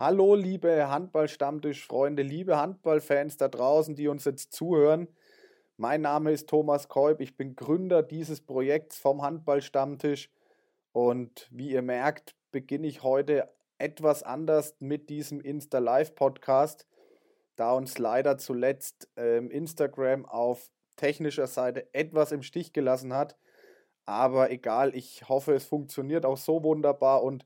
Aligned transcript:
Hallo, 0.00 0.36
liebe 0.36 0.88
Handball-Stammtisch-Freunde, 0.88 2.22
liebe 2.22 2.56
Handballfans 2.56 3.36
da 3.36 3.48
draußen, 3.48 3.96
die 3.96 4.06
uns 4.06 4.26
jetzt 4.26 4.52
zuhören. 4.52 5.08
Mein 5.76 6.02
Name 6.02 6.30
ist 6.30 6.48
Thomas 6.48 6.86
Kolb, 6.86 7.20
ich 7.20 7.36
bin 7.36 7.56
Gründer 7.56 8.04
dieses 8.04 8.40
Projekts 8.40 8.96
vom 8.96 9.22
Handball-Stammtisch. 9.22 10.30
Und 10.92 11.48
wie 11.50 11.72
ihr 11.72 11.82
merkt, 11.82 12.36
beginne 12.52 12.86
ich 12.86 13.02
heute 13.02 13.52
etwas 13.78 14.22
anders 14.22 14.76
mit 14.78 15.10
diesem 15.10 15.40
Insta-Live-Podcast, 15.40 16.86
da 17.56 17.72
uns 17.72 17.98
leider 17.98 18.38
zuletzt 18.38 19.08
ähm, 19.16 19.50
Instagram 19.50 20.26
auf 20.26 20.70
technischer 20.94 21.48
Seite 21.48 21.92
etwas 21.92 22.30
im 22.30 22.44
Stich 22.44 22.72
gelassen 22.72 23.14
hat. 23.14 23.36
Aber 24.06 24.52
egal, 24.52 24.94
ich 24.94 25.28
hoffe, 25.28 25.54
es 25.54 25.64
funktioniert 25.64 26.24
auch 26.24 26.38
so 26.38 26.62
wunderbar 26.62 27.24
und 27.24 27.44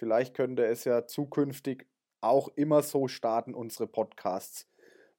Vielleicht 0.00 0.32
könnte 0.32 0.64
es 0.64 0.84
ja 0.84 1.06
zukünftig 1.06 1.86
auch 2.22 2.48
immer 2.56 2.82
so 2.82 3.06
starten, 3.06 3.52
unsere 3.52 3.86
Podcasts. 3.86 4.66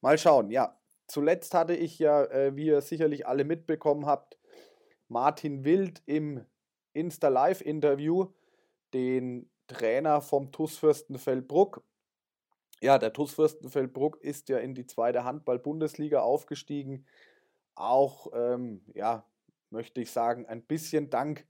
Mal 0.01 0.17
schauen. 0.17 0.49
Ja, 0.49 0.75
zuletzt 1.05 1.53
hatte 1.53 1.75
ich 1.75 1.99
ja, 1.99 2.23
äh, 2.23 2.55
wie 2.55 2.65
ihr 2.65 2.81
sicherlich 2.81 3.27
alle 3.27 3.43
mitbekommen 3.43 4.07
habt, 4.07 4.39
Martin 5.07 5.65
Wild 5.65 6.01
im 6.07 6.43
Insta-Live-Interview, 6.93 8.33
den 8.91 9.51
Trainer 9.67 10.19
vom 10.19 10.51
TUS 10.51 10.79
Fürstenfeldbruck. 10.79 11.83
Ja, 12.81 12.97
der 12.97 13.13
TUS 13.13 13.35
Fürstenfeldbruck 13.35 14.17
ist 14.23 14.49
ja 14.49 14.57
in 14.57 14.73
die 14.73 14.87
zweite 14.87 15.23
Handball-Bundesliga 15.23 16.21
aufgestiegen. 16.21 17.05
Auch, 17.75 18.31
ähm, 18.33 18.83
ja, 18.95 19.27
möchte 19.69 20.01
ich 20.01 20.09
sagen, 20.09 20.47
ein 20.47 20.63
bisschen 20.63 21.11
dank 21.11 21.47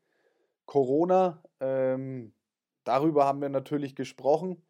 Corona. 0.66 1.42
Ähm, 1.62 2.34
Darüber 2.84 3.26
haben 3.26 3.42
wir 3.42 3.50
natürlich 3.50 3.96
gesprochen. 3.96 4.64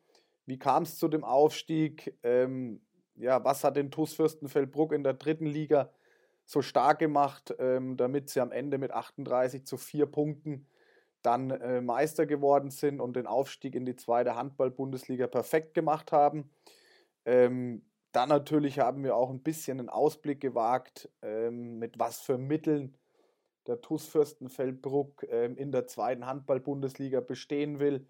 Wie 0.45 0.59
kam 0.59 0.83
es 0.83 0.97
zu 0.97 1.07
dem 1.07 1.23
Aufstieg? 1.23 2.17
Ähm, 2.23 2.81
ja, 3.15 3.43
was 3.43 3.63
hat 3.63 3.75
den 3.75 3.91
TuS 3.91 4.13
Fürstenfeldbruck 4.13 4.93
in 4.93 5.03
der 5.03 5.13
dritten 5.13 5.45
Liga 5.45 5.91
so 6.45 6.61
stark 6.61 6.99
gemacht, 6.99 7.53
ähm, 7.59 7.95
damit 7.97 8.29
sie 8.29 8.41
am 8.41 8.51
Ende 8.51 8.77
mit 8.77 8.91
38 8.91 9.65
zu 9.65 9.77
4 9.77 10.05
Punkten 10.07 10.67
dann 11.21 11.51
äh, 11.51 11.81
Meister 11.81 12.25
geworden 12.25 12.71
sind 12.71 12.99
und 12.99 13.15
den 13.15 13.27
Aufstieg 13.27 13.75
in 13.75 13.85
die 13.85 13.95
zweite 13.95 14.35
Handball-Bundesliga 14.35 15.27
perfekt 15.27 15.73
gemacht 15.73 16.11
haben. 16.11 16.49
Ähm, 17.25 17.85
dann 18.11 18.29
natürlich 18.29 18.79
haben 18.79 19.03
wir 19.03 19.15
auch 19.15 19.29
ein 19.29 19.43
bisschen 19.43 19.79
einen 19.79 19.89
Ausblick 19.89 20.41
gewagt, 20.41 21.09
ähm, 21.21 21.77
mit 21.77 21.99
was 21.99 22.19
für 22.19 22.37
Mitteln 22.37 22.97
der 23.67 23.81
TuS 23.81 24.07
Fürstenfeldbruck 24.07 25.25
ähm, 25.29 25.57
in 25.57 25.71
der 25.71 25.87
zweiten 25.87 26.25
Handball-Bundesliga 26.25 27.19
bestehen 27.21 27.79
will, 27.79 28.07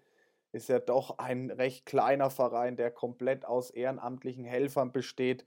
ist 0.52 0.68
ja 0.68 0.78
doch 0.78 1.18
ein 1.18 1.50
recht 1.50 1.86
kleiner 1.86 2.30
Verein, 2.30 2.76
der 2.76 2.90
komplett 2.90 3.44
aus 3.44 3.70
ehrenamtlichen 3.70 4.44
Helfern 4.44 4.92
besteht. 4.92 5.46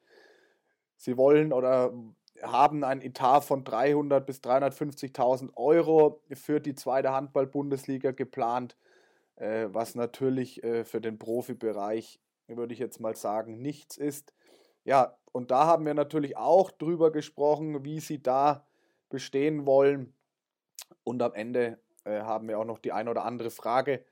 Sie 0.98 1.18
wollen 1.18 1.54
oder 1.54 1.94
haben 2.42 2.84
ein 2.84 3.02
Etat 3.02 3.42
von 3.42 3.64
300 3.64 4.26
bis 4.26 4.40
350.000 4.40 5.56
Euro 5.56 6.22
für 6.34 6.60
die 6.60 6.76
zweite 6.76 7.12
Handball-Bundesliga 7.12 8.12
geplant, 8.12 8.76
äh, 9.36 9.68
was 9.72 9.96
natürlich 9.96 10.64
äh, 10.64 10.84
für 10.86 11.02
den 11.02 11.18
Profibereich, 11.18 12.20
würde 12.48 12.74
ich 12.74 12.80
jetzt 12.80 13.00
mal 13.00 13.16
sagen, 13.16 13.62
nichts 13.62 13.98
ist. 13.98 14.34
Ja, 14.84 15.18
und 15.32 15.52
da 15.52 15.66
haben 15.66 15.86
wir 15.86 15.94
natürlich 15.94 16.38
auch 16.38 16.72
drüber 16.72 17.12
gesprochen, 17.12 17.84
wie 17.84 18.00
sie 18.00 18.22
da 18.22 18.66
bestehen 19.10 19.66
wollen. 19.66 20.14
Und 21.04 21.22
am 21.22 21.34
Ende 21.34 21.80
äh, 22.04 22.22
haben 22.22 22.48
wir 22.48 22.60
auch 22.60 22.66
noch 22.66 22.80
die 22.80 22.92
ein 22.92 23.08
oder 23.08 23.26
andere 23.26 23.50
Frage 23.50 24.04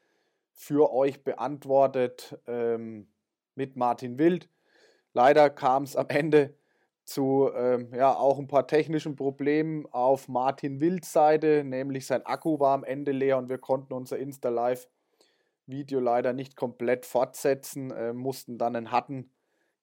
für 0.52 0.94
euch 0.94 1.24
beantwortet 1.24 2.38
ähm, 2.48 3.08
mit 3.56 3.76
Martin 3.76 4.18
Wild. 4.18 4.50
Leider 5.14 5.50
kam 5.50 5.84
es 5.84 5.96
am 5.96 6.10
Ende 6.10 6.56
zu 7.06 7.50
ähm, 7.54 7.94
ja, 7.94 8.16
auch 8.16 8.40
ein 8.40 8.48
paar 8.48 8.68
technischen 8.68 9.16
Problemen 9.16 9.86
auf 9.88 10.28
Martin 10.28 10.80
Wilds 10.80 11.12
Seite, 11.12 11.64
nämlich 11.64 12.08
sein 12.08 12.26
Akku 12.26 12.60
war 12.60 12.74
am 12.74 12.84
Ende 12.84 13.12
leer 13.12 13.38
und 13.38 13.50
wir 13.50 13.58
konnten 13.58 13.94
unser 13.94 14.18
Insta-Live-Video 14.18 16.00
leider 16.00 16.34
nicht 16.34 16.56
komplett 16.56 17.06
fortsetzen, 17.06 17.92
äh, 17.92 18.14
mussten 18.14 18.58
dann 18.58 18.76
einen 18.76 18.92
harten 18.92 19.32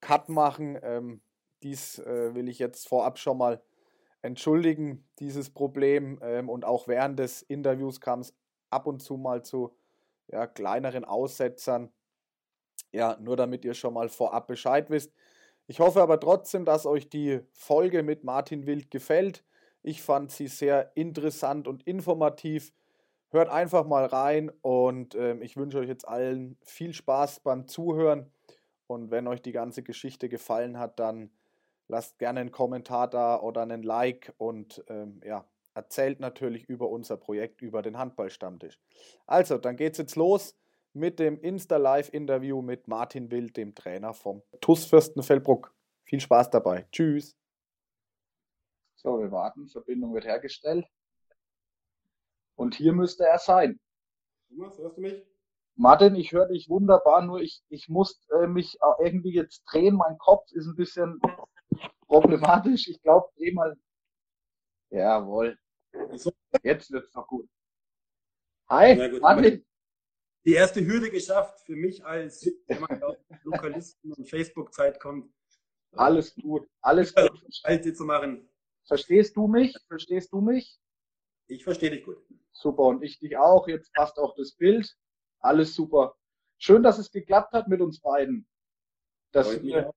Cut 0.01 0.31
machen. 0.31 0.79
Ähm, 0.83 1.21
dies 1.63 1.99
äh, 1.99 2.35
will 2.35 2.49
ich 2.49 2.59
jetzt 2.59 2.89
vorab 2.89 3.19
schon 3.19 3.37
mal 3.37 3.61
entschuldigen, 4.23 5.09
dieses 5.19 5.51
Problem. 5.51 6.19
Ähm, 6.23 6.49
und 6.49 6.65
auch 6.65 6.89
während 6.89 7.19
des 7.19 7.43
Interviews 7.43 8.01
kam 8.01 8.21
es 8.21 8.35
ab 8.71 8.87
und 8.87 9.01
zu 9.01 9.17
mal 9.17 9.43
zu 9.43 9.77
ja, 10.29 10.47
kleineren 10.47 11.05
Aussetzern. 11.05 11.91
Ja, 12.93 13.17
nur 13.21 13.37
damit 13.37 13.65
ihr 13.65 13.75
schon 13.75 13.95
mal 13.95 14.09
vorab 14.09 14.47
Bescheid 14.47 14.91
wisst. 14.91 15.13
Ich 15.67 15.79
hoffe 15.79 16.03
aber 16.03 16.19
trotzdem, 16.19 16.65
dass 16.65 16.87
euch 16.87 17.09
die 17.09 17.41
Folge 17.53 18.03
mit 18.03 18.25
Martin 18.25 18.67
Wild 18.67 18.91
gefällt. 18.91 19.45
Ich 19.83 20.03
fand 20.03 20.31
sie 20.33 20.49
sehr 20.49 20.91
interessant 20.97 21.69
und 21.69 21.85
informativ. 21.85 22.73
Hört 23.29 23.49
einfach 23.49 23.87
mal 23.87 24.07
rein 24.07 24.51
und 24.63 25.15
äh, 25.15 25.37
ich 25.39 25.57
wünsche 25.57 25.79
euch 25.79 25.89
jetzt 25.89 26.09
allen 26.09 26.57
viel 26.63 26.93
Spaß 26.93 27.41
beim 27.41 27.69
Zuhören. 27.69 28.33
Und 28.89 29.13
wenn 29.13 29.29
euch 29.29 29.41
die 29.41 29.53
ganze 29.53 29.85
Geschichte 29.85 30.29
gefallen 30.29 30.77
hat, 30.77 30.99
dann 30.99 31.31
Lasst 31.91 32.21
gerne 32.21 32.39
einen 32.39 32.53
Kommentar 32.53 33.11
da 33.11 33.41
oder 33.41 33.63
einen 33.63 33.83
Like 33.83 34.33
und 34.39 34.85
ähm, 34.89 35.21
ja, 35.25 35.45
erzählt 35.75 36.21
natürlich 36.21 36.69
über 36.69 36.89
unser 36.89 37.17
Projekt, 37.17 37.63
über 37.63 37.83
den 37.83 37.99
Handballstammtisch. 37.99 38.79
Also, 39.27 39.59
dann 39.59 39.77
geht's 39.77 39.99
jetzt 39.99 40.15
los 40.15 40.57
mit 40.93 41.19
dem 41.19 41.41
Insta-Live-Interview 41.41 42.63
mit 42.63 42.87
Martin 42.87 43.33
Wild, 43.33 43.57
dem 43.57 43.75
Trainer 43.75 44.15
vom 44.15 44.43
TUS 44.61 44.85
Fürstenfeldbruck. 44.85 45.75
Viel 46.05 46.21
Spaß 46.21 46.51
dabei. 46.51 46.87
Tschüss. 46.93 47.37
So, 48.95 49.19
wir 49.19 49.33
warten. 49.33 49.67
Verbindung 49.67 50.15
wird 50.15 50.27
hergestellt. 50.27 50.87
Und 52.55 52.77
hier 52.77 52.93
müsste 52.93 53.25
er 53.25 53.39
sein. 53.39 53.81
Thomas, 54.49 54.79
hörst 54.79 54.97
du 54.97 55.01
mich? 55.01 55.27
Martin, 55.75 56.15
ich 56.15 56.31
höre 56.31 56.47
dich 56.47 56.69
wunderbar, 56.69 57.25
nur 57.25 57.41
ich, 57.41 57.63
ich 57.69 57.89
muss 57.89 58.29
äh, 58.31 58.47
mich 58.47 58.79
irgendwie 58.99 59.33
jetzt 59.33 59.63
drehen. 59.65 59.97
Mein 59.97 60.19
Kopf 60.19 60.51
ist 60.53 60.67
ein 60.67 60.77
bisschen 60.77 61.19
problematisch. 62.11 62.89
Ich 62.89 63.01
glaube, 63.03 63.29
dreh 63.37 63.53
mal. 63.53 63.77
Jawohl. 64.91 65.57
Jetzt 66.63 66.91
wird's 66.91 67.15
noch 67.15 67.27
gut. 67.27 67.49
Hi, 68.69 69.11
gut, 69.11 69.23
Martin. 69.23 69.65
Die 70.45 70.55
erste 70.55 70.85
Hürde 70.85 71.11
geschafft 71.11 71.61
für 71.67 71.77
mich 71.77 72.05
als 72.05 72.51
Lokalisten 73.45 74.13
und 74.13 74.29
Facebook-Zeit 74.29 74.99
kommt. 74.99 75.33
Alles 75.93 76.35
gut, 76.35 76.69
alles 76.81 77.15
gut. 77.15 77.43
Schalte 77.51 77.93
zu 77.93 78.05
machen. 78.05 78.49
Verstehst 78.87 79.37
du 79.37 79.47
mich? 79.47 79.77
Verstehst 79.87 80.33
du 80.33 80.41
mich? 80.41 80.81
Ich 81.47 81.65
verstehe 81.65 81.91
dich 81.91 82.05
gut. 82.05 82.25
Super 82.53 82.85
und 82.85 83.03
ich 83.03 83.19
dich 83.19 83.37
auch. 83.37 83.69
Jetzt 83.69 83.93
passt 83.93 84.19
auch 84.19 84.35
das 84.35 84.53
Bild. 84.53 84.97
Alles 85.41 85.75
super. 85.75 86.17
Schön, 86.59 86.83
dass 86.83 86.99
es 86.99 87.11
geklappt 87.11 87.53
hat 87.53 87.69
mit 87.69 87.81
uns 87.81 88.01
beiden. 88.01 88.49
Dass 89.33 89.63
wir 89.63 89.93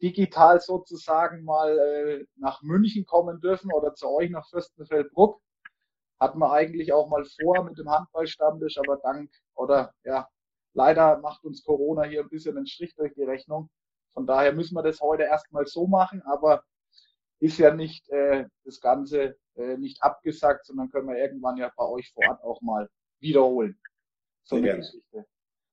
digital 0.00 0.60
sozusagen 0.60 1.44
mal 1.44 1.78
äh, 1.78 2.26
nach 2.36 2.62
München 2.62 3.04
kommen 3.04 3.40
dürfen 3.40 3.72
oder 3.72 3.94
zu 3.94 4.08
euch 4.08 4.30
nach 4.30 4.48
Fürstenfeldbruck. 4.48 5.40
Hatten 6.20 6.38
wir 6.38 6.52
eigentlich 6.52 6.92
auch 6.92 7.08
mal 7.08 7.24
vor 7.40 7.64
mit 7.64 7.78
dem 7.78 7.90
Handballstammtisch, 7.90 8.78
aber 8.78 8.96
dank 8.96 9.30
oder 9.54 9.92
ja, 10.04 10.28
leider 10.72 11.18
macht 11.18 11.44
uns 11.44 11.64
Corona 11.64 12.04
hier 12.04 12.22
ein 12.22 12.28
bisschen 12.28 12.56
einen 12.56 12.66
Strich 12.66 12.94
durch 12.96 13.14
die 13.14 13.22
Rechnung. 13.22 13.70
Von 14.14 14.26
daher 14.26 14.52
müssen 14.52 14.74
wir 14.74 14.82
das 14.82 15.00
heute 15.00 15.24
erstmal 15.24 15.66
so 15.66 15.86
machen, 15.86 16.22
aber 16.22 16.64
ist 17.40 17.58
ja 17.58 17.72
nicht 17.72 18.08
äh, 18.10 18.46
das 18.64 18.80
Ganze 18.80 19.36
äh, 19.54 19.76
nicht 19.76 20.02
abgesagt, 20.02 20.66
sondern 20.66 20.90
können 20.90 21.08
wir 21.08 21.16
irgendwann 21.16 21.56
ja 21.56 21.72
bei 21.76 21.84
euch 21.84 22.12
vor 22.12 22.28
Ort 22.28 22.42
auch 22.42 22.60
mal 22.62 22.88
wiederholen. 23.20 23.80
So 24.42 24.56
eine 24.56 24.76
Geschichte. 24.76 25.26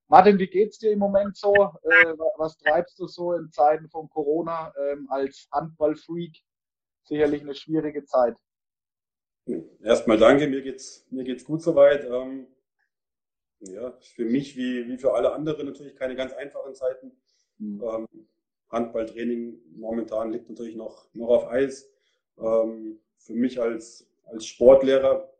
Martin, 0.07 0.37
wie 0.37 0.47
geht's 0.47 0.77
dir 0.77 0.91
im 0.91 0.99
Moment 0.99 1.35
so? 1.35 1.53
Äh, 1.53 2.13
was 2.37 2.57
treibst 2.57 2.99
du 2.99 3.07
so 3.07 3.33
in 3.33 3.49
Zeiten 3.51 3.89
von 3.89 4.07
Corona 4.09 4.71
ähm, 4.89 5.07
als 5.09 5.47
Handballfreak? 5.51 6.43
Sicherlich 7.03 7.41
eine 7.41 7.55
schwierige 7.55 8.05
Zeit. 8.05 8.35
Erstmal 9.83 10.17
danke, 10.17 10.47
mir 10.47 10.61
geht's, 10.61 11.05
mir 11.09 11.23
geht's 11.23 11.43
gut 11.43 11.61
soweit. 11.61 12.05
Ähm, 12.05 12.47
ja, 13.59 13.91
für 13.99 14.25
mich 14.25 14.55
wie, 14.55 14.87
wie 14.87 14.97
für 14.97 15.13
alle 15.13 15.33
anderen 15.33 15.65
natürlich 15.65 15.95
keine 15.95 16.15
ganz 16.15 16.33
einfachen 16.33 16.75
Zeiten. 16.75 17.11
Mhm. 17.57 17.83
Ähm, 17.83 18.07
Handballtraining 18.69 19.59
momentan 19.75 20.31
liegt 20.31 20.49
natürlich 20.49 20.75
noch, 20.75 21.07
noch 21.13 21.29
auf 21.29 21.47
Eis. 21.47 21.89
Ähm, 22.37 22.99
für 23.17 23.33
mich 23.33 23.59
als, 23.59 24.07
als 24.25 24.45
Sportlehrer, 24.45 25.31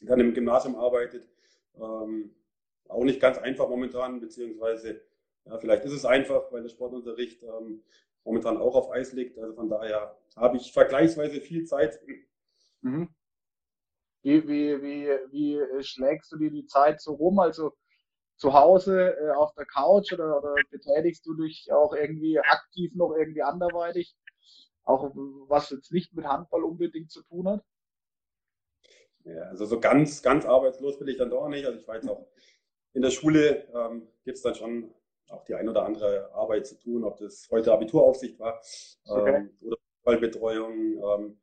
der 0.00 0.08
dann 0.08 0.20
im 0.20 0.34
Gymnasium 0.34 0.76
arbeitet, 0.76 1.28
ähm, 1.76 2.34
auch 2.88 3.04
nicht 3.04 3.20
ganz 3.20 3.38
einfach 3.38 3.68
momentan, 3.68 4.20
beziehungsweise 4.20 5.02
ja, 5.44 5.58
vielleicht 5.58 5.84
ist 5.84 5.92
es 5.92 6.04
einfach, 6.04 6.52
weil 6.52 6.62
der 6.62 6.68
Sportunterricht 6.68 7.42
ähm, 7.42 7.82
momentan 8.24 8.58
auch 8.58 8.74
auf 8.74 8.90
Eis 8.90 9.12
liegt. 9.12 9.38
Also 9.38 9.54
von 9.54 9.68
daher 9.68 10.18
habe 10.36 10.56
ich 10.56 10.72
vergleichsweise 10.72 11.40
viel 11.40 11.64
Zeit. 11.64 11.98
Mhm. 12.82 13.08
Wie, 14.22 14.46
wie, 14.46 14.82
wie, 14.82 15.06
wie 15.30 15.82
schlägst 15.82 16.32
du 16.32 16.36
dir 16.36 16.50
die 16.50 16.66
Zeit 16.66 17.00
so 17.00 17.14
rum? 17.14 17.38
Also 17.38 17.72
zu 18.36 18.52
Hause 18.52 19.16
äh, 19.16 19.30
auf 19.30 19.52
der 19.54 19.66
Couch 19.66 20.12
oder, 20.12 20.38
oder 20.38 20.54
betätigst 20.70 21.26
du 21.26 21.34
dich 21.34 21.72
auch 21.72 21.94
irgendwie 21.94 22.38
aktiv 22.38 22.92
noch 22.94 23.14
irgendwie 23.14 23.42
anderweitig? 23.42 24.14
Auch 24.84 25.12
was 25.48 25.70
jetzt 25.70 25.92
nicht 25.92 26.14
mit 26.14 26.26
Handball 26.26 26.64
unbedingt 26.64 27.10
zu 27.10 27.22
tun 27.24 27.48
hat? 27.48 27.64
Ja, 29.24 29.42
also 29.42 29.66
so 29.66 29.80
ganz, 29.80 30.22
ganz 30.22 30.46
arbeitslos 30.46 30.98
bin 30.98 31.08
ich 31.08 31.18
dann 31.18 31.30
doch 31.30 31.48
nicht. 31.48 31.66
Also 31.66 31.78
ich 31.78 31.86
war 31.86 31.96
jetzt 31.96 32.08
auch 32.08 32.26
in 32.94 33.02
der 33.02 33.10
Schule, 33.10 33.68
ähm, 33.74 34.08
gibt 34.24 34.36
es 34.36 34.42
dann 34.42 34.54
schon 34.54 34.94
auch 35.30 35.44
die 35.44 35.54
ein 35.54 35.68
oder 35.68 35.84
andere 35.84 36.32
Arbeit 36.32 36.66
zu 36.66 36.78
tun, 36.78 37.04
ob 37.04 37.18
das 37.18 37.48
heute 37.50 37.72
Abituraufsicht 37.72 38.38
war 38.38 38.60
okay. 39.06 39.36
ähm, 39.36 39.50
oder 39.60 39.76
Ballbetreuung. 40.02 41.02
Ähm, 41.02 41.38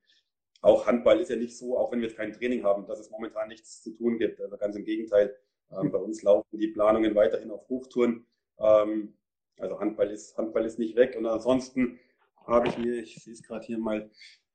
auch 0.61 0.87
Handball 0.87 1.19
ist 1.19 1.29
ja 1.29 1.35
nicht 1.35 1.57
so, 1.57 1.77
auch 1.77 1.91
wenn 1.91 2.01
wir 2.01 2.07
jetzt 2.07 2.17
kein 2.17 2.33
Training 2.33 2.63
haben, 2.63 2.87
dass 2.87 2.99
es 2.99 3.11
momentan 3.11 3.47
nichts 3.47 3.83
zu 3.83 3.91
tun 3.91 4.17
gibt. 4.17 4.41
Also 4.41 4.57
ganz 4.57 4.75
im 4.75 4.85
Gegenteil. 4.85 5.35
Ähm, 5.71 5.91
bei 5.91 5.97
uns 5.97 6.23
laufen 6.23 6.57
die 6.57 6.69
Planungen 6.69 7.13
weiterhin 7.15 7.51
auf 7.51 7.67
Hochtouren. 7.69 8.25
Ähm, 8.57 9.15
also 9.59 9.79
Handball 9.79 10.09
ist, 10.09 10.37
Handball 10.37 10.65
ist 10.65 10.79
nicht 10.79 10.95
weg. 10.95 11.15
Und 11.15 11.25
ansonsten 11.25 11.99
habe 12.45 12.67
ich 12.67 12.77
mir, 12.77 12.95
ich 13.01 13.23
sehe 13.23 13.33
es 13.33 13.43
gerade 13.43 13.65
hier 13.65 13.77
mal, 13.77 14.09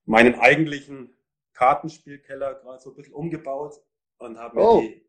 meinen 0.05 0.35
eigentlichen 0.35 1.17
Kartenspielkeller 1.53 2.55
gerade 2.55 2.81
so 2.81 2.91
ein 2.91 2.97
bisschen 2.97 3.15
umgebaut 3.15 3.81
und 4.19 4.39
habe 4.39 4.57
mir 4.57 4.65
oh. 4.65 4.81
die, 4.81 5.07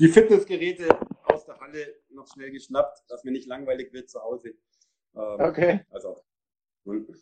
die 0.00 0.08
Fitnessgeräte 0.08 0.88
aus 1.24 1.44
der 1.44 1.60
Halle 1.60 1.94
noch 2.08 2.26
schnell 2.26 2.50
geschnappt, 2.50 3.04
dass 3.08 3.22
mir 3.22 3.32
nicht 3.32 3.46
langweilig 3.46 3.92
wird 3.92 4.08
zu 4.08 4.20
Hause. 4.20 4.54
Ähm, 5.14 5.40
okay. 5.40 5.80
Also, 5.90 6.22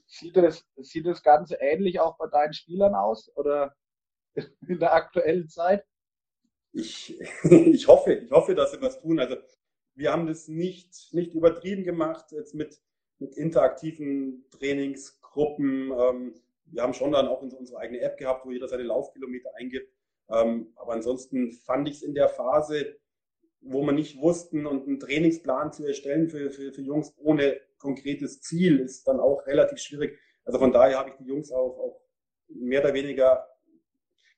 sieht, 0.07 0.37
das, 0.37 0.65
sieht 0.77 1.07
das 1.07 1.23
Ganze 1.23 1.57
ähnlich 1.57 1.99
auch 1.99 2.17
bei 2.17 2.29
deinen 2.29 2.53
Spielern 2.53 2.95
aus 2.95 3.35
oder 3.37 3.75
in 4.69 4.79
der 4.79 4.95
aktuellen 4.95 5.49
Zeit? 5.49 5.85
Ich, 6.73 7.19
ich 7.43 7.89
hoffe, 7.89 8.15
ich 8.15 8.31
hoffe, 8.31 8.55
dass 8.55 8.71
sie 8.71 8.81
was 8.81 9.01
tun. 9.01 9.19
Also 9.19 9.37
wir 9.95 10.13
haben 10.13 10.27
das 10.27 10.47
nicht, 10.47 11.13
nicht 11.13 11.35
übertrieben 11.35 11.83
gemacht, 11.83 12.31
jetzt 12.31 12.55
mit, 12.55 12.81
mit 13.19 13.35
interaktiven 13.35 14.47
Trainingsgruppen. 14.51 15.91
Ähm, 15.91 16.35
wir 16.67 16.83
haben 16.83 16.95
schon 16.95 17.11
dann 17.11 17.27
auch 17.27 17.43
unsere 17.43 17.81
eigene 17.81 18.01
App 18.01 18.19
gehabt, 18.19 18.47
wo 18.47 18.53
jeder 18.53 18.69
seine 18.69 18.85
Laufkilometer 18.85 19.51
eingibt. 19.57 19.93
Ähm, 20.31 20.73
aber 20.77 20.93
ansonsten 20.93 21.53
fand 21.53 21.89
ich 21.89 21.97
es 21.97 22.03
in 22.03 22.15
der 22.15 22.29
Phase, 22.29 22.97
wo 23.61 23.83
wir 23.83 23.93
nicht 23.93 24.21
wussten 24.21 24.67
und 24.67 24.87
einen 24.87 25.01
Trainingsplan 25.01 25.73
zu 25.73 25.87
erstellen 25.87 26.29
für, 26.29 26.51
für, 26.51 26.73
für 26.73 26.83
Jungs 26.83 27.15
ohne 27.17 27.61
konkretes 27.79 28.41
Ziel 28.41 28.81
ist 28.81 29.07
dann 29.07 29.21
auch 29.21 29.47
relativ 29.47 29.79
schwierig. 29.79 30.19
Also 30.45 30.59
von 30.59 30.73
daher 30.73 30.99
habe 30.99 31.11
ich 31.11 31.17
die 31.17 31.25
Jungs 31.25 31.51
auch, 31.53 31.79
auch 31.79 32.01
mehr 32.49 32.83
oder 32.83 32.95
weniger, 32.95 33.47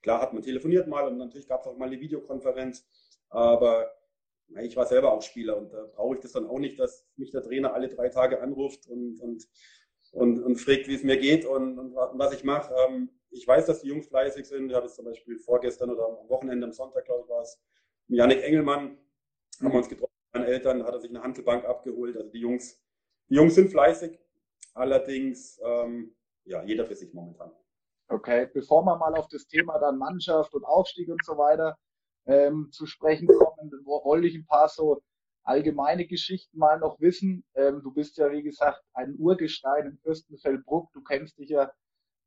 klar 0.03 0.21
hat 0.21 0.33
man 0.33 0.43
telefoniert 0.43 0.89
mal 0.89 1.07
und 1.07 1.19
natürlich 1.19 1.49
gab 1.49 1.61
es 1.61 1.67
auch 1.67 1.77
mal 1.77 1.87
eine 1.87 2.01
Videokonferenz, 2.01 2.87
aber 3.29 3.91
ich 4.63 4.77
war 4.77 4.87
selber 4.87 5.13
auch 5.13 5.23
Spieler 5.23 5.57
und 5.57 5.73
da 5.73 5.85
brauche 5.95 6.17
ich 6.17 6.21
das 6.21 6.33
dann 6.33 6.47
auch 6.47 6.59
nicht, 6.59 6.79
dass 6.79 7.07
mich 7.17 7.31
der 7.31 7.43
Trainer 7.43 7.73
alle 7.73 7.89
drei 7.89 8.09
Tage 8.09 8.41
anruft 8.41 8.89
und, 8.89 9.21
und, 9.21 9.47
und, 10.13 10.43
und 10.43 10.57
fragt, 10.57 10.89
wie 10.89 10.95
es 10.95 11.05
mir 11.05 11.19
geht 11.19 11.45
und, 11.45 11.79
und 11.79 11.95
was 11.95 12.35
ich 12.35 12.43
mache. 12.43 12.75
Ähm, 12.89 13.11
ich 13.31 13.47
weiß, 13.47 13.67
dass 13.67 13.81
die 13.83 13.89
Jungs 13.89 14.09
fleißig 14.09 14.47
sind. 14.47 14.71
Ich 14.71 14.77
habe 14.77 14.87
es 14.87 14.95
zum 14.95 15.05
Beispiel 15.05 15.39
vorgestern 15.39 15.91
oder 15.91 16.07
am 16.07 16.29
Wochenende, 16.29 16.67
am 16.67 16.73
Sonntag, 16.73 17.05
glaube 17.05 17.23
ich, 17.25 17.29
war 17.29 17.43
es, 17.43 17.61
Janik 18.09 18.43
Engelmann, 18.43 18.99
haben 19.61 19.73
wir 19.73 19.79
uns 19.79 19.89
getroffen, 19.89 20.13
meine 20.33 20.47
Eltern, 20.47 20.85
hat 20.85 20.95
er 20.95 21.01
sich 21.01 21.11
eine 21.11 21.23
Handelbank 21.23 21.65
abgeholt. 21.65 22.17
Also 22.17 22.31
die 22.31 22.41
Jungs, 22.41 22.83
die 23.29 23.35
Jungs 23.35 23.55
sind 23.55 23.71
fleißig. 23.71 24.19
Allerdings, 24.75 25.61
ähm, 25.65 26.15
ja, 26.45 26.63
jeder 26.65 26.87
für 26.87 26.95
sich 26.95 27.13
momentan. 27.13 27.53
Okay, 28.09 28.49
bevor 28.53 28.85
wir 28.85 28.97
mal 28.97 29.15
auf 29.15 29.29
das 29.29 29.47
Thema 29.47 29.79
dann 29.79 29.99
Mannschaft 29.99 30.53
und 30.55 30.65
Aufstieg 30.65 31.09
und 31.09 31.25
so 31.25 31.39
weiter 31.39 31.79
ähm, 32.27 32.69
zu 32.73 32.87
sprechen 32.87 33.29
kommen, 33.29 33.71
wollte 33.85 34.27
ich 34.27 34.35
ein 34.35 34.47
paar 34.47 34.69
so 34.69 35.01
allgemeine 35.45 36.07
Geschichten 36.07 36.59
mal 36.59 36.79
noch 36.79 37.01
wissen. 37.01 37.45
Ähm, 37.55 37.81
du 37.83 37.93
bist 37.93 38.17
ja, 38.19 38.31
wie 38.33 38.43
gesagt, 38.43 38.83
ein 38.95 39.15
Urgestein 39.19 39.87
in 39.87 39.99
Fürstenfeldbruck. 39.99 40.93
Du 40.93 41.03
kennst 41.03 41.39
dich 41.39 41.51
ja 41.51 41.71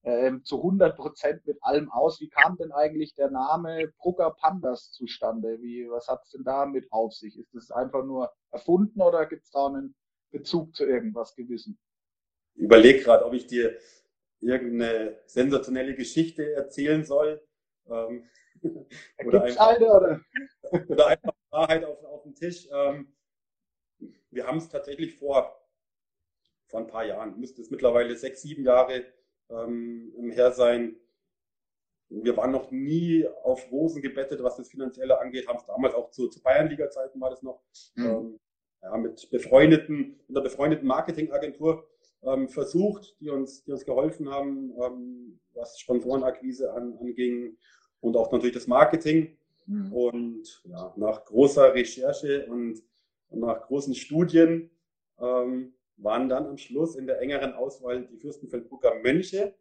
ähm, 0.03 0.43
zu 0.43 0.57
100 0.57 0.95
Prozent 0.97 1.45
mit 1.45 1.57
allem 1.61 1.89
aus. 1.91 2.19
Wie 2.19 2.29
kam 2.29 2.57
denn 2.57 2.71
eigentlich 2.71 3.13
der 3.15 3.29
Name 3.29 3.91
Brucker 3.97 4.31
Pandas 4.31 4.91
zustande? 4.91 5.61
Wie, 5.61 5.89
was 5.89 6.07
hat 6.07 6.21
es 6.23 6.31
denn 6.31 6.43
damit 6.43 6.91
auf 6.91 7.13
sich? 7.13 7.37
Ist 7.37 7.53
es 7.55 7.71
einfach 7.71 8.03
nur 8.03 8.31
erfunden 8.51 9.01
oder 9.01 9.25
gibt 9.25 9.43
es 9.43 9.51
da 9.51 9.67
einen 9.67 9.95
Bezug 10.31 10.75
zu 10.75 10.85
irgendwas 10.85 11.35
gewissen? 11.35 11.79
Ich 12.55 12.63
überlege 12.63 13.01
gerade, 13.01 13.25
ob 13.25 13.33
ich 13.33 13.47
dir 13.47 13.77
irgendeine 14.39 15.19
sensationelle 15.25 15.95
Geschichte 15.95 16.53
erzählen 16.53 17.05
soll. 17.05 17.41
Ähm, 17.87 18.29
oder, 19.25 19.43
einfach, 19.43 19.67
eine, 19.67 19.85
oder? 19.85 20.21
oder 20.87 21.07
einfach 21.07 21.33
Wahrheit 21.49 21.85
auf, 21.85 22.03
auf 22.03 22.23
den 22.23 22.35
Tisch. 22.35 22.67
Ähm, 22.71 23.15
wir 24.31 24.47
haben 24.47 24.57
es 24.57 24.69
tatsächlich 24.69 25.15
vor, 25.15 25.55
vor 26.67 26.81
ein 26.81 26.87
paar 26.87 27.05
Jahren, 27.05 27.39
müsste 27.39 27.61
es 27.61 27.69
mittlerweile 27.69 28.15
sechs, 28.15 28.41
sieben 28.41 28.65
Jahre 28.65 29.05
ähm, 29.53 30.13
im 30.17 30.31
Hersein. 30.31 30.95
Wir 32.09 32.37
waren 32.37 32.51
noch 32.51 32.69
nie 32.71 33.25
auf 33.43 33.71
Rosen 33.71 34.01
gebettet, 34.01 34.43
was 34.43 34.57
das 34.57 34.69
Finanzielle 34.69 35.19
angeht, 35.19 35.47
haben 35.47 35.57
es 35.57 35.65
damals 35.65 35.95
auch 35.95 36.11
zu, 36.11 36.27
zu 36.27 36.41
Bayernliga-Zeiten 36.41 37.19
war 37.19 37.31
das 37.31 37.41
noch, 37.41 37.61
mhm. 37.95 38.05
ähm, 38.05 38.39
ja, 38.81 38.97
mit 38.97 39.29
befreundeten, 39.31 40.19
mit 40.27 40.37
einer 40.37 40.41
befreundeten 40.41 40.87
Marketingagentur 40.87 41.87
ähm, 42.23 42.49
versucht, 42.49 43.15
die 43.19 43.29
uns, 43.29 43.63
die 43.63 43.71
uns 43.71 43.85
geholfen 43.85 44.29
haben, 44.29 44.73
ähm, 44.81 45.39
was 45.53 45.79
Sponsorenakquise 45.79 46.71
an, 46.73 46.97
anging 46.99 47.57
und 47.99 48.15
auch 48.15 48.31
natürlich 48.31 48.55
das 48.55 48.67
Marketing. 48.67 49.37
Mhm. 49.65 49.93
Und 49.93 50.61
ja, 50.65 50.93
nach 50.97 51.25
großer 51.25 51.73
Recherche 51.73 52.45
und 52.47 52.83
nach 53.29 53.61
großen 53.61 53.95
Studien 53.95 54.69
ähm, 55.19 55.73
waren 56.03 56.29
dann 56.29 56.45
am 56.45 56.57
Schluss 56.57 56.95
in 56.95 57.07
der 57.07 57.19
engeren 57.21 57.53
Auswahl 57.53 58.05
die 58.05 58.17
Fürstenfeldbrucker 58.17 58.95
Mönche 58.95 59.55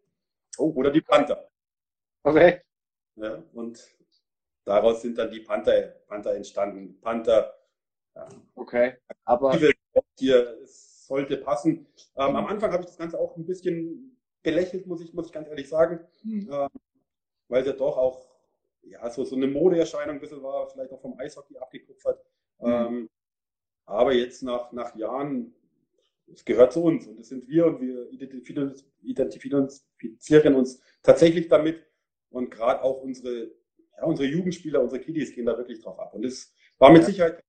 oh. 0.59 0.73
oder 0.75 0.91
die 0.91 1.01
Panther. 1.01 1.49
Okay. 2.25 2.61
Ja, 3.17 3.43
und 3.53 3.83
daraus 4.65 5.03
sind 5.03 5.19
dann 5.19 5.31
die 5.31 5.41
Panther, 5.41 5.95
Panther 6.07 6.35
entstanden. 6.35 7.01
Panther. 7.01 7.55
Ja. 8.15 8.29
Okay. 8.55 8.97
Aber 9.25 9.59
hier, 10.19 10.61
es 10.63 11.07
sollte 11.07 11.37
passen. 11.37 11.87
Ähm, 12.17 12.37
am 12.37 12.47
Anfang 12.47 12.73
habe 12.73 12.83
ich 12.83 12.89
das 12.89 12.99
Ganze 12.99 13.19
auch 13.19 13.37
ein 13.37 13.47
bisschen 13.47 14.19
belächelt, 14.43 14.87
muss 14.87 15.01
ich, 15.01 15.13
muss 15.15 15.27
ich 15.27 15.33
ganz 15.33 15.49
ehrlich 15.49 15.69
sagen, 15.69 16.01
mhm. 16.23 16.49
ähm, 16.51 16.69
weil 17.49 17.63
es 17.63 17.67
ja 17.67 17.75
doch 17.75 17.97
auch 17.97 18.33
ja, 18.83 19.09
so, 19.11 19.25
so 19.25 19.37
eine 19.37 19.47
Modeerscheinung 19.47 20.17
ein 20.17 20.21
bisschen 20.21 20.43
war, 20.43 20.69
vielleicht 20.69 20.93
auch 20.93 21.01
vom 21.01 21.19
Eishockey 21.19 21.57
abgekupfert. 21.59 22.25
Mhm. 22.59 22.71
Ähm, 22.71 23.11
aber 23.85 24.13
jetzt 24.13 24.43
nach, 24.43 24.73
nach 24.73 24.95
Jahren 24.97 25.55
es 26.33 26.45
gehört 26.45 26.73
zu 26.73 26.83
uns 26.83 27.07
und 27.07 27.19
das 27.19 27.29
sind 27.29 27.47
wir 27.49 27.67
und 27.67 27.81
wir 27.81 28.11
identifizieren 28.11 30.55
uns 30.55 30.83
tatsächlich 31.03 31.49
damit 31.49 31.87
und 32.31 32.51
gerade 32.51 32.83
auch 32.83 33.03
unsere, 33.03 33.53
ja, 33.97 34.05
unsere 34.05 34.29
Jugendspieler, 34.29 34.81
unsere 34.81 35.01
Kiddies 35.01 35.35
gehen 35.35 35.47
da 35.47 35.57
wirklich 35.57 35.81
drauf 35.81 35.99
ab 35.99 36.15
und 36.15 36.23
das 36.23 36.55
war 36.79 36.93
mit 36.93 37.05
Sicherheit. 37.05 37.43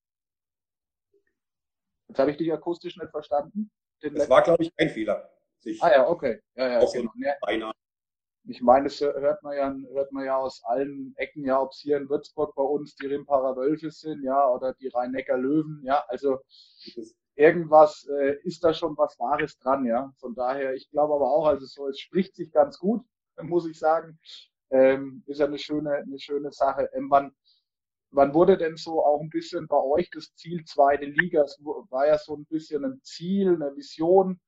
Jetzt 2.08 2.20
habe 2.20 2.32
ich 2.32 2.38
dich 2.38 2.54
akustisch 2.54 2.98
nicht 2.98 3.10
verstanden. 3.10 3.72
das 4.02 4.30
war, 4.30 4.44
glaube 4.44 4.64
ich, 4.64 4.76
kein 4.76 4.90
Fehler. 4.90 5.32
ah 5.80 5.92
ja, 5.92 6.08
okay. 6.08 6.40
Ja, 6.56 6.74
ja, 6.74 6.80
auch 6.80 6.94
genau. 6.94 7.12
so 7.12 7.20
ich 8.46 8.62
meine, 8.62 8.86
das 8.86 9.00
hört 9.00 9.42
man 9.44 9.56
ja, 9.56 9.74
hört 9.94 10.12
man 10.12 10.26
ja 10.26 10.38
aus 10.38 10.62
allen 10.66 11.14
Ecken, 11.18 11.46
ja, 11.46 11.62
ob 11.62 11.72
es 11.72 11.80
hier 11.80 11.98
in 11.98 12.10
Würzburg 12.10 12.54
bei 12.56 12.64
uns 12.64 12.96
die 12.96 13.08
Rimparer 13.08 13.56
Wölfe 13.56 13.90
sind, 13.90 14.24
ja, 14.24 14.50
oder 14.50 14.74
die 14.74 14.90
Rhein-Neckar 14.90 15.38
Löwen, 15.38 15.82
ja, 15.86 16.04
also 16.08 16.40
irgendwas 17.36 18.08
äh, 18.08 18.38
ist 18.44 18.64
da 18.64 18.74
schon 18.74 18.98
was 18.98 19.18
Wahres 19.20 19.58
dran, 19.58 19.86
ja. 19.86 20.14
Von 20.18 20.36
daher, 20.36 20.74
ich 20.74 20.90
glaube 20.90 21.16
aber 21.16 21.32
auch, 21.32 21.48
also 21.48 21.66
so, 21.66 21.88
es 21.88 22.00
spricht 22.00 22.36
sich 22.36 22.52
ganz 22.52 22.78
gut, 22.80 23.04
muss 23.42 23.68
ich 23.68 23.78
sagen. 23.78 24.20
Ähm, 24.70 25.24
ist 25.28 25.40
ja 25.40 25.46
eine 25.46 25.60
schöne, 25.60 25.96
eine 25.96 26.20
schöne 26.20 26.52
Sache. 26.52 26.90
Ähm, 26.94 27.10
wann, 27.10 27.36
wann 28.12 28.34
wurde 28.34 28.58
denn 28.58 28.78
so 28.78 29.04
auch 29.04 29.22
ein 29.22 29.30
bisschen 29.30 29.68
bei 29.68 29.78
euch 29.78 30.10
das 30.12 30.34
Ziel 30.36 30.64
zweite 30.66 31.06
Liga? 31.06 31.44
Es 31.44 31.60
war 31.64 32.08
ja 32.08 32.18
so 32.18 32.36
ein 32.36 32.46
bisschen 32.46 32.84
ein 32.86 33.02
Ziel, 33.04 33.56
eine 33.56 33.76
Vision, 33.76 34.40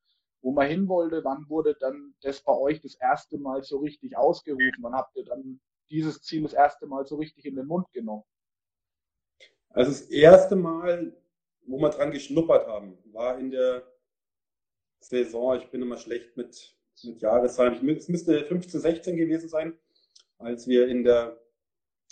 wo 0.42 0.52
man 0.52 0.68
hin 0.68 0.88
wollte. 0.88 1.24
Wann 1.24 1.48
wurde 1.50 1.76
dann 1.80 2.16
das 2.22 2.42
bei 2.42 2.54
euch 2.54 2.82
das 2.82 2.96
erste 2.96 3.38
Mal 3.38 3.64
so 3.64 3.80
richtig 3.80 4.18
ausgerufen? 4.18 4.82
Wann 4.82 4.94
habt 4.94 5.16
ihr 5.16 5.26
dann 5.26 5.60
dieses 5.90 6.22
Ziel 6.24 6.44
das 6.44 6.54
erste 6.54 6.88
Mal 6.88 7.06
so 7.06 7.18
richtig 7.18 7.46
in 7.46 7.56
den 7.56 7.68
Mund 7.68 7.92
genommen? 7.94 8.24
Also 9.70 9.92
das 9.92 10.02
erste 10.02 10.56
Mal 10.56 11.16
wo 11.68 11.78
wir 11.78 11.90
dran 11.90 12.12
geschnuppert 12.12 12.68
haben, 12.68 12.98
war 13.12 13.38
in 13.38 13.52
der 13.52 13.84
Saison, 15.00 15.58
ich 15.58 15.70
bin 15.70 15.82
immer 15.82 15.98
schlecht 15.98 16.36
mit, 16.38 16.76
mit 17.04 17.22
Jahreszahlen, 17.22 17.88
es 17.96 18.08
müsste 18.08 18.46
15, 18.46 18.80
16 18.80 19.18
gewesen 19.18 19.50
sein, 19.50 19.78
als 20.38 20.68
wir 20.68 20.88
in 20.88 21.04
der, 21.04 21.40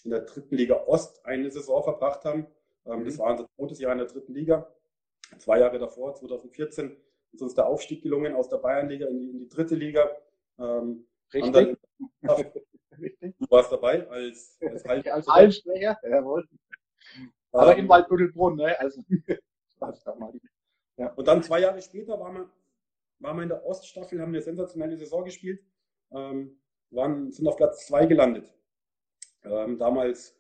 in 0.04 0.12
der 0.12 0.22
dritten 0.22 0.56
Liga 0.56 0.84
Ost 0.88 1.26
eine 1.26 1.50
Saison 1.50 1.84
verbracht 1.84 2.26
haben. 2.26 2.48
Ähm, 2.86 3.00
mhm. 3.00 3.06
Das 3.06 3.18
war 3.18 3.32
unser 3.32 3.48
zweites 3.56 3.80
Jahr 3.80 3.94
in 3.94 4.00
der 4.00 4.08
dritten 4.08 4.34
Liga. 4.34 4.72
Zwei 5.38 5.60
Jahre 5.60 5.80
davor, 5.80 6.14
2014, 6.14 6.96
ist 7.32 7.42
uns 7.42 7.56
der 7.56 7.66
Aufstieg 7.66 8.04
gelungen 8.04 8.36
aus 8.36 8.50
der 8.50 8.58
Bayernliga 8.58 9.08
in 9.08 9.20
die, 9.20 9.30
in 9.30 9.40
die 9.40 9.50
dritte 9.50 9.76
Liga. 9.76 10.10
Ähm, 10.60 11.08
Richtig. 11.34 11.52
Dann, 11.52 11.78
du 13.40 13.50
warst 13.50 13.72
dabei 13.72 14.08
als, 14.08 14.60
als, 14.62 14.86
als 15.08 15.28
Halbsprecher. 15.28 15.98
Jawohl. 16.04 16.48
Aber 17.54 17.74
ähm, 17.74 17.84
in 17.84 17.90
Waldbüttelbrunn, 17.90 18.56
ne? 18.56 18.78
Also, 18.80 19.02
ja. 20.98 21.14
Und 21.14 21.28
dann 21.28 21.44
zwei 21.44 21.60
Jahre 21.60 21.82
später 21.82 22.20
waren 22.20 22.36
wir, 22.36 22.50
waren 23.20 23.38
wir 23.38 23.44
in 23.44 23.50
der 23.50 23.66
Oststaffel, 23.66 24.20
haben 24.20 24.30
eine 24.30 24.42
sensationelle 24.42 24.98
Saison 24.98 25.24
gespielt, 25.24 25.64
ähm, 26.12 26.60
waren, 26.90 27.32
sind 27.32 27.48
auf 27.48 27.58
Platz 27.58 27.88
zwei 27.88 28.06
gelandet. 28.06 28.52
Ähm, 29.44 29.78
damals, 29.78 30.36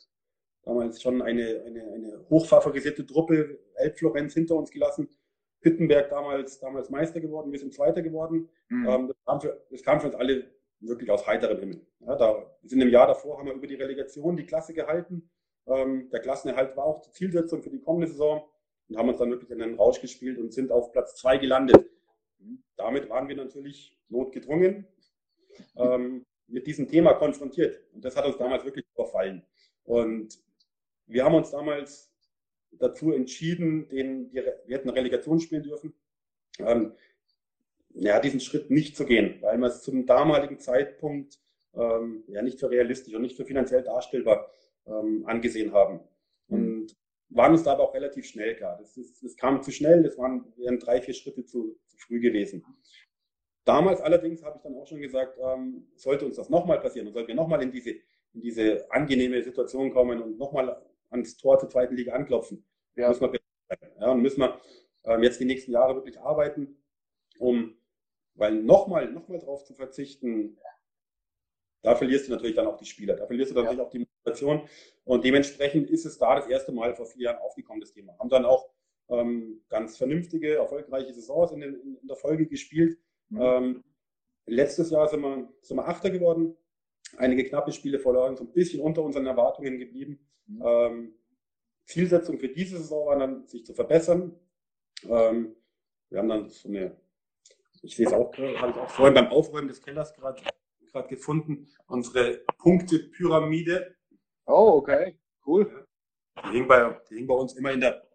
damals 0.63 1.01
schon 1.01 1.21
eine, 1.21 1.63
eine, 1.65 1.83
eine 1.91 2.25
hochfavorisierte 2.29 3.05
Truppe, 3.05 3.59
Elbflorenz 3.75 4.33
hinter 4.33 4.55
uns 4.55 4.71
gelassen. 4.71 5.09
Pittenberg 5.61 6.09
damals, 6.09 6.59
damals 6.59 6.89
Meister 6.89 7.21
geworden, 7.21 7.51
wir 7.51 7.59
sind 7.59 7.73
Zweiter 7.73 8.01
geworden. 8.01 8.49
Mhm. 8.69 8.87
Ähm, 8.87 9.07
das, 9.07 9.17
kam 9.25 9.41
für, 9.41 9.65
das, 9.69 9.83
kam 9.83 10.01
für, 10.01 10.07
uns 10.07 10.15
alle 10.15 10.51
wirklich 10.79 11.09
aus 11.09 11.25
heiterem 11.25 11.59
Himmel. 11.59 11.87
Ja, 11.99 12.15
da, 12.15 12.57
wir 12.61 12.69
sind 12.69 12.81
im 12.81 12.89
Jahr 12.89 13.07
davor, 13.07 13.37
haben 13.37 13.47
wir 13.47 13.53
über 13.53 13.67
die 13.67 13.75
Relegation 13.75 14.35
die 14.35 14.45
Klasse 14.45 14.73
gehalten. 14.73 15.29
Ähm, 15.67 16.09
der 16.11 16.19
Klassenerhalt 16.19 16.75
war 16.75 16.85
auch 16.85 17.01
die 17.01 17.11
Zielsetzung 17.11 17.61
für 17.61 17.69
die 17.69 17.79
kommende 17.79 18.07
Saison 18.07 18.43
und 18.89 18.97
haben 18.97 19.09
uns 19.09 19.17
dann 19.17 19.29
wirklich 19.29 19.49
in 19.51 19.59
den 19.59 19.75
Rausch 19.75 20.01
gespielt 20.01 20.37
und 20.37 20.53
sind 20.53 20.71
auf 20.71 20.91
Platz 20.91 21.15
zwei 21.15 21.37
gelandet. 21.37 21.89
Damit 22.75 23.09
waren 23.09 23.27
wir 23.27 23.35
natürlich 23.35 23.97
notgedrungen 24.09 24.87
ähm, 25.77 26.25
mit 26.47 26.67
diesem 26.67 26.87
Thema 26.87 27.13
konfrontiert. 27.13 27.79
Und 27.93 28.03
das 28.03 28.15
hat 28.15 28.25
uns 28.25 28.37
damals 28.37 28.65
wirklich 28.65 28.85
überfallen. 28.93 29.45
Und 29.85 30.39
wir 31.07 31.23
haben 31.23 31.35
uns 31.35 31.51
damals 31.51 32.11
dazu 32.71 33.11
entschieden, 33.11 33.87
den, 33.89 34.29
die, 34.29 34.35
wir 34.35 34.77
hätten 34.77 34.89
Relegation 34.89 35.39
spielen 35.39 35.63
dürfen, 35.63 35.93
ähm, 36.59 36.93
ja, 37.95 38.19
diesen 38.19 38.39
Schritt 38.39 38.71
nicht 38.71 38.97
zu 38.97 39.05
gehen, 39.05 39.37
weil 39.41 39.57
wir 39.57 39.67
es 39.67 39.83
zum 39.83 40.05
damaligen 40.05 40.59
Zeitpunkt 40.59 41.39
ähm, 41.75 42.23
ja 42.27 42.41
nicht 42.41 42.59
für 42.59 42.69
realistisch 42.69 43.13
und 43.13 43.21
nicht 43.21 43.37
für 43.37 43.45
finanziell 43.45 43.83
darstellbar 43.83 44.51
ähm, 44.85 45.23
angesehen 45.25 45.73
haben. 45.73 45.99
Mhm. 46.47 46.55
Und 46.55 46.97
waren 47.29 47.51
uns 47.53 47.63
da 47.63 47.73
aber 47.73 47.83
auch 47.83 47.93
relativ 47.93 48.25
schnell 48.25 48.55
klar. 48.55 48.77
Das, 48.79 48.95
ist, 48.97 49.23
das 49.23 49.35
kam 49.35 49.61
zu 49.61 49.71
schnell, 49.71 50.03
das 50.03 50.17
waren, 50.17 50.45
wären 50.57 50.79
drei, 50.79 51.01
vier 51.01 51.13
Schritte 51.13 51.45
zu, 51.45 51.79
zu 51.87 51.97
früh 51.97 52.19
gewesen. 52.19 52.63
Damals 53.65 54.01
allerdings 54.01 54.43
habe 54.43 54.57
ich 54.57 54.63
dann 54.63 54.75
auch 54.75 54.87
schon 54.87 55.01
gesagt, 55.01 55.37
ähm, 55.41 55.87
sollte 55.95 56.25
uns 56.25 56.35
das 56.35 56.49
nochmal 56.49 56.79
passieren 56.79 57.07
und 57.07 57.13
sollten 57.13 57.29
wir 57.29 57.35
nochmal 57.35 57.61
in 57.63 57.71
diese, 57.71 57.91
in 58.33 58.41
diese 58.41 58.91
angenehme 58.91 59.41
Situation 59.41 59.91
kommen 59.91 60.21
und 60.21 60.37
nochmal 60.37 60.85
ans 61.09 61.37
Tor 61.37 61.59
zur 61.59 61.69
zweiten 61.69 61.95
Liga 61.95 62.13
anklopfen, 62.13 62.65
ja. 62.95 63.07
müssen 63.07 63.31
wir 63.31 63.39
ja, 63.99 64.11
und 64.11 64.21
müssen 64.21 64.41
wir 64.41 64.59
ähm, 65.05 65.23
jetzt 65.23 65.39
die 65.39 65.45
nächsten 65.45 65.71
Jahre 65.71 65.95
wirklich 65.95 66.19
arbeiten, 66.19 66.77
um, 67.39 67.75
weil 68.35 68.53
nochmal 68.53 69.09
noch 69.11 69.27
mal 69.27 69.39
drauf 69.39 69.63
zu 69.63 69.73
verzichten, 69.73 70.57
da 71.81 71.95
verlierst 71.95 72.27
du 72.27 72.31
natürlich 72.31 72.55
dann 72.55 72.67
auch 72.67 72.77
die 72.77 72.85
Spieler, 72.85 73.15
da 73.15 73.25
verlierst 73.25 73.51
du 73.51 73.55
natürlich 73.55 73.77
ja. 73.77 73.85
auch 73.85 73.89
die 73.89 74.07
Motivation. 74.23 74.67
Und 75.05 75.25
dementsprechend 75.25 75.89
ist 75.89 76.05
es 76.05 76.17
da 76.17 76.35
das 76.35 76.47
erste 76.47 76.71
Mal 76.71 76.95
vor 76.95 77.05
vier 77.05 77.23
Jahren 77.25 77.41
aufgekommen, 77.41 77.81
das 77.81 77.91
Thema. 77.91 78.17
Haben 78.19 78.29
dann 78.29 78.45
auch 78.45 78.69
ähm, 79.09 79.61
ganz 79.69 79.97
vernünftige, 79.97 80.55
erfolgreiche 80.55 81.13
Saisons 81.13 81.51
in, 81.51 81.59
den, 81.59 81.97
in 82.01 82.07
der 82.07 82.15
Folge 82.15 82.47
gespielt. 82.47 82.97
Mhm. 83.29 83.41
Ähm, 83.41 83.83
letztes 84.45 84.91
Jahr 84.91 85.07
sind 85.07 85.21
wir, 85.21 85.49
sind 85.61 85.77
wir 85.77 85.87
Achter 85.87 86.09
geworden, 86.09 86.55
einige 87.17 87.43
knappe 87.43 87.71
Spiele 87.71 87.99
verloren, 87.99 88.37
so 88.37 88.45
ein 88.45 88.53
bisschen 88.53 88.81
unter 88.81 89.03
unseren 89.03 89.25
Erwartungen 89.25 89.77
geblieben. 89.77 90.19
Mhm. 90.47 90.63
Ähm, 90.65 91.13
Zielsetzung 91.85 92.39
für 92.39 92.47
diese 92.47 92.77
Saison 92.77 93.07
war 93.07 93.19
dann, 93.19 93.45
sich 93.47 93.65
zu 93.65 93.73
verbessern. 93.73 94.39
Ähm, 95.03 95.55
wir 96.09 96.19
haben 96.19 96.29
dann 96.29 96.49
so 96.49 96.69
eine, 96.69 96.95
ich 97.81 97.95
sehe 97.97 98.07
es 98.07 98.13
auch, 98.13 98.33
habe 98.37 98.71
ich 98.71 98.77
auch 98.77 98.89
vorhin 98.89 99.15
beim 99.15 99.27
Aufräumen 99.27 99.67
des 99.67 99.81
Kellers 99.81 100.13
gerade 100.13 100.41
gefunden, 101.09 101.67
unsere 101.87 102.43
Punktepyramide. 102.59 103.95
Oh, 104.45 104.77
okay, 104.77 105.17
cool. 105.45 105.87
Die 106.45 106.57
hing 106.57 106.67
bei, 106.67 106.99
die 107.09 107.15
hing 107.15 107.27
bei 107.27 107.35
uns 107.35 107.53
immer 107.53 107.71
in 107.71 107.79
der, 107.79 108.05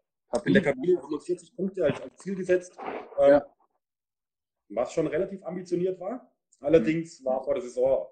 in 0.44 0.52
der 0.52 0.62
Kabine, 0.62 1.00
haben 1.00 1.12
uns 1.12 1.25
40 1.25 1.56
Punkte 1.56 1.85
als, 1.85 2.00
als 2.00 2.16
Ziel 2.16 2.35
gesetzt, 2.35 2.76
ähm, 3.18 3.30
ja. 3.30 3.47
was 4.68 4.92
schon 4.92 5.06
relativ 5.06 5.44
ambitioniert 5.44 5.99
war. 6.00 6.30
Allerdings 6.61 7.20
mhm. 7.20 7.25
war 7.26 7.44
vor 7.44 7.54
der 7.54 7.62
Saison 7.62 8.08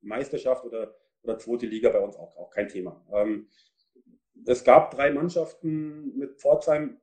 Meisterschaft 0.00 0.64
oder, 0.64 0.96
oder 1.22 1.38
zweite 1.38 1.66
Liga 1.66 1.90
bei 1.90 2.00
uns 2.00 2.16
auch, 2.16 2.36
auch 2.36 2.50
kein 2.50 2.68
Thema. 2.68 3.04
Ähm, 3.12 3.48
es 4.46 4.64
gab 4.64 4.90
drei 4.90 5.10
Mannschaften 5.10 6.16
mit 6.16 6.40
Pforzheim, 6.40 7.00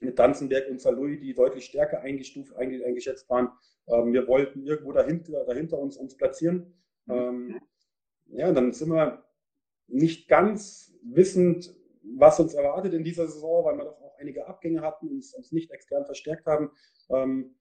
mit 0.00 0.18
Danzenberg 0.18 0.70
und 0.70 0.80
Saarlouis, 0.80 1.20
die 1.20 1.34
deutlich 1.34 1.66
stärker 1.66 2.00
eingestuft, 2.00 2.54
eingeschätzt 2.56 3.28
waren. 3.28 3.50
Ähm, 3.88 4.12
wir 4.12 4.26
wollten 4.26 4.64
irgendwo 4.64 4.92
dahinter, 4.92 5.44
dahinter 5.44 5.78
uns, 5.78 5.96
uns 5.96 6.16
platzieren. 6.16 6.74
Mhm. 7.06 7.14
Ähm, 7.14 7.60
ja, 8.26 8.52
dann 8.52 8.72
sind 8.72 8.90
wir 8.90 9.27
nicht 9.88 10.28
ganz 10.28 10.94
wissend, 11.02 11.74
was 12.02 12.40
uns 12.40 12.54
erwartet 12.54 12.94
in 12.94 13.04
dieser 13.04 13.26
Saison, 13.26 13.64
weil 13.64 13.76
wir 13.76 13.84
doch 13.84 14.00
auch 14.00 14.16
einige 14.18 14.46
Abgänge 14.46 14.82
hatten, 14.82 15.08
uns, 15.08 15.34
uns 15.34 15.52
nicht 15.52 15.70
extern 15.70 16.06
verstärkt 16.06 16.46
haben. 16.46 16.70
Ähm, 17.10 17.54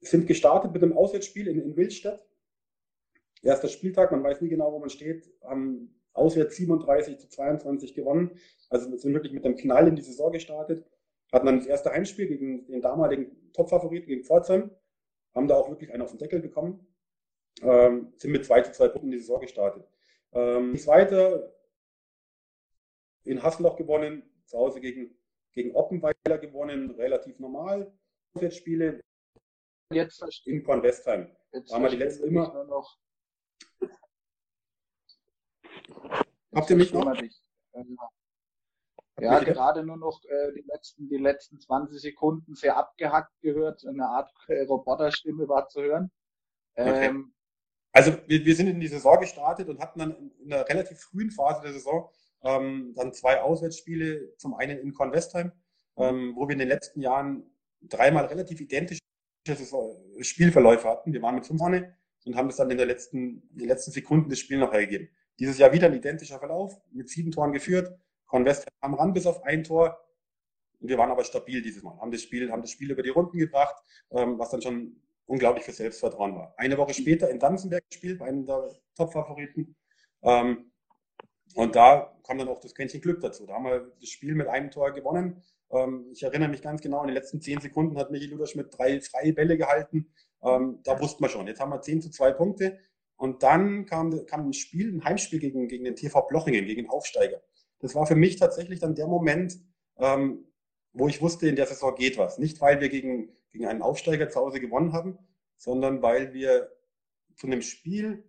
sind 0.00 0.26
gestartet 0.26 0.72
mit 0.72 0.82
einem 0.82 0.96
Auswärtsspiel 0.96 1.48
in, 1.48 1.60
in 1.60 1.76
Wildstadt. 1.76 2.26
Erster 3.42 3.68
Spieltag, 3.68 4.10
man 4.10 4.22
weiß 4.22 4.40
nie 4.40 4.48
genau, 4.48 4.72
wo 4.72 4.78
man 4.78 4.90
steht, 4.90 5.30
haben 5.42 5.94
auswärts 6.12 6.56
37 6.56 7.18
zu 7.18 7.28
22 7.28 7.94
gewonnen. 7.94 8.38
Also 8.70 8.94
sind 8.96 9.14
wirklich 9.14 9.32
mit 9.32 9.44
einem 9.44 9.56
Knall 9.56 9.88
in 9.88 9.96
die 9.96 10.02
Saison 10.02 10.32
gestartet. 10.32 10.86
Hatten 11.32 11.46
dann 11.46 11.58
das 11.58 11.66
erste 11.66 11.90
Heimspiel 11.90 12.28
gegen 12.28 12.66
den 12.66 12.80
damaligen 12.80 13.52
Top-Favoriten, 13.52 14.06
gegen 14.06 14.24
Pforzheim 14.24 14.70
haben 15.34 15.48
da 15.48 15.56
auch 15.56 15.68
wirklich 15.68 15.92
einen 15.92 16.02
auf 16.02 16.10
den 16.10 16.18
Deckel 16.18 16.40
bekommen, 16.40 16.86
ähm, 17.62 18.12
sind 18.16 18.30
mit 18.30 18.44
2 18.44 18.62
zu 18.62 18.72
2 18.72 18.88
Punkten 18.88 19.08
in 19.08 19.12
die 19.12 19.18
Saison 19.18 19.40
gestartet. 19.40 19.84
Ähm, 20.34 20.76
zweite 20.76 21.54
in 23.24 23.42
Hasselloch 23.42 23.76
gewonnen, 23.76 24.22
zu 24.46 24.58
Hause 24.58 24.80
gegen, 24.80 25.16
gegen 25.52 25.74
Oppenweiler 25.74 26.38
gewonnen, 26.38 26.90
relativ 26.92 27.38
normal. 27.38 27.92
Spiele 28.50 29.00
jetzt 29.92 30.22
in 30.46 30.64
Kornwestheim. 30.64 31.34
Jetzt 31.52 31.72
haben 31.72 31.84
wir 31.84 31.90
die 31.90 31.96
letzten 31.96 32.24
immer. 32.24 32.64
Noch. 32.64 32.98
Habt 36.52 36.70
ihr 36.70 36.76
mich 36.76 36.92
noch? 36.92 37.16
Ja, 39.20 39.38
gerade 39.38 39.84
nur 39.84 39.96
noch 39.96 40.20
äh, 40.24 40.52
die, 40.54 40.64
letzten, 40.66 41.08
die 41.08 41.18
letzten 41.18 41.60
20 41.60 42.00
Sekunden 42.00 42.54
sehr 42.56 42.76
abgehackt 42.76 43.40
gehört. 43.40 43.86
Eine 43.86 44.06
Art 44.06 44.32
äh, 44.48 44.62
Roboterstimme 44.62 45.48
war 45.48 45.68
zu 45.68 45.82
hören. 45.82 46.10
Ähm, 46.74 47.32
okay. 47.32 47.34
Also 47.94 48.12
wir, 48.26 48.44
wir 48.44 48.54
sind 48.54 48.68
in 48.68 48.80
die 48.80 48.88
Saison 48.88 49.18
gestartet 49.20 49.68
und 49.68 49.80
hatten 49.80 49.98
dann 50.00 50.32
in 50.44 50.52
einer 50.52 50.68
relativ 50.68 50.98
frühen 50.98 51.30
Phase 51.30 51.62
der 51.62 51.72
Saison 51.72 52.10
ähm, 52.42 52.92
dann 52.94 53.14
zwei 53.14 53.40
Auswärtsspiele. 53.40 54.36
Zum 54.36 54.54
einen 54.54 54.78
in 54.78 54.92
Convestheim, 54.92 55.52
ähm, 55.96 56.34
wo 56.36 56.46
wir 56.46 56.52
in 56.52 56.58
den 56.58 56.68
letzten 56.68 57.00
Jahren 57.00 57.44
dreimal 57.80 58.26
relativ 58.26 58.60
identische 58.60 59.00
Spielverläufe 60.20 60.88
hatten. 60.88 61.12
Wir 61.12 61.22
waren 61.22 61.36
mit 61.36 61.46
fünf 61.46 61.58
vorne 61.58 61.96
und 62.26 62.36
haben 62.36 62.48
es 62.48 62.56
dann 62.56 62.70
in, 62.70 62.76
der 62.76 62.86
letzten, 62.86 63.48
in 63.52 63.58
den 63.58 63.68
letzten 63.68 63.92
Sekunden 63.92 64.28
des 64.28 64.40
Spiels 64.40 64.60
noch 64.60 64.72
hergegeben. 64.72 65.08
Dieses 65.38 65.58
Jahr 65.58 65.72
wieder 65.72 65.86
ein 65.86 65.94
identischer 65.94 66.38
Verlauf, 66.38 66.80
mit 66.92 67.08
sieben 67.08 67.30
Toren 67.30 67.52
geführt 67.52 67.98
Convest 68.26 68.66
am 68.80 68.94
ran 68.94 69.12
bis 69.12 69.26
auf 69.26 69.44
ein 69.44 69.62
Tor. 69.62 69.96
Wir 70.80 70.98
waren 70.98 71.10
aber 71.10 71.22
stabil 71.22 71.62
dieses 71.62 71.84
Mal, 71.84 71.96
haben 72.00 72.10
das 72.10 72.22
Spiel, 72.22 72.50
haben 72.50 72.62
das 72.62 72.72
Spiel 72.72 72.90
über 72.90 73.02
die 73.02 73.10
Runden 73.10 73.38
gebracht, 73.38 73.76
ähm, 74.10 74.38
was 74.38 74.50
dann 74.50 74.60
schon 74.60 74.96
unglaublich 75.26 75.64
für 75.64 75.72
Selbstvertrauen 75.72 76.34
war. 76.34 76.54
Eine 76.56 76.78
Woche 76.78 76.94
später 76.94 77.30
in 77.30 77.38
Danzenberg 77.38 77.84
gespielt, 77.88 78.18
bei 78.18 78.26
einem 78.26 78.46
der 78.46 78.68
Top-Favoriten. 78.96 79.76
Ähm, 80.22 80.70
und 81.54 81.76
da 81.76 82.16
kam 82.26 82.38
dann 82.38 82.48
auch 82.48 82.60
das 82.60 82.74
Quäntchen 82.74 83.00
Glück 83.00 83.20
dazu. 83.20 83.46
Da 83.46 83.54
haben 83.54 83.64
wir 83.64 83.92
das 84.00 84.08
Spiel 84.08 84.34
mit 84.34 84.48
einem 84.48 84.70
Tor 84.70 84.92
gewonnen. 84.92 85.42
Ähm, 85.70 86.06
ich 86.12 86.22
erinnere 86.22 86.48
mich 86.48 86.62
ganz 86.62 86.80
genau, 86.80 87.02
in 87.02 87.08
den 87.08 87.14
letzten 87.14 87.40
zehn 87.40 87.60
Sekunden 87.60 87.96
hat 87.98 88.10
Michi 88.10 88.26
Luderschmidt 88.26 88.76
drei 88.76 89.00
freie 89.00 89.32
Bälle 89.32 89.56
gehalten. 89.56 90.12
Ähm, 90.42 90.80
da 90.84 91.00
wussten 91.00 91.22
wir 91.22 91.28
schon, 91.28 91.46
jetzt 91.46 91.60
haben 91.60 91.70
wir 91.70 91.80
zehn 91.80 92.02
zu 92.02 92.10
zwei 92.10 92.32
Punkte. 92.32 92.78
Und 93.16 93.42
dann 93.42 93.86
kam, 93.86 94.26
kam 94.26 94.48
ein 94.48 94.52
Spiel, 94.52 94.92
ein 94.92 95.04
Heimspiel 95.04 95.38
gegen, 95.38 95.68
gegen 95.68 95.84
den 95.84 95.96
TV 95.96 96.22
Blochingen, 96.22 96.66
gegen 96.66 96.82
den 96.82 96.90
Aufsteiger 96.90 97.40
das 97.84 97.94
war 97.94 98.06
für 98.06 98.16
mich 98.16 98.36
tatsächlich 98.36 98.80
dann 98.80 98.94
der 98.94 99.06
Moment, 99.06 99.58
ähm, 99.98 100.46
wo 100.94 101.08
ich 101.08 101.20
wusste, 101.20 101.48
in 101.48 101.56
der 101.56 101.66
Saison 101.66 101.94
geht 101.94 102.16
was. 102.16 102.38
Nicht, 102.38 102.60
weil 102.60 102.80
wir 102.80 102.88
gegen, 102.88 103.28
gegen 103.50 103.66
einen 103.66 103.82
Aufsteiger 103.82 104.30
zu 104.30 104.40
Hause 104.40 104.60
gewonnen 104.60 104.92
haben, 104.92 105.18
sondern 105.56 106.00
weil 106.02 106.32
wir 106.32 106.70
zu 107.34 107.46
einem 107.46 107.62
Spiel 107.62 108.24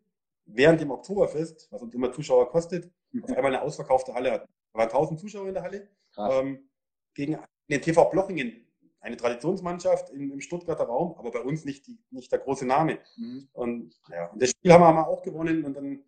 während 0.46 0.82
dem 0.82 0.92
Oktoberfest, 0.92 1.68
was 1.72 1.82
uns 1.82 1.94
immer 1.94 2.12
Zuschauer 2.12 2.50
kostet, 2.50 2.92
auf 3.22 3.30
einmal 3.30 3.54
eine 3.56 3.62
ausverkaufte 3.62 4.14
Halle 4.14 4.32
hatten. 4.32 4.52
Da 4.74 4.80
waren 4.80 4.90
1000 4.90 5.20
Zuschauer 5.20 5.48
in 5.48 5.54
der 5.54 5.64
Halle. 5.64 5.88
Ähm, 6.18 6.70
gegen 7.14 7.38
den 7.70 7.82
TV 7.82 8.10
Blochingen, 8.10 8.66
eine 9.00 9.18
Traditionsmannschaft 9.18 10.10
im, 10.10 10.32
im, 10.32 10.42
Stuttgarter 10.42 10.86
Raum, 10.86 11.16
aber 11.18 11.32
bei 11.32 11.42
uns 11.42 11.66
nicht, 11.66 11.88
die, 11.88 11.98
nicht 12.10 12.32
der 12.32 12.40
große 12.40 12.66
Name. 12.66 13.00
Mhm. 13.18 13.48
Und 13.54 13.96
ja, 14.10 14.32
das 14.36 14.50
Spiel 14.50 14.74
haben 14.74 14.82
wir 14.82 15.08
auch 15.08 15.22
gewonnen 15.24 15.64
und 15.64 15.76
dann 15.76 16.04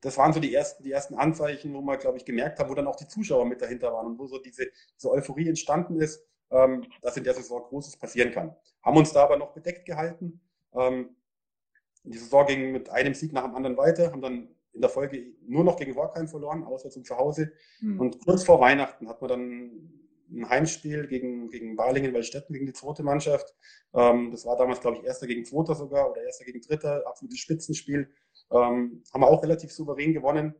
das 0.00 0.16
waren 0.16 0.32
so 0.32 0.40
die 0.40 0.54
ersten, 0.54 0.82
die 0.82 0.92
ersten 0.92 1.14
Anzeichen, 1.14 1.74
wo 1.74 1.80
man, 1.80 1.98
glaube 1.98 2.18
ich, 2.18 2.24
gemerkt 2.24 2.58
hat, 2.58 2.68
wo 2.68 2.74
dann 2.74 2.86
auch 2.86 2.96
die 2.96 3.08
Zuschauer 3.08 3.44
mit 3.44 3.60
dahinter 3.60 3.92
waren 3.92 4.06
und 4.06 4.18
wo 4.18 4.26
so 4.26 4.38
diese, 4.38 4.66
diese 4.96 5.10
Euphorie 5.10 5.48
entstanden 5.48 6.00
ist, 6.00 6.24
ähm, 6.50 6.86
dass 7.02 7.16
in 7.16 7.24
der 7.24 7.34
Saison 7.34 7.62
Großes 7.62 7.96
passieren 7.96 8.32
kann. 8.32 8.54
Haben 8.82 8.96
uns 8.96 9.12
da 9.12 9.24
aber 9.24 9.36
noch 9.36 9.52
bedeckt 9.52 9.84
gehalten. 9.84 10.40
Ähm, 10.74 11.16
die 12.04 12.18
Saison 12.18 12.46
ging 12.46 12.72
mit 12.72 12.88
einem 12.88 13.14
Sieg 13.14 13.32
nach 13.32 13.44
dem 13.44 13.54
anderen 13.54 13.76
weiter, 13.76 14.10
haben 14.10 14.22
dann 14.22 14.48
in 14.72 14.80
der 14.80 14.90
Folge 14.90 15.34
nur 15.46 15.64
noch 15.64 15.76
gegen 15.76 15.96
Workheim 15.96 16.28
verloren, 16.28 16.64
außer 16.64 16.90
zum 16.90 17.04
Zuhause. 17.04 17.52
Mhm. 17.80 18.00
Und 18.00 18.24
kurz 18.24 18.44
vor 18.44 18.60
Weihnachten 18.60 19.08
hat 19.08 19.20
man 19.20 19.28
dann 19.28 19.90
ein 20.32 20.48
Heimspiel 20.48 21.06
gegen, 21.08 21.50
gegen 21.50 21.76
Balingen, 21.76 22.14
Waldstätten, 22.14 22.52
gegen 22.52 22.66
die 22.66 22.72
zweite 22.72 23.02
Mannschaft. 23.02 23.54
Ähm, 23.94 24.30
das 24.30 24.46
war 24.46 24.56
damals, 24.56 24.80
glaube 24.80 24.98
ich, 24.98 25.04
erster 25.04 25.26
gegen 25.26 25.44
zweiter 25.44 25.74
sogar 25.74 26.10
oder 26.10 26.22
erster 26.22 26.44
gegen 26.44 26.60
dritter, 26.60 27.02
absolutes 27.06 27.40
Spitzenspiel. 27.40 28.08
Ähm, 28.50 29.02
haben 29.12 29.20
wir 29.20 29.28
auch 29.28 29.42
relativ 29.42 29.72
souverän 29.72 30.12
gewonnen. 30.12 30.54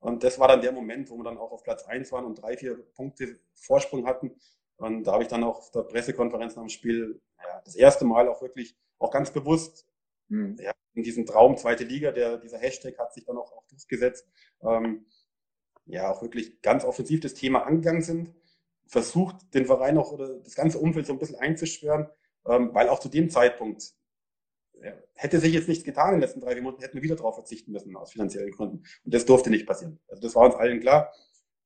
Und 0.00 0.24
das 0.24 0.38
war 0.38 0.48
dann 0.48 0.60
der 0.60 0.72
Moment, 0.72 1.10
wo 1.10 1.16
wir 1.16 1.24
dann 1.24 1.38
auch 1.38 1.52
auf 1.52 1.62
Platz 1.62 1.84
1 1.84 2.10
waren 2.12 2.24
und 2.24 2.42
drei, 2.42 2.56
vier 2.56 2.76
Punkte 2.94 3.38
Vorsprung 3.54 4.06
hatten. 4.06 4.34
Und 4.76 5.04
da 5.04 5.12
habe 5.12 5.22
ich 5.22 5.28
dann 5.28 5.44
auch 5.44 5.58
auf 5.58 5.70
der 5.70 5.82
Pressekonferenz 5.82 6.56
nach 6.56 6.62
dem 6.62 6.68
Spiel 6.68 7.20
ja, 7.38 7.62
das 7.64 7.76
erste 7.76 8.04
Mal 8.04 8.28
auch 8.28 8.42
wirklich, 8.42 8.76
auch 8.98 9.10
ganz 9.10 9.30
bewusst, 9.30 9.86
mhm. 10.28 10.56
ja, 10.60 10.72
in 10.94 11.04
diesem 11.04 11.24
Traum 11.24 11.56
zweite 11.56 11.84
Liga, 11.84 12.10
der, 12.10 12.38
dieser 12.38 12.58
Hashtag 12.58 12.98
hat 12.98 13.14
sich 13.14 13.24
dann 13.24 13.36
auch, 13.36 13.52
auch 13.52 13.66
durchgesetzt, 13.68 14.28
ähm, 14.62 15.06
ja, 15.86 16.10
auch 16.10 16.22
wirklich 16.22 16.60
ganz 16.62 16.84
offensiv 16.84 17.20
das 17.20 17.34
Thema 17.34 17.64
angegangen 17.64 18.02
sind 18.02 18.34
versucht, 18.92 19.54
den 19.54 19.64
Verein 19.64 19.96
auch 19.96 20.12
oder 20.12 20.38
das 20.40 20.54
ganze 20.54 20.78
Umfeld 20.78 21.06
so 21.06 21.14
ein 21.14 21.18
bisschen 21.18 21.38
einzuschwören, 21.38 22.08
ähm, 22.46 22.74
weil 22.74 22.90
auch 22.90 22.98
zu 22.98 23.08
dem 23.08 23.30
Zeitpunkt 23.30 23.94
hätte 25.14 25.38
sich 25.40 25.52
jetzt 25.52 25.68
nichts 25.68 25.84
getan 25.84 26.08
in 26.08 26.14
den 26.14 26.20
letzten 26.20 26.40
drei 26.40 26.60
Monaten, 26.60 26.82
hätten 26.82 26.94
wir 26.94 27.02
wieder 27.02 27.16
darauf 27.16 27.34
verzichten 27.34 27.72
müssen 27.72 27.96
aus 27.96 28.12
finanziellen 28.12 28.50
Gründen. 28.50 28.84
Und 29.04 29.14
das 29.14 29.24
durfte 29.24 29.50
nicht 29.50 29.66
passieren. 29.66 30.00
Also 30.08 30.22
das 30.22 30.34
war 30.34 30.46
uns 30.46 30.54
allen 30.54 30.80
klar. 30.80 31.12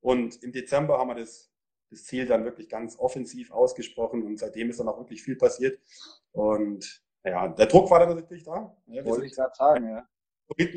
Und 0.01 0.43
im 0.43 0.53
Dezember 0.53 0.99
haben 0.99 1.09
wir 1.09 1.15
das, 1.15 1.51
das 1.91 2.05
Ziel 2.05 2.27
dann 2.27 2.45
wirklich 2.45 2.69
ganz 2.69 2.99
offensiv 2.99 3.51
ausgesprochen 3.51 4.23
und 4.23 4.39
seitdem 4.39 4.71
ist 4.71 4.81
dann 4.81 4.89
auch 4.89 4.99
wirklich 4.99 5.23
viel 5.23 5.37
passiert. 5.37 5.81
Und 6.33 7.03
ja, 7.25 7.49
der 7.49 7.67
Druck 7.67 7.91
war 7.91 8.01
dann 8.01 8.15
natürlich 8.15 8.45
da. 8.45 8.77
Ja, 8.87 9.05
Wollte 9.05 9.27
ich 9.27 9.35
gerade 9.35 9.55
sagen, 9.55 9.89
ja. 9.89 10.09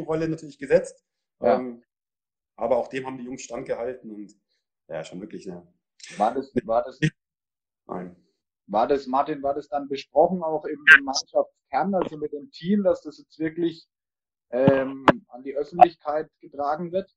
Rolle 0.04 0.28
natürlich 0.28 0.58
gesetzt. 0.58 1.06
Ja. 1.42 1.60
Ähm, 1.60 1.84
aber 2.56 2.78
auch 2.78 2.88
dem 2.88 3.06
haben 3.06 3.18
die 3.18 3.26
Jungs 3.26 3.44
standgehalten 3.44 4.12
und 4.12 4.36
ja, 4.88 5.04
schon 5.04 5.22
wirklich 5.22 5.50
eine 5.50 5.68
war 6.18 6.34
das, 6.34 6.52
war 6.64 6.84
das, 6.84 7.00
Nein. 7.86 8.16
War 8.70 8.88
das, 8.88 9.08
Martin, 9.08 9.42
war 9.42 9.56
das 9.56 9.68
dann 9.68 9.88
besprochen 9.88 10.44
auch 10.44 10.64
im, 10.66 10.80
im 10.98 11.04
Mannschaftskern, 11.04 11.96
also 11.96 12.18
mit 12.18 12.32
dem 12.34 12.52
Team, 12.52 12.84
dass 12.84 13.02
das 13.02 13.18
jetzt 13.18 13.40
wirklich 13.40 13.88
ähm, 14.52 15.06
an 15.28 15.44
die 15.44 15.56
Öffentlichkeit 15.56 16.30
getragen 16.40 16.92
wird? 16.92 17.10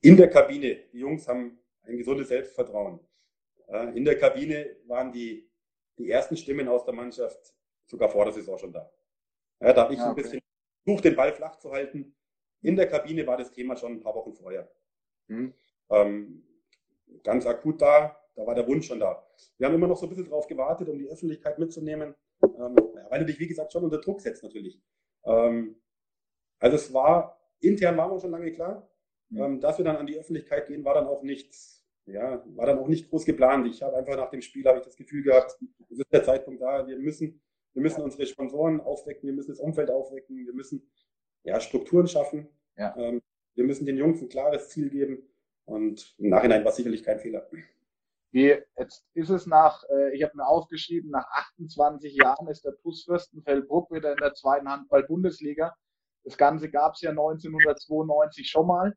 In 0.00 0.16
der 0.16 0.28
Kabine, 0.28 0.88
die 0.92 0.98
Jungs 0.98 1.28
haben 1.28 1.60
ein 1.82 1.98
gesundes 1.98 2.28
Selbstvertrauen. 2.28 2.98
In 3.94 4.04
der 4.04 4.18
Kabine 4.18 4.76
waren 4.86 5.12
die, 5.12 5.48
die 5.96 6.10
ersten 6.10 6.36
Stimmen 6.36 6.66
aus 6.66 6.84
der 6.84 6.94
Mannschaft 6.94 7.54
sogar 7.86 8.08
vor 8.08 8.24
der 8.24 8.34
Saison 8.34 8.58
schon 8.58 8.72
da. 8.72 8.90
Ja, 9.60 9.72
da 9.72 9.82
habe 9.82 9.92
ich 9.92 10.00
ja, 10.00 10.10
okay. 10.10 10.20
ein 10.20 10.22
bisschen 10.22 10.40
versucht, 10.84 11.04
den 11.04 11.14
Ball 11.14 11.32
flach 11.32 11.56
zu 11.56 11.70
halten. 11.70 12.16
In 12.62 12.74
der 12.74 12.88
Kabine 12.88 13.24
war 13.26 13.36
das 13.36 13.52
Thema 13.52 13.76
schon 13.76 13.92
ein 13.92 14.00
paar 14.00 14.14
Wochen 14.14 14.34
vorher. 14.34 14.68
Mhm. 15.28 15.54
Ähm, 15.90 16.49
ganz 17.22 17.46
akut 17.46 17.80
da, 17.80 18.16
da 18.34 18.46
war 18.46 18.54
der 18.54 18.66
Wunsch 18.66 18.86
schon 18.86 19.00
da. 19.00 19.26
Wir 19.58 19.66
haben 19.66 19.74
immer 19.74 19.86
noch 19.86 19.96
so 19.96 20.06
ein 20.06 20.08
bisschen 20.08 20.28
drauf 20.28 20.46
gewartet, 20.46 20.88
um 20.88 20.98
die 20.98 21.08
Öffentlichkeit 21.08 21.58
mitzunehmen, 21.58 22.14
ähm, 22.42 22.76
weil 23.08 23.20
du 23.20 23.26
dich, 23.26 23.38
wie 23.38 23.46
gesagt, 23.46 23.72
schon 23.72 23.84
unter 23.84 24.00
Druck 24.00 24.20
setzt 24.20 24.42
natürlich. 24.42 24.80
Ähm, 25.24 25.76
also 26.58 26.76
es 26.76 26.92
war, 26.92 27.38
intern 27.60 27.96
war 27.96 28.12
mir 28.12 28.20
schon 28.20 28.30
lange 28.30 28.52
klar, 28.52 28.88
mhm. 29.28 29.60
dass 29.60 29.78
wir 29.78 29.84
dann 29.84 29.96
an 29.96 30.06
die 30.06 30.18
Öffentlichkeit 30.18 30.66
gehen, 30.66 30.84
war 30.84 30.94
dann 30.94 31.06
auch 31.06 31.22
nichts, 31.22 31.86
ja, 32.06 32.42
war 32.54 32.66
dann 32.66 32.78
auch 32.78 32.88
nicht 32.88 33.10
groß 33.10 33.24
geplant. 33.24 33.66
Ich 33.66 33.82
habe 33.82 33.96
einfach 33.96 34.16
nach 34.16 34.30
dem 34.30 34.42
Spiel, 34.42 34.64
habe 34.66 34.78
ich 34.78 34.84
das 34.84 34.96
Gefühl 34.96 35.22
gehabt, 35.22 35.58
es 35.90 35.98
ist 35.98 36.12
der 36.12 36.24
Zeitpunkt 36.24 36.62
da, 36.62 36.86
wir 36.86 36.98
müssen, 36.98 37.42
wir 37.72 37.82
müssen 37.82 38.02
unsere 38.02 38.26
Sponsoren 38.26 38.80
aufwecken, 38.80 39.28
wir 39.28 39.34
müssen 39.34 39.52
das 39.52 39.60
Umfeld 39.60 39.90
aufwecken, 39.90 40.46
wir 40.46 40.54
müssen 40.54 40.90
ja, 41.44 41.60
Strukturen 41.60 42.06
schaffen. 42.06 42.48
Ja. 42.76 42.94
Ähm, 42.96 43.22
wir 43.54 43.64
müssen 43.64 43.84
den 43.86 43.96
Jungs 43.96 44.22
ein 44.22 44.28
klares 44.28 44.68
Ziel 44.70 44.90
geben 44.90 45.29
und 45.70 46.14
im 46.18 46.30
Nachhinein 46.30 46.64
war 46.64 46.72
sicherlich 46.72 47.02
kein 47.04 47.20
Fehler. 47.20 47.48
Wie, 48.32 48.56
jetzt 48.76 49.06
ist 49.14 49.30
es 49.30 49.46
nach, 49.46 49.82
äh, 49.88 50.14
ich 50.14 50.22
habe 50.22 50.36
mir 50.36 50.46
aufgeschrieben, 50.46 51.10
nach 51.10 51.26
28 51.58 52.14
Jahren 52.14 52.48
ist 52.48 52.64
der 52.64 52.76
TuS 52.76 53.04
Fürstenfeldbruck 53.04 53.90
wieder 53.90 54.12
in 54.12 54.18
der 54.18 54.34
zweiten 54.34 54.68
Handball-Bundesliga. 54.68 55.74
Das 56.24 56.36
Ganze 56.36 56.70
gab 56.70 56.94
es 56.94 57.00
ja 57.00 57.10
1992 57.10 58.48
schon 58.48 58.66
mal. 58.66 58.96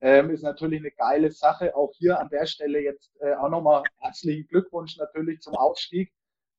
Ähm, 0.00 0.30
ist 0.30 0.42
natürlich 0.42 0.80
eine 0.80 0.92
geile 0.92 1.30
Sache. 1.30 1.74
Auch 1.74 1.92
hier 1.96 2.20
an 2.20 2.28
der 2.28 2.46
Stelle 2.46 2.80
jetzt 2.80 3.10
äh, 3.20 3.34
auch 3.34 3.48
nochmal 3.48 3.82
herzlichen 3.98 4.46
Glückwunsch 4.46 4.96
natürlich 4.96 5.40
zum 5.40 5.54
Ausstieg. 5.54 6.12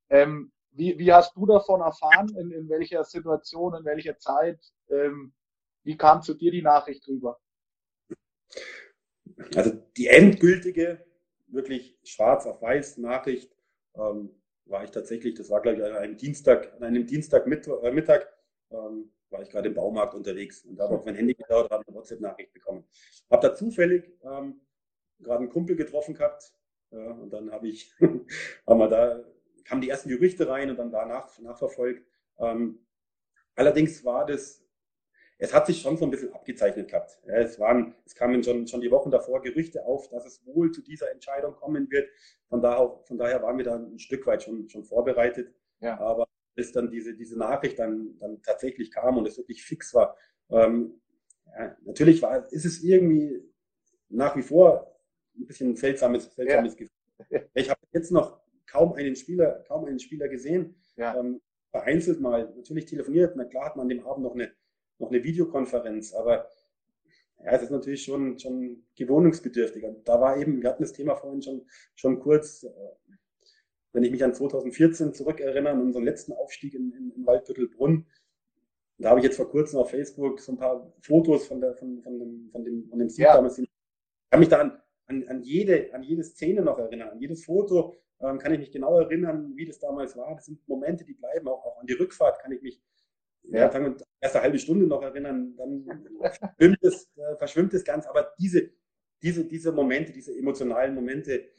Ähm, 0.09 0.51
wie, 0.71 0.97
wie 0.99 1.13
hast 1.13 1.35
du 1.35 1.45
davon 1.45 1.81
erfahren? 1.81 2.29
In, 2.37 2.51
in 2.51 2.69
welcher 2.69 3.03
Situation, 3.03 3.75
in 3.75 3.85
welcher 3.85 4.17
Zeit? 4.17 4.59
Ähm, 4.89 5.33
wie 5.83 5.95
kam 5.95 6.21
zu 6.21 6.33
dir 6.33 6.51
die 6.51 6.61
Nachricht 6.61 7.07
rüber? 7.07 7.39
Also 9.55 9.71
die 9.97 10.07
endgültige, 10.07 11.05
wirklich 11.47 11.97
schwarz 12.03 12.45
auf 12.45 12.61
weiß 12.61 12.97
Nachricht 12.97 13.55
ähm, 13.95 14.31
war 14.65 14.83
ich 14.83 14.91
tatsächlich, 14.91 15.33
das 15.35 15.49
war 15.49 15.61
glaube 15.61 15.79
ich 15.79 15.83
an 15.83 15.93
einem 15.93 16.17
Dienstag, 16.17 16.73
an 16.75 16.83
einem 16.83 17.05
Dienstagmittag, 17.05 18.21
äh, 18.71 18.75
ähm, 18.75 19.11
war 19.29 19.41
ich 19.41 19.49
gerade 19.49 19.67
im 19.67 19.75
Baumarkt 19.75 20.13
unterwegs 20.13 20.65
und 20.65 20.79
habe 20.79 20.97
ich 20.97 21.05
mein 21.05 21.15
Handy 21.15 21.33
gedauert 21.33 21.65
und 21.65 21.71
habe 21.71 21.87
eine 21.87 21.95
WhatsApp-Nachricht 21.95 22.53
bekommen. 22.53 22.83
Habe 23.29 23.47
da 23.47 23.55
zufällig 23.55 24.11
ähm, 24.23 24.61
gerade 25.19 25.39
einen 25.39 25.49
Kumpel 25.49 25.75
getroffen 25.75 26.15
gehabt 26.15 26.51
äh, 26.91 26.95
und 26.95 27.31
dann 27.31 27.51
habe 27.51 27.67
ich, 27.67 27.93
haben 28.67 28.79
wir 28.79 28.87
da, 28.87 29.23
kamen 29.65 29.81
die 29.81 29.89
ersten 29.89 30.09
Gerüchte 30.09 30.47
rein 30.47 30.69
und 30.69 30.77
dann 30.77 30.91
danach 30.91 31.37
nachverfolgt. 31.39 32.07
Ähm, 32.39 32.85
allerdings 33.55 34.03
war 34.03 34.25
das 34.25 34.63
es 35.41 35.53
hat 35.53 35.67
sich 35.67 35.81
schon 35.81 35.95
so 35.95 36.03
ein 36.03 36.11
bisschen 36.11 36.33
abgezeichnet 36.33 36.89
gehabt. 36.89 37.17
Es, 37.25 37.57
waren, 37.59 37.95
es 38.05 38.13
kamen 38.13 38.43
schon, 38.43 38.67
schon 38.67 38.81
die 38.81 38.91
Wochen 38.91 39.09
davor 39.09 39.41
Gerüchte 39.41 39.85
auf, 39.85 40.09
dass 40.09 40.25
es 40.25 40.45
wohl 40.45 40.71
zu 40.71 40.81
dieser 40.81 41.09
Entscheidung 41.11 41.55
kommen 41.55 41.89
wird. 41.89 42.09
Von 42.49 42.61
daher, 42.61 42.99
von 43.05 43.17
daher 43.17 43.41
waren 43.41 43.57
wir 43.57 43.63
da 43.63 43.77
ein 43.77 43.99
Stück 43.99 44.27
weit 44.27 44.43
schon, 44.43 44.67
schon 44.69 44.83
vorbereitet. 44.83 45.53
Ja. 45.79 45.97
Aber 45.97 46.27
bis 46.55 46.73
dann 46.73 46.91
diese, 46.91 47.15
diese 47.15 47.39
Nachricht 47.39 47.79
dann, 47.79 48.17
dann 48.19 48.41
tatsächlich 48.41 48.91
kam 48.91 49.17
und 49.17 49.25
es 49.27 49.37
wirklich 49.37 49.63
fix 49.63 49.93
war, 49.93 50.17
ähm, 50.49 50.99
ja, 51.57 51.77
natürlich 51.85 52.21
war, 52.21 52.51
ist 52.51 52.65
es 52.65 52.83
irgendwie 52.83 53.41
nach 54.09 54.35
wie 54.35 54.41
vor 54.41 54.99
ein 55.37 55.47
bisschen 55.47 55.69
ein 55.69 55.75
seltsames, 55.77 56.35
seltsames 56.35 56.73
ja. 56.73 56.79
Gefühl. 56.79 57.49
Ich 57.53 57.69
habe 57.69 57.79
jetzt 57.93 58.11
noch 58.11 58.41
kaum 58.65 58.93
einen 58.93 59.15
Spieler, 59.15 59.63
kaum 59.67 59.85
einen 59.85 59.99
Spieler 59.99 60.27
gesehen. 60.27 60.75
Ja. 60.97 61.17
Ähm, 61.17 61.41
vereinzelt 61.71 62.19
mal, 62.19 62.53
natürlich 62.57 62.85
telefoniert, 62.85 63.35
na 63.35 63.45
klar 63.45 63.67
hat 63.67 63.75
man 63.75 63.83
an 63.83 63.89
dem 63.89 64.05
Abend 64.05 64.23
noch 64.23 64.33
eine 64.33 64.51
noch 64.99 65.09
eine 65.09 65.23
Videokonferenz, 65.23 66.13
aber 66.13 66.51
ja, 67.43 67.51
es 67.53 67.63
ist 67.63 67.71
natürlich 67.71 68.03
schon, 68.03 68.37
schon 68.37 68.83
gewohnungsbedürftig. 68.95 69.85
Und 69.85 70.07
da 70.07 70.19
war 70.19 70.37
eben, 70.37 70.61
wir 70.61 70.69
hatten 70.69 70.83
das 70.83 70.93
Thema 70.93 71.15
vorhin 71.15 71.41
schon, 71.41 71.65
schon 71.95 72.19
kurz, 72.19 72.63
äh, 72.63 72.69
wenn 73.93 74.03
ich 74.03 74.11
mich 74.11 74.23
an 74.23 74.33
2014 74.33 75.13
zurückerinnere, 75.13 75.73
an 75.73 75.81
unseren 75.81 76.03
letzten 76.03 76.33
Aufstieg 76.33 76.73
in, 76.73 76.91
in, 76.91 77.11
in 77.15 77.25
Waldviertelbrunn, 77.25 78.05
da 78.97 79.09
habe 79.09 79.19
ich 79.19 79.25
jetzt 79.25 79.37
vor 79.37 79.49
kurzem 79.49 79.79
auf 79.79 79.89
Facebook 79.89 80.41
so 80.41 80.51
ein 80.51 80.57
paar 80.57 80.93
Fotos 81.01 81.47
von, 81.47 81.61
der, 81.61 81.73
von, 81.75 82.01
von 82.01 82.19
dem, 82.19 82.49
von 82.51 82.65
dem, 82.65 82.89
von 82.89 82.99
dem 82.99 83.09
Sieg 83.09 83.23
ja. 83.23 83.35
damals. 83.35 83.57
Ich 83.57 83.69
kann 84.29 84.41
mich 84.41 84.49
da 84.49 84.59
an, 84.59 84.81
an, 85.07 85.27
an, 85.29 85.41
jede, 85.41 85.93
an 85.93 86.03
jede 86.03 86.23
Szene 86.23 86.61
noch 86.61 86.77
erinnern, 86.77 87.09
an 87.09 87.19
jedes 87.19 87.45
Foto 87.45 87.95
ähm, 88.19 88.37
kann 88.39 88.51
ich 88.53 88.59
mich 88.59 88.71
genau 88.71 88.99
erinnern, 88.99 89.53
wie 89.55 89.65
das 89.65 89.79
damals 89.79 90.17
war. 90.17 90.35
Das 90.35 90.45
sind 90.45 90.67
Momente, 90.67 91.05
die 91.05 91.13
bleiben, 91.13 91.47
auch, 91.47 91.65
auch 91.65 91.79
an 91.79 91.87
die 91.87 91.93
Rückfahrt 91.93 92.39
kann 92.41 92.51
ich 92.51 92.61
mich 92.61 92.81
ja, 93.43 93.69
fangen 93.69 93.97
wir 93.97 94.05
erste 94.19 94.41
halbe 94.41 94.59
Stunde 94.59 94.85
noch 94.85 95.01
erinnern, 95.01 95.55
dann 95.55 95.85
verschwimmt 96.19 96.83
es, 96.83 97.09
äh, 97.15 97.35
verschwimmt 97.37 97.73
es 97.73 97.83
ganz. 97.83 98.05
Aber 98.05 98.33
diese, 98.39 98.71
diese, 99.21 99.45
diese 99.45 99.71
Momente, 99.71 100.11
diese 100.11 100.35
emotionalen 100.35 100.93
Momente, 100.95 101.49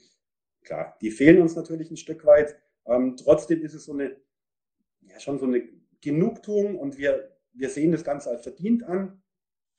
klar, 0.62 0.96
die 1.00 1.10
fehlen 1.10 1.40
uns 1.40 1.56
natürlich 1.56 1.90
ein 1.90 1.96
Stück 1.96 2.24
weit. 2.24 2.56
Ähm, 2.86 3.16
trotzdem 3.16 3.62
ist 3.62 3.74
es 3.74 3.84
so 3.84 3.92
eine, 3.92 4.16
ja, 5.02 5.18
schon 5.20 5.38
so 5.38 5.46
eine 5.46 5.68
Genugtuung 6.00 6.78
und 6.78 6.98
wir, 6.98 7.36
wir 7.52 7.68
sehen 7.68 7.92
das 7.92 8.04
Ganze 8.04 8.30
als 8.30 8.42
verdient 8.42 8.84
an. 8.84 9.22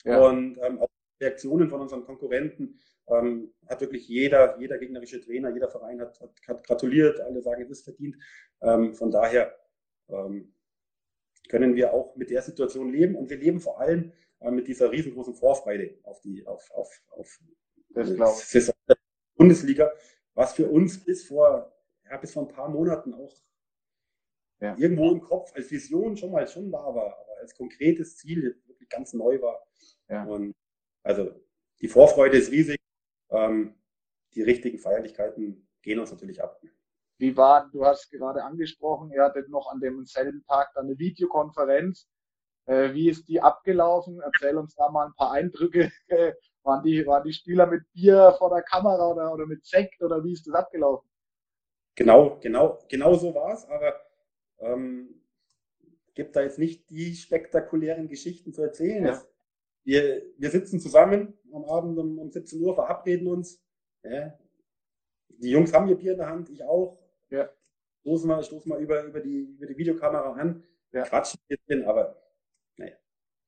Ja. 0.04 0.26
Und 0.28 0.58
ähm, 0.62 0.80
auch 0.80 0.88
Reaktionen 1.20 1.70
von 1.70 1.82
unseren 1.82 2.04
Konkurrenten 2.04 2.80
ähm, 3.08 3.54
hat 3.68 3.82
wirklich 3.82 4.08
jeder, 4.08 4.60
jeder 4.60 4.78
gegnerische 4.78 5.22
Trainer, 5.22 5.52
jeder 5.52 5.70
Verein 5.70 6.02
hat, 6.02 6.20
hat, 6.20 6.32
hat 6.48 6.64
gratuliert, 6.66 7.20
alle 7.22 7.42
sagen, 7.42 7.62
es 7.62 7.70
ist 7.70 7.84
verdient. 7.84 8.18
Ähm, 8.62 8.94
von 8.94 9.12
daher, 9.12 9.56
ähm, 10.10 10.54
können 11.52 11.76
wir 11.76 11.94
auch 11.94 12.16
mit 12.16 12.30
der 12.30 12.42
Situation 12.42 12.92
leben. 12.92 13.16
Und 13.16 13.30
wir 13.30 13.38
leben 13.38 13.60
vor 13.60 13.80
allem 13.82 14.14
äh, 14.40 14.50
mit 14.50 14.68
dieser 14.68 14.90
riesengroßen 14.90 15.36
Vorfreude 15.36 16.00
auf 16.04 16.22
die 16.22 16.48
auf, 16.48 16.72
auf, 16.72 16.90
auf 17.10 17.40
Saison 17.94 18.76
der 18.88 18.96
Bundesliga, 19.36 19.92
was 20.34 20.54
für 20.54 20.70
uns 20.70 21.04
bis 21.04 21.26
vor, 21.28 21.76
ja, 22.10 22.18
bis 22.18 22.32
vor 22.32 22.44
ein 22.44 22.54
paar 22.54 22.70
Monaten 22.70 23.14
auch 23.14 23.36
ja. 24.62 24.78
irgendwo 24.78 25.12
im 25.12 25.20
Kopf 25.20 25.54
als 25.54 25.70
Vision 25.70 26.16
schon 26.16 26.32
mal 26.32 26.48
schon 26.48 26.72
da 26.72 26.80
war, 26.80 27.20
aber 27.20 27.38
als 27.42 27.54
konkretes 27.54 28.16
Ziel 28.16 28.62
wirklich 28.66 28.88
ganz 28.88 29.12
neu 29.14 29.42
war. 29.42 29.62
Ja. 30.08 30.24
Und 30.24 30.56
also 31.04 31.32
die 31.82 31.90
Vorfreude 31.90 32.38
ist 32.38 32.52
riesig. 32.52 32.78
Ähm, 33.30 33.76
die 34.36 34.44
richtigen 34.44 34.80
Feierlichkeiten 34.80 35.68
gehen 35.82 36.00
uns 36.00 36.12
natürlich 36.12 36.42
ab. 36.42 36.62
Wie 37.22 37.38
war, 37.38 37.70
du 37.72 37.86
hast 37.86 38.10
gerade 38.10 38.44
angesprochen, 38.44 39.12
ihr 39.12 39.22
hattet 39.22 39.48
noch 39.48 39.72
an 39.72 39.80
demselben 39.80 40.44
Tag 40.48 40.72
dann 40.74 40.88
eine 40.88 40.98
Videokonferenz. 40.98 42.10
Äh, 42.66 42.96
wie 42.96 43.10
ist 43.10 43.28
die 43.28 43.40
abgelaufen? 43.40 44.20
Erzähl 44.22 44.58
uns 44.58 44.74
da 44.74 44.90
mal 44.90 45.06
ein 45.06 45.14
paar 45.14 45.32
Eindrücke. 45.34 45.92
Waren, 46.64 46.84
die, 46.84 47.08
waren 47.08 47.24
die 47.24 47.34
Spieler 47.34 47.66
mit 47.66 47.92
Bier 47.92 48.36
vor 48.38 48.52
der 48.52 48.62
Kamera 48.62 49.08
oder, 49.10 49.34
oder 49.34 49.48
mit 49.48 49.66
Sekt 49.66 50.00
oder 50.04 50.24
wie 50.24 50.34
ist 50.34 50.46
das 50.46 50.54
abgelaufen? 50.54 51.10
Genau, 51.96 52.38
genau, 52.40 52.78
genau 52.88 53.16
so 53.16 53.34
war 53.34 53.54
es, 53.54 53.66
aber 53.66 54.00
ähm, 54.60 55.24
gibt 56.14 56.36
da 56.36 56.44
jetzt 56.44 56.60
nicht 56.60 56.88
die 56.92 57.16
spektakulären 57.16 58.08
Geschichten 58.08 58.54
zu 58.54 58.62
erzählen. 58.62 59.06
Ja. 59.06 59.24
Wir, 59.84 60.22
wir 60.38 60.52
sitzen 60.52 60.80
zusammen 60.80 61.34
am 61.52 61.66
Abend 61.66 61.98
um, 61.98 62.20
um 62.20 62.32
17 62.32 62.62
Uhr, 62.62 62.76
verabreden 62.76 63.28
uns. 63.28 63.60
Ja. 64.04 64.38
Die 65.30 65.50
Jungs 65.50 65.74
haben 65.74 65.90
ihr 65.90 65.98
Bier 65.98 66.12
in 66.12 66.20
der 66.20 66.30
Hand, 66.30 66.50
ich 66.52 66.64
auch. 66.64 67.01
Ja. 67.32 67.50
Stoßen 68.02 68.28
mal, 68.28 68.44
stoßen 68.44 68.70
mal 68.70 68.82
über, 68.82 69.04
über, 69.04 69.20
die, 69.20 69.56
über 69.58 69.68
die 69.68 69.78
Videokamera 69.78 70.34
an, 70.34 70.64
ja. 70.92 71.04
quatschen 71.04 71.40
ein 71.40 71.56
bisschen, 71.56 71.86
aber 71.86 72.22
naja. 72.78 72.96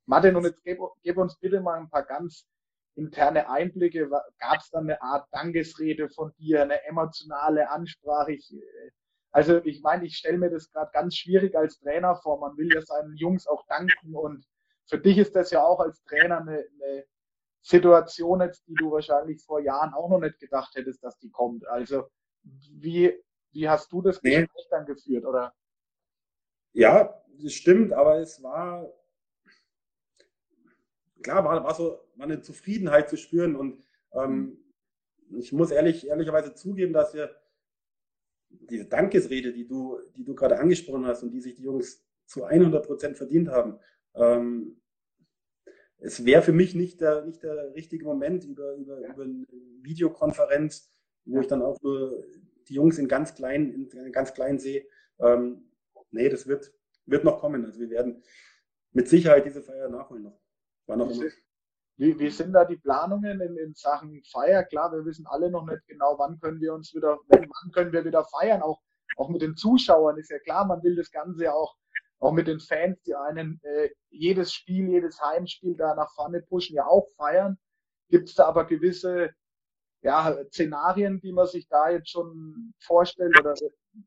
Martin, 0.06 0.36
und 0.36 0.44
jetzt 0.44 0.64
gib, 0.64 0.80
gib 1.02 1.18
uns 1.18 1.38
bitte 1.40 1.60
mal 1.60 1.80
ein 1.80 1.90
paar 1.90 2.06
ganz 2.06 2.48
interne 2.96 3.50
Einblicke. 3.50 4.10
Gab 4.38 4.60
es 4.60 4.70
dann 4.70 4.84
eine 4.84 5.02
Art 5.02 5.28
Dankesrede 5.32 6.10
von 6.10 6.34
dir, 6.38 6.62
eine 6.62 6.84
emotionale 6.86 7.70
Ansprache? 7.70 8.34
Ich, 8.34 8.54
äh, 8.54 8.92
also 9.32 9.64
ich 9.64 9.82
meine, 9.82 10.06
ich 10.06 10.18
stelle 10.18 10.38
mir 10.38 10.50
das 10.50 10.72
gerade 10.72 10.92
ganz 10.94 11.16
schwierig 11.16 11.56
als 11.56 11.80
Trainer 11.80 12.16
vor. 12.16 12.40
Man 12.40 12.56
will 12.58 12.70
ja 12.74 12.82
seinen 12.82 13.16
Jungs 13.16 13.48
auch 13.48 13.66
danken 13.68 14.16
und 14.16 14.46
für 14.86 15.00
dich 15.00 15.18
ist 15.18 15.36
das 15.36 15.50
ja 15.52 15.64
auch 15.64 15.80
als 15.80 16.04
Trainer 16.04 16.42
eine, 16.42 16.66
eine 16.82 17.06
Situation 17.62 18.42
jetzt, 18.42 18.68
die 18.68 18.76
du 18.76 18.92
wahrscheinlich 18.92 19.44
vor 19.44 19.62
Jahren 19.62 19.94
auch 19.94 20.10
noch 20.10 20.20
nicht 20.20 20.38
gedacht 20.40 20.76
hättest, 20.76 21.04
dass 21.04 21.18
die 21.20 21.32
kommt. 21.32 21.68
Also 21.68 22.04
wie, 22.44 23.18
wie 23.54 23.70
hast 23.70 23.92
du 23.92 24.02
das 24.02 24.22
nee. 24.24 24.42
Gespräch 24.42 24.68
dann 24.70 24.86
geführt, 24.86 25.26
oder? 25.26 25.54
Ja, 26.74 27.22
das 27.42 27.54
stimmt, 27.54 27.94
aber 27.94 28.20
es 28.20 28.42
war 28.42 28.92
klar, 31.24 31.44
war, 31.44 31.64
war 31.64 31.74
so 31.74 32.00
war 32.16 32.26
eine 32.26 32.42
Zufriedenheit 32.42 33.10
zu 33.10 33.18
spüren 33.18 33.56
und 33.56 33.84
ähm, 34.14 34.58
ich 35.38 35.52
muss 35.52 35.72
ehrlich, 35.72 36.08
ehrlicherweise 36.08 36.54
zugeben, 36.54 36.94
dass 36.94 37.14
wir 37.14 37.36
diese 38.50 38.86
Dankesrede, 38.86 39.52
die 39.52 39.66
du, 39.66 40.00
die 40.16 40.24
du 40.24 40.36
gerade 40.36 40.60
angesprochen 40.60 41.08
hast 41.08 41.24
und 41.24 41.32
die 41.32 41.42
sich 41.42 41.56
die 41.56 41.64
Jungs 41.64 42.06
zu 42.26 42.44
100 42.44 42.86
Prozent 42.86 43.18
verdient 43.18 43.50
haben, 43.50 43.80
ähm, 44.14 44.80
es 45.98 46.26
wäre 46.26 46.42
für 46.42 46.52
mich 46.52 46.76
nicht 46.76 47.02
der, 47.02 47.26
nicht 47.26 47.42
der 47.44 47.74
richtige 47.74 48.06
Moment 48.06 48.44
über, 48.44 48.76
über, 48.76 48.98
über 48.98 49.24
eine 49.24 49.46
Videokonferenz, 49.82 50.94
wo 51.26 51.40
ich 51.40 51.48
dann 51.48 51.62
auch 51.62 51.82
nur 51.82 52.26
die 52.70 52.76
Jungs 52.76 52.98
in 52.98 53.08
ganz 53.08 53.36
klein, 53.36 53.90
in 53.92 54.12
ganz 54.12 54.34
klein 54.34 54.60
sehe. 54.60 54.86
Ähm, 55.20 55.72
nee, 56.12 56.30
das 56.30 56.48
wird, 56.48 56.72
wird 57.06 57.24
noch 57.24 57.40
kommen. 57.40 57.66
Also 57.66 57.80
wir 57.80 57.90
werden 57.90 58.24
mit 58.92 59.08
Sicherheit 59.08 59.46
diese 59.46 59.62
Feier 59.62 59.90
nachholen 59.90 60.24
noch. 60.24 60.40
War 60.88 60.98
noch 60.98 61.10
immer. 61.10 61.26
Wie, 61.98 62.18
wie 62.20 62.30
sind 62.30 62.54
da 62.54 62.66
die 62.66 62.78
Planungen 62.78 63.40
in, 63.40 63.56
in 63.58 63.74
Sachen 63.76 64.24
Feier? 64.32 64.64
Klar, 64.64 64.92
wir 64.92 65.06
wissen 65.06 65.28
alle 65.28 65.52
noch 65.52 65.66
nicht 65.66 65.86
genau, 65.88 66.18
wann 66.18 66.40
können 66.40 66.60
wir 66.60 66.74
uns 66.74 66.94
wieder, 66.94 67.20
wann 67.28 67.72
können 67.72 67.94
wir 67.94 68.04
wieder 68.04 68.24
feiern. 68.26 68.64
Auch, 68.64 68.82
auch 69.16 69.30
mit 69.30 69.44
den 69.44 69.56
Zuschauern 69.56 70.18
ist 70.18 70.32
ja 70.32 70.40
klar, 70.40 70.66
man 70.66 70.82
will 70.82 70.96
das 70.96 71.12
Ganze 71.12 71.54
auch 71.54 71.76
auch 72.24 72.32
mit 72.32 72.48
den 72.48 72.62
Fans, 72.62 73.02
die 73.04 73.16
einen 73.16 73.60
äh, 73.64 73.90
jedes 74.10 74.54
Spiel, 74.54 74.88
jedes 74.88 75.22
Heimspiel 75.22 75.76
da 75.76 75.94
nach 75.94 76.10
vorne 76.16 76.42
pushen, 76.42 76.76
ja 76.76 76.86
auch 76.86 77.06
feiern. 77.18 77.58
Gibt 78.10 78.30
es 78.30 78.36
da 78.36 78.46
aber 78.46 78.66
gewisse 78.66 79.32
ja, 80.04 80.38
Szenarien, 80.50 81.20
die 81.22 81.32
man 81.32 81.48
sich 81.48 81.68
da 81.68 81.90
jetzt 81.90 82.10
schon 82.10 82.74
vorstellt? 82.80 83.40
Oder? 83.40 83.56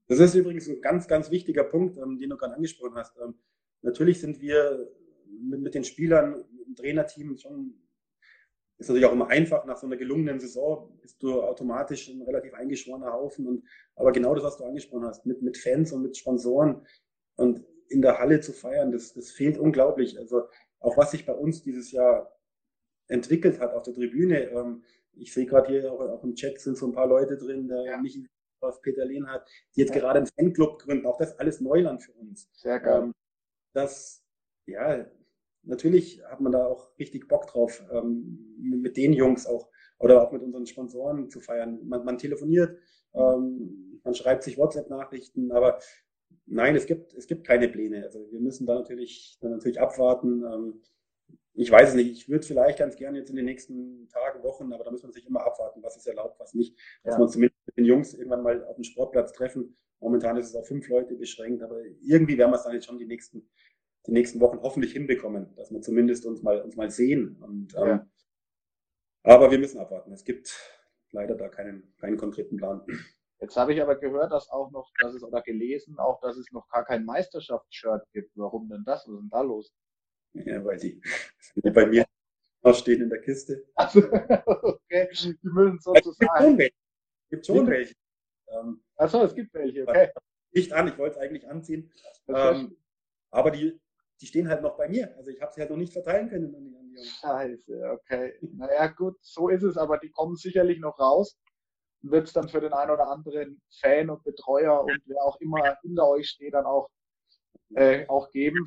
Das 0.08 0.18
ist 0.18 0.34
übrigens 0.34 0.68
ein 0.68 0.80
ganz, 0.80 1.08
ganz 1.08 1.30
wichtiger 1.30 1.64
Punkt, 1.64 1.96
ähm, 1.96 2.18
den 2.18 2.30
du 2.30 2.36
gerade 2.36 2.54
angesprochen 2.54 2.94
hast. 2.96 3.16
Ähm, 3.18 3.34
natürlich 3.82 4.20
sind 4.20 4.40
wir 4.40 4.88
mit, 5.40 5.60
mit 5.60 5.74
den 5.74 5.84
Spielern 5.84 6.44
im 6.66 6.74
Trainerteam 6.74 7.36
schon, 7.38 7.74
ist 8.78 8.88
natürlich 8.88 9.06
auch 9.06 9.12
immer 9.12 9.28
einfach, 9.28 9.64
nach 9.64 9.78
so 9.78 9.86
einer 9.86 9.96
gelungenen 9.96 10.38
Saison 10.38 10.98
bist 11.00 11.22
du 11.22 11.42
automatisch 11.42 12.08
ein 12.08 12.20
relativ 12.22 12.52
eingeschworener 12.52 13.12
Haufen. 13.12 13.46
Und, 13.46 13.64
aber 13.94 14.12
genau 14.12 14.34
das, 14.34 14.44
was 14.44 14.58
du 14.58 14.64
angesprochen 14.64 15.06
hast, 15.06 15.24
mit, 15.24 15.40
mit 15.40 15.56
Fans 15.56 15.92
und 15.92 16.02
mit 16.02 16.16
Sponsoren. 16.16 16.86
Und 17.36 17.64
in 17.88 18.02
der 18.02 18.18
Halle 18.18 18.40
zu 18.40 18.52
feiern, 18.52 18.92
das, 18.92 19.14
das 19.14 19.30
fehlt 19.30 19.56
unglaublich. 19.56 20.18
Also 20.18 20.42
auch 20.80 20.96
was 20.98 21.12
sich 21.12 21.24
bei 21.24 21.34
uns 21.34 21.62
dieses 21.62 21.90
Jahr 21.90 22.36
entwickelt 23.08 23.60
hat 23.60 23.72
auf 23.72 23.82
der 23.82 23.94
Tribüne. 23.94 24.50
Ähm, 24.50 24.82
ich 25.16 25.32
sehe 25.32 25.46
gerade 25.46 25.68
hier 25.68 25.92
auch, 25.92 26.00
auch, 26.00 26.24
im 26.24 26.34
Chat 26.34 26.60
sind 26.60 26.76
so 26.76 26.86
ein 26.86 26.92
paar 26.92 27.06
Leute 27.06 27.36
drin, 27.36 27.68
der 27.68 27.82
ja. 27.82 27.98
Michi 27.98 28.26
was 28.60 28.80
Peter 28.80 29.04
Lehnhardt, 29.04 29.48
die 29.74 29.80
jetzt 29.80 29.94
ja. 29.94 30.00
gerade 30.00 30.18
einen 30.18 30.26
Fanclub 30.26 30.78
gründen. 30.78 31.06
Auch 31.06 31.18
das 31.18 31.38
alles 31.38 31.60
Neuland 31.60 32.02
für 32.02 32.12
uns. 32.12 32.48
Sehr 32.54 32.80
geil. 32.80 33.02
Ähm, 33.04 33.12
das, 33.74 34.24
ja, 34.66 35.06
natürlich 35.62 36.22
hat 36.24 36.40
man 36.40 36.52
da 36.52 36.66
auch 36.66 36.98
richtig 36.98 37.28
Bock 37.28 37.46
drauf, 37.46 37.84
ähm, 37.90 38.56
mit 38.58 38.96
den 38.96 39.12
Jungs 39.12 39.46
auch 39.46 39.68
oder 39.98 40.22
auch 40.22 40.32
mit 40.32 40.42
unseren 40.42 40.66
Sponsoren 40.66 41.28
zu 41.28 41.40
feiern. 41.40 41.86
Man, 41.86 42.04
man 42.04 42.18
telefoniert, 42.18 42.78
ähm, 43.14 44.00
man 44.02 44.14
schreibt 44.14 44.42
sich 44.42 44.56
WhatsApp-Nachrichten, 44.56 45.52
aber 45.52 45.78
Nein, 46.46 46.76
es 46.76 46.86
gibt, 46.86 47.12
es 47.14 47.26
gibt 47.26 47.44
keine 47.44 47.68
Pläne. 47.68 48.04
Also 48.04 48.30
wir 48.30 48.40
müssen 48.40 48.66
da 48.66 48.76
natürlich, 48.76 49.36
dann 49.40 49.50
natürlich 49.50 49.80
abwarten. 49.80 50.44
Ähm, 50.44 50.82
ich 51.56 51.70
weiß 51.70 51.90
es 51.90 51.94
nicht. 51.94 52.10
Ich 52.10 52.28
würde 52.28 52.46
vielleicht 52.46 52.78
ganz 52.78 52.96
gerne 52.96 53.18
jetzt 53.18 53.30
in 53.30 53.36
den 53.36 53.46
nächsten 53.46 54.08
Tagen, 54.08 54.42
Wochen, 54.42 54.72
aber 54.72 54.84
da 54.84 54.90
muss 54.90 55.02
man 55.02 55.12
sich 55.12 55.26
immer 55.26 55.44
abwarten, 55.44 55.82
was 55.82 55.96
ist 55.96 56.06
erlaubt, 56.06 56.38
was 56.38 56.54
nicht. 56.54 56.78
Dass 57.02 57.14
ja. 57.14 57.18
man 57.18 57.28
zumindest 57.28 57.66
mit 57.66 57.76
den 57.78 57.84
Jungs 57.86 58.14
irgendwann 58.14 58.42
mal 58.42 58.64
auf 58.64 58.76
dem 58.76 58.84
Sportplatz 58.84 59.32
treffen. 59.32 59.76
Momentan 60.00 60.36
ist 60.36 60.50
es 60.50 60.54
auf 60.54 60.68
fünf 60.68 60.88
Leute 60.88 61.14
beschränkt, 61.14 61.62
aber 61.62 61.80
irgendwie 62.02 62.36
werden 62.36 62.50
wir 62.50 62.56
es 62.56 62.64
dann 62.64 62.74
jetzt 62.74 62.86
schon 62.86 62.98
die 62.98 63.06
nächsten, 63.06 63.48
die 64.06 64.12
nächsten 64.12 64.40
Wochen 64.40 64.60
hoffentlich 64.60 64.92
hinbekommen, 64.92 65.54
dass 65.56 65.70
wir 65.70 65.80
zumindest 65.80 66.26
uns 66.26 66.42
mal, 66.42 66.60
uns 66.60 66.76
mal 66.76 66.90
sehen. 66.90 67.36
Und, 67.42 67.74
ähm, 67.76 67.86
ja. 67.86 68.06
Aber 69.22 69.50
wir 69.50 69.58
müssen 69.58 69.78
abwarten. 69.78 70.12
Es 70.12 70.24
gibt 70.24 70.54
leider 71.10 71.34
da 71.34 71.48
keinen, 71.48 71.94
keinen 71.96 72.18
konkreten 72.18 72.58
Plan. 72.58 72.86
Jetzt 73.40 73.56
habe 73.56 73.74
ich 73.74 73.82
aber 73.82 73.96
gehört, 73.96 74.32
dass 74.32 74.48
auch 74.50 74.70
noch, 74.70 74.90
dass 75.00 75.14
es 75.14 75.22
oder 75.22 75.42
gelesen, 75.42 75.98
auch, 75.98 76.20
dass 76.20 76.36
es 76.36 76.52
noch 76.52 76.68
gar 76.68 76.84
kein 76.84 77.04
Meisterschaftsshirt 77.04 78.06
gibt. 78.12 78.32
Warum 78.36 78.68
denn 78.68 78.84
das? 78.84 79.06
Was 79.06 79.14
ist 79.14 79.20
denn 79.20 79.30
da 79.30 79.42
los? 79.42 79.74
Ja, 80.44 80.64
weil 80.64 80.78
die, 80.78 81.00
die 81.56 81.70
bei 81.70 81.86
mir 81.86 82.04
stehen 82.74 83.02
in 83.02 83.10
der 83.10 83.20
Kiste. 83.20 83.64
Also, 83.74 84.00
okay, 84.46 85.08
die 85.12 85.36
müssen 85.42 85.78
sozusagen. 85.80 86.58
Es 86.60 86.70
gibt 87.30 87.46
schon 87.46 87.66
welche. 87.66 87.94
Ähm, 88.48 88.82
Achso, 88.96 89.22
es 89.22 89.34
gibt 89.34 89.52
welche, 89.54 89.86
okay. 89.86 90.10
Nicht 90.52 90.72
an, 90.72 90.88
ich 90.88 90.98
wollte 90.98 91.16
es 91.16 91.22
eigentlich 91.22 91.48
anziehen. 91.48 91.92
Ähm, 92.28 92.76
aber 93.30 93.50
die, 93.50 93.78
die 94.20 94.26
stehen 94.26 94.48
halt 94.48 94.62
noch 94.62 94.76
bei 94.76 94.88
mir. 94.88 95.14
Also 95.16 95.30
ich 95.30 95.40
habe 95.40 95.52
sie 95.52 95.60
halt 95.60 95.70
noch 95.70 95.76
nicht 95.76 95.92
verteilen 95.92 96.28
können 96.28 96.54
an 96.54 96.64
die, 96.64 96.76
an 96.76 96.88
die 96.90 97.04
Scheiße, 97.04 97.90
okay. 97.92 98.34
Naja, 98.40 98.86
gut, 98.88 99.16
so 99.20 99.48
ist 99.48 99.62
es, 99.62 99.76
aber 99.76 99.98
die 99.98 100.10
kommen 100.10 100.36
sicherlich 100.36 100.78
noch 100.78 100.98
raus 100.98 101.36
wird 102.10 102.26
es 102.26 102.32
dann 102.32 102.48
für 102.48 102.60
den 102.60 102.72
einen 102.72 102.90
oder 102.90 103.08
anderen 103.08 103.60
Fan 103.80 104.10
und 104.10 104.22
Betreuer 104.24 104.82
und 104.82 105.00
wer 105.06 105.22
auch 105.22 105.40
immer 105.40 105.76
hinter 105.82 106.08
euch 106.08 106.28
steht, 106.28 106.54
dann 106.54 106.66
auch, 106.66 106.88
äh, 107.74 108.06
auch 108.08 108.30
geben. 108.30 108.66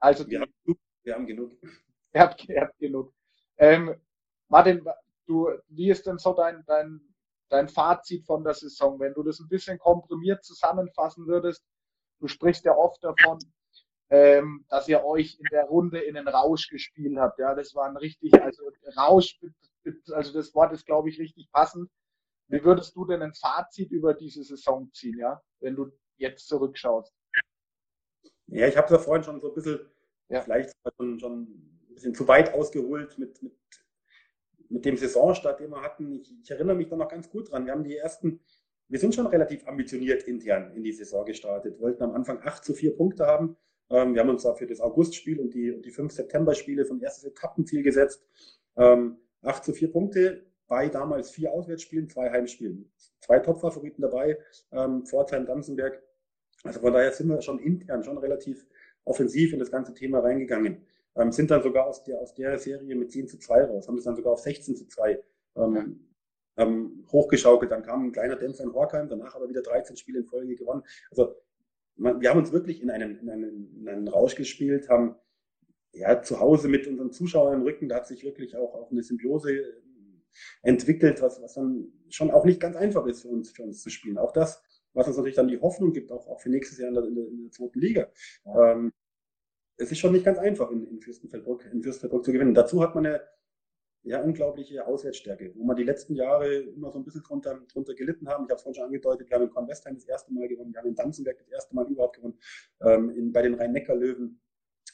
Also 0.00 0.24
die, 0.24 0.32
wir, 0.32 0.40
haben 0.40 0.52
genug, 0.64 0.78
wir 1.02 1.14
haben 1.14 1.26
genug. 1.26 1.52
Ihr 2.12 2.20
habt, 2.22 2.48
ihr 2.48 2.60
habt 2.60 2.76
genug. 2.80 3.14
Ähm, 3.56 3.94
Martin, 4.48 4.84
du, 5.26 5.48
wie 5.68 5.90
ist 5.90 6.04
denn 6.06 6.18
so 6.18 6.32
dein, 6.34 6.64
dein, 6.66 7.00
dein 7.48 7.68
Fazit 7.68 8.26
von 8.26 8.42
der 8.42 8.54
Saison, 8.54 8.98
wenn 8.98 9.14
du 9.14 9.22
das 9.22 9.38
ein 9.38 9.48
bisschen 9.48 9.78
komprimiert 9.78 10.42
zusammenfassen 10.42 11.28
würdest? 11.28 11.64
Du 12.18 12.26
sprichst 12.26 12.64
ja 12.64 12.74
oft 12.74 13.04
davon, 13.04 13.38
ähm, 14.10 14.64
dass 14.68 14.88
ihr 14.88 15.04
euch 15.04 15.38
in 15.38 15.46
der 15.52 15.66
Runde 15.66 16.00
in 16.00 16.16
den 16.16 16.26
Rausch 16.26 16.68
gespielt 16.68 17.16
habt. 17.16 17.38
Ja, 17.38 17.54
das 17.54 17.76
war 17.76 17.88
ein 17.88 17.96
richtig, 17.96 18.34
also 18.42 18.64
Rausch, 18.96 19.38
also 20.12 20.32
das 20.32 20.52
Wort 20.54 20.72
ist, 20.72 20.86
glaube 20.86 21.10
ich, 21.10 21.20
richtig 21.20 21.48
passend. 21.52 21.88
Wie 22.48 22.64
würdest 22.64 22.96
du 22.96 23.04
denn 23.04 23.22
ein 23.22 23.34
Fazit 23.34 23.92
über 23.92 24.14
diese 24.14 24.42
Saison 24.42 24.90
ziehen, 24.92 25.18
ja, 25.18 25.40
wenn 25.60 25.76
du 25.76 25.92
jetzt 26.16 26.48
zurückschaust? 26.48 27.14
Ja, 28.50 28.66
ich 28.66 28.76
habe 28.76 28.86
es 28.86 28.92
ja 28.92 28.98
vorhin 28.98 29.24
schon 29.24 29.40
so 29.40 29.48
ein 29.48 29.54
bisschen, 29.54 29.80
ja. 30.28 30.40
vielleicht 30.40 30.72
schon, 30.98 31.18
schon 31.18 31.42
ein 31.42 31.94
bisschen 31.94 32.14
zu 32.14 32.26
weit 32.28 32.52
ausgeholt 32.54 33.18
mit, 33.18 33.42
mit, 33.42 33.54
mit 34.68 34.84
dem 34.84 34.96
Saisonstart, 34.96 35.60
den 35.60 35.70
wir 35.70 35.82
hatten. 35.82 36.20
Ich, 36.20 36.32
ich 36.42 36.50
erinnere 36.50 36.76
mich 36.76 36.88
da 36.88 36.96
noch 36.96 37.08
ganz 37.08 37.30
gut 37.30 37.50
dran. 37.50 37.66
Wir 37.66 37.72
haben 37.72 37.84
die 37.84 37.96
ersten, 37.96 38.40
wir 38.88 38.98
sind 38.98 39.14
schon 39.14 39.26
relativ 39.26 39.66
ambitioniert 39.66 40.24
intern 40.24 40.72
in 40.74 40.82
die 40.82 40.92
Saison 40.92 41.24
gestartet. 41.24 41.80
wollten 41.80 42.02
am 42.02 42.12
Anfang 42.12 42.40
8 42.42 42.64
zu 42.64 42.74
4 42.74 42.96
Punkte 42.96 43.26
haben. 43.26 43.56
Ähm, 43.88 44.14
wir 44.14 44.20
haben 44.20 44.30
uns 44.30 44.42
da 44.42 44.54
für 44.54 44.66
das 44.66 44.80
Augustspiel 44.80 45.40
und 45.40 45.54
die, 45.54 45.70
und 45.72 45.84
die 45.84 45.90
fünf 45.90 46.12
September-Spiele 46.12 46.84
so 46.84 46.94
ein 46.94 47.00
erstes 47.00 47.24
Etappenziel 47.24 47.82
gesetzt. 47.82 48.24
Ähm, 48.76 49.18
8 49.42 49.64
zu 49.64 49.72
4 49.72 49.92
Punkte 49.92 50.46
bei 50.70 50.88
damals 50.88 51.30
vier 51.30 51.52
Auswärtsspielen, 51.52 52.08
zwei 52.08 52.30
Heimspielen. 52.30 52.90
Zwei 53.20 53.40
Top-Favoriten 53.40 54.02
dabei, 54.02 54.38
ähm, 54.70 55.04
Pforzheim, 55.04 55.44
Danzenberg. 55.44 56.00
Also 56.62 56.80
von 56.80 56.92
daher 56.92 57.12
sind 57.12 57.28
wir 57.28 57.40
schon 57.42 57.58
intern 57.58 58.04
schon 58.04 58.18
relativ 58.18 58.66
offensiv 59.04 59.52
in 59.52 59.58
das 59.58 59.70
ganze 59.70 59.94
Thema 59.94 60.20
reingegangen. 60.20 60.78
Ähm, 61.16 61.32
sind 61.32 61.50
dann 61.50 61.62
sogar 61.62 61.86
aus 61.86 62.04
der, 62.04 62.18
aus 62.20 62.34
der 62.34 62.58
Serie 62.58 62.94
mit 62.94 63.10
10 63.10 63.28
zu 63.28 63.38
2 63.38 63.64
raus, 63.64 63.88
haben 63.88 63.98
es 63.98 64.04
dann 64.04 64.16
sogar 64.16 64.32
auf 64.32 64.40
16 64.40 64.76
zu 64.76 64.86
2 64.86 65.22
ähm, 65.56 66.06
ähm, 66.56 67.04
hochgeschaukelt. 67.10 67.70
Dann 67.70 67.82
kam 67.82 68.06
ein 68.06 68.12
kleiner 68.12 68.36
Dämpfer 68.36 68.64
in 68.64 68.72
Horkheim, 68.72 69.08
danach 69.08 69.34
aber 69.34 69.48
wieder 69.48 69.62
13 69.62 69.96
Spiele 69.96 70.20
in 70.20 70.26
Folge 70.26 70.54
gewonnen. 70.54 70.82
Also 71.10 71.34
man, 71.96 72.20
wir 72.20 72.30
haben 72.30 72.38
uns 72.38 72.52
wirklich 72.52 72.82
in 72.82 72.90
einen, 72.90 73.18
in 73.18 73.30
einen, 73.30 73.80
in 73.80 73.88
einen 73.88 74.08
Rausch 74.08 74.34
gespielt, 74.34 74.88
haben 74.88 75.16
ja, 75.92 76.22
zu 76.22 76.38
Hause 76.38 76.68
mit 76.68 76.86
unseren 76.86 77.10
Zuschauern 77.10 77.54
im 77.54 77.62
Rücken, 77.62 77.88
da 77.88 77.96
hat 77.96 78.06
sich 78.06 78.24
wirklich 78.24 78.56
auch, 78.56 78.74
auch 78.74 78.90
eine 78.90 79.02
Symbiose 79.02 79.52
äh, 79.52 79.72
entwickelt, 80.62 81.20
was, 81.20 81.42
was 81.42 81.54
dann 81.54 81.92
schon 82.08 82.30
auch 82.30 82.44
nicht 82.44 82.60
ganz 82.60 82.76
einfach 82.76 83.06
ist 83.06 83.22
für 83.22 83.28
uns, 83.28 83.50
für 83.50 83.64
uns 83.64 83.82
zu 83.82 83.90
spielen. 83.90 84.18
Auch 84.18 84.32
das, 84.32 84.62
was 84.92 85.06
uns 85.06 85.16
natürlich 85.16 85.36
dann 85.36 85.48
die 85.48 85.60
Hoffnung 85.60 85.92
gibt, 85.92 86.10
auch, 86.12 86.26
auch 86.26 86.40
für 86.40 86.50
nächstes 86.50 86.78
Jahr 86.78 86.88
in 86.88 86.94
der, 86.94 87.04
in 87.04 87.42
der, 87.42 87.50
zweiten 87.50 87.78
Liga. 87.78 88.10
Ja. 88.44 88.72
Ähm, 88.72 88.92
es 89.76 89.90
ist 89.90 89.98
schon 89.98 90.12
nicht 90.12 90.24
ganz 90.24 90.38
einfach, 90.38 90.70
in, 90.70 90.86
in 90.86 91.00
Fürstenfeldbruck, 91.00 91.64
in 91.72 91.82
Fürstenfeldbruck 91.82 92.24
zu 92.24 92.32
gewinnen. 92.32 92.54
Dazu 92.54 92.82
hat 92.82 92.94
man 92.94 93.06
eine 93.06 93.20
ja, 94.02 94.22
unglaubliche 94.22 94.86
Auswärtsstärke, 94.86 95.52
wo 95.56 95.64
wir 95.64 95.74
die 95.74 95.84
letzten 95.84 96.14
Jahre 96.14 96.54
immer 96.54 96.90
so 96.90 96.98
ein 96.98 97.04
bisschen 97.04 97.22
drunter, 97.22 97.60
drunter 97.72 97.94
gelitten 97.94 98.28
haben. 98.28 98.44
Ich 98.44 98.50
habe 98.50 98.56
es 98.56 98.62
vorhin 98.62 98.74
schon 98.74 98.84
angedeutet, 98.84 99.28
wir 99.28 99.36
haben 99.36 99.44
in 99.44 99.50
Kornwestheim 99.50 99.94
das 99.94 100.04
erste 100.04 100.32
Mal 100.32 100.48
gewonnen, 100.48 100.72
wir 100.72 100.80
haben 100.80 100.88
in 100.88 100.94
Danzenberg 100.94 101.38
das 101.38 101.48
erste 101.48 101.74
Mal 101.74 101.86
überhaupt 101.86 102.16
gewonnen, 102.16 102.38
ähm, 102.82 103.10
in, 103.10 103.32
bei 103.32 103.42
den 103.42 103.54
Rhein-Neckar-Löwen. 103.54 104.40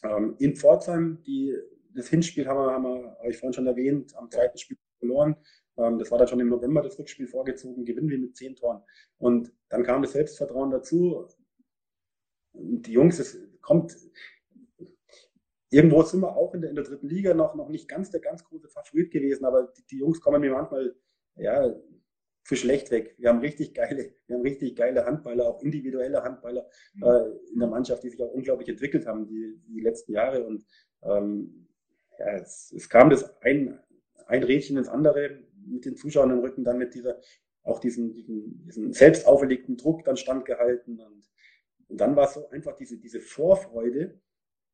Ähm, 0.02 0.36
in 0.38 0.56
Pforzheim, 0.56 1.22
die, 1.24 1.56
das 1.94 2.08
Hinspiel 2.08 2.46
haben 2.46 2.58
wir, 2.58 2.72
haben 2.72 2.84
wir, 2.84 3.16
habe 3.18 3.30
ich 3.30 3.38
vorhin 3.38 3.54
schon 3.54 3.66
erwähnt, 3.66 4.14
am 4.16 4.30
zweiten 4.30 4.58
Spiel 4.58 4.76
verloren. 4.98 5.36
Ähm, 5.78 5.98
das 5.98 6.10
war 6.10 6.18
dann 6.18 6.28
schon 6.28 6.40
im 6.40 6.48
November 6.48 6.82
das 6.82 6.98
Rückspiel 6.98 7.26
vorgezogen, 7.26 7.84
gewinnen 7.84 8.08
wir 8.08 8.18
mit 8.18 8.36
zehn 8.36 8.56
Toren. 8.56 8.82
Und 9.18 9.52
dann 9.68 9.82
kam 9.82 10.02
das 10.02 10.12
Selbstvertrauen 10.12 10.70
dazu. 10.70 11.26
Und 12.52 12.86
die 12.86 12.92
Jungs, 12.92 13.18
es 13.18 13.38
kommt, 13.60 13.96
irgendwo 15.70 16.02
sind 16.02 16.20
wir 16.20 16.36
auch 16.36 16.54
in 16.54 16.62
der, 16.62 16.70
in 16.70 16.76
der 16.76 16.84
dritten 16.84 17.08
Liga 17.08 17.34
noch, 17.34 17.54
noch 17.54 17.68
nicht 17.68 17.88
ganz 17.88 18.10
der 18.10 18.20
ganz 18.20 18.44
große 18.44 18.68
Favorit 18.68 19.10
gewesen, 19.10 19.44
aber 19.44 19.72
die, 19.76 19.84
die 19.90 19.98
Jungs 19.98 20.20
kommen 20.20 20.40
mir 20.40 20.52
manchmal, 20.52 20.94
ja, 21.36 21.74
für 22.46 22.56
schlecht 22.56 22.92
weg. 22.92 23.16
Wir 23.18 23.28
haben 23.28 23.40
richtig 23.40 23.74
geile, 23.74 24.14
wir 24.26 24.36
haben 24.36 24.42
richtig 24.42 24.76
geile 24.76 25.04
Handballer, 25.04 25.48
auch 25.48 25.60
individuelle 25.62 26.22
Handballer 26.22 26.68
mhm. 26.94 27.02
äh, 27.02 27.52
in 27.52 27.58
der 27.58 27.68
Mannschaft, 27.68 28.04
die 28.04 28.10
sich 28.10 28.22
auch 28.22 28.32
unglaublich 28.32 28.68
entwickelt 28.68 29.04
haben 29.04 29.26
die, 29.26 29.60
die 29.66 29.80
letzten 29.80 30.12
Jahre. 30.12 30.46
Und 30.46 30.64
ähm, 31.02 31.66
ja, 32.18 32.36
es, 32.36 32.72
es, 32.74 32.88
kam 32.88 33.10
das 33.10 33.36
ein, 33.42 33.80
ein 34.28 34.44
Rädchen 34.44 34.76
ins 34.76 34.88
andere 34.88 35.40
mit 35.66 35.84
den 35.84 35.96
Zuschauern 35.96 36.30
im 36.30 36.38
Rücken, 36.40 36.64
dann 36.64 36.78
mit 36.78 36.94
dieser, 36.94 37.20
auch 37.62 37.80
diesen, 37.80 38.14
diesen, 38.14 38.62
diesen 38.64 38.92
selbst 38.92 39.26
auferlegten 39.26 39.76
Druck 39.76 40.04
dann 40.04 40.16
standgehalten. 40.16 41.00
Und, 41.00 41.28
und 41.88 42.00
dann 42.00 42.16
war 42.16 42.28
es 42.28 42.34
so 42.34 42.48
einfach 42.50 42.76
diese, 42.76 42.98
diese 42.98 43.20
Vorfreude, 43.20 44.20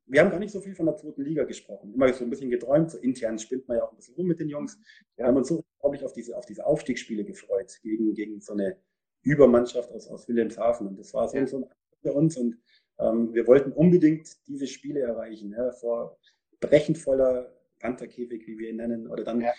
wir 0.07 0.21
haben 0.21 0.31
gar 0.31 0.41
nicht 0.41 0.51
so 0.51 0.61
viel 0.61 0.75
von 0.75 0.87
der 0.87 0.97
zweiten 0.97 1.23
Liga 1.23 1.45
gesprochen. 1.45 1.95
Immer 1.95 2.13
so 2.13 2.25
ein 2.25 2.31
bisschen 2.31 2.51
geträumt, 2.51 2.91
so 2.91 2.99
intern 2.99 3.39
spinnt 3.39 3.69
man 3.69 3.79
ja 3.79 3.85
auch 3.85 3.93
ein 3.93 3.97
bisschen 3.97 4.17
rum 4.17 4.27
mit 4.27 4.41
den 4.41 4.49
Jungs. 4.49 4.79
Wir 5.17 5.27
haben 5.27 5.37
uns 5.37 5.49
so 5.49 5.63
unglaublich 5.79 6.05
auf 6.05 6.13
diese, 6.13 6.37
auf 6.37 6.45
diese 6.45 6.67
Aufstiegsspiele 6.67 7.25
gefreut, 7.25 7.79
gegen, 7.83 8.13
gegen 8.15 8.41
so 8.41 8.53
eine 8.53 8.77
Übermannschaft 9.23 9.93
aus, 9.93 10.09
aus 10.09 10.29
Wilhelmshaven. 10.29 10.89
Und 10.89 10.99
das 10.99 11.15
war 11.15 11.29
so, 11.29 11.37
ja. 11.37 11.47
so 11.47 11.59
ein 11.59 11.67
für 12.03 12.13
uns. 12.13 12.37
Und 12.37 12.59
ähm, 12.99 13.33
wir 13.33 13.47
wollten 13.47 13.73
unbedingt 13.73 14.29
diese 14.49 14.67
Spiele 14.67 15.01
erreichen, 15.01 15.53
ja, 15.53 15.71
vor 15.73 16.19
brechend 16.61 16.99
voller 16.99 17.57
Pantherkäfig, 17.81 18.47
wie 18.47 18.59
wir 18.59 18.71
ihn 18.71 18.77
nennen, 18.77 19.09
oder 19.09 19.25
dann 19.25 19.41
ja. 19.41 19.53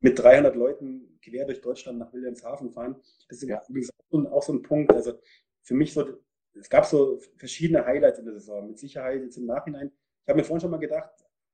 Mit 0.00 0.18
300 0.18 0.54
Leuten 0.54 1.18
quer 1.22 1.46
durch 1.46 1.60
Deutschland 1.60 1.98
nach 1.98 2.12
Wilhelmshaven 2.12 2.70
fahren. 2.70 2.96
Das 3.28 3.42
ist 3.42 3.48
ja. 3.48 3.62
auch 4.30 4.42
so 4.42 4.52
ein 4.52 4.62
Punkt. 4.62 4.92
Also 4.92 5.18
für 5.62 5.74
mich 5.74 5.92
so 5.92 6.04
es 6.58 6.68
gab 6.68 6.84
so 6.84 7.18
verschiedene 7.36 7.84
Highlights 7.84 8.18
in 8.18 8.26
der 8.26 8.34
Saison. 8.34 8.66
Mit 8.66 8.78
Sicherheit 8.78 9.22
jetzt 9.22 9.36
im 9.36 9.46
Nachhinein. 9.46 9.90
Ich 10.22 10.28
habe 10.28 10.38
mir 10.38 10.44
vorhin 10.44 10.60
schon 10.60 10.70
mal 10.70 10.78
gedacht, 10.78 11.10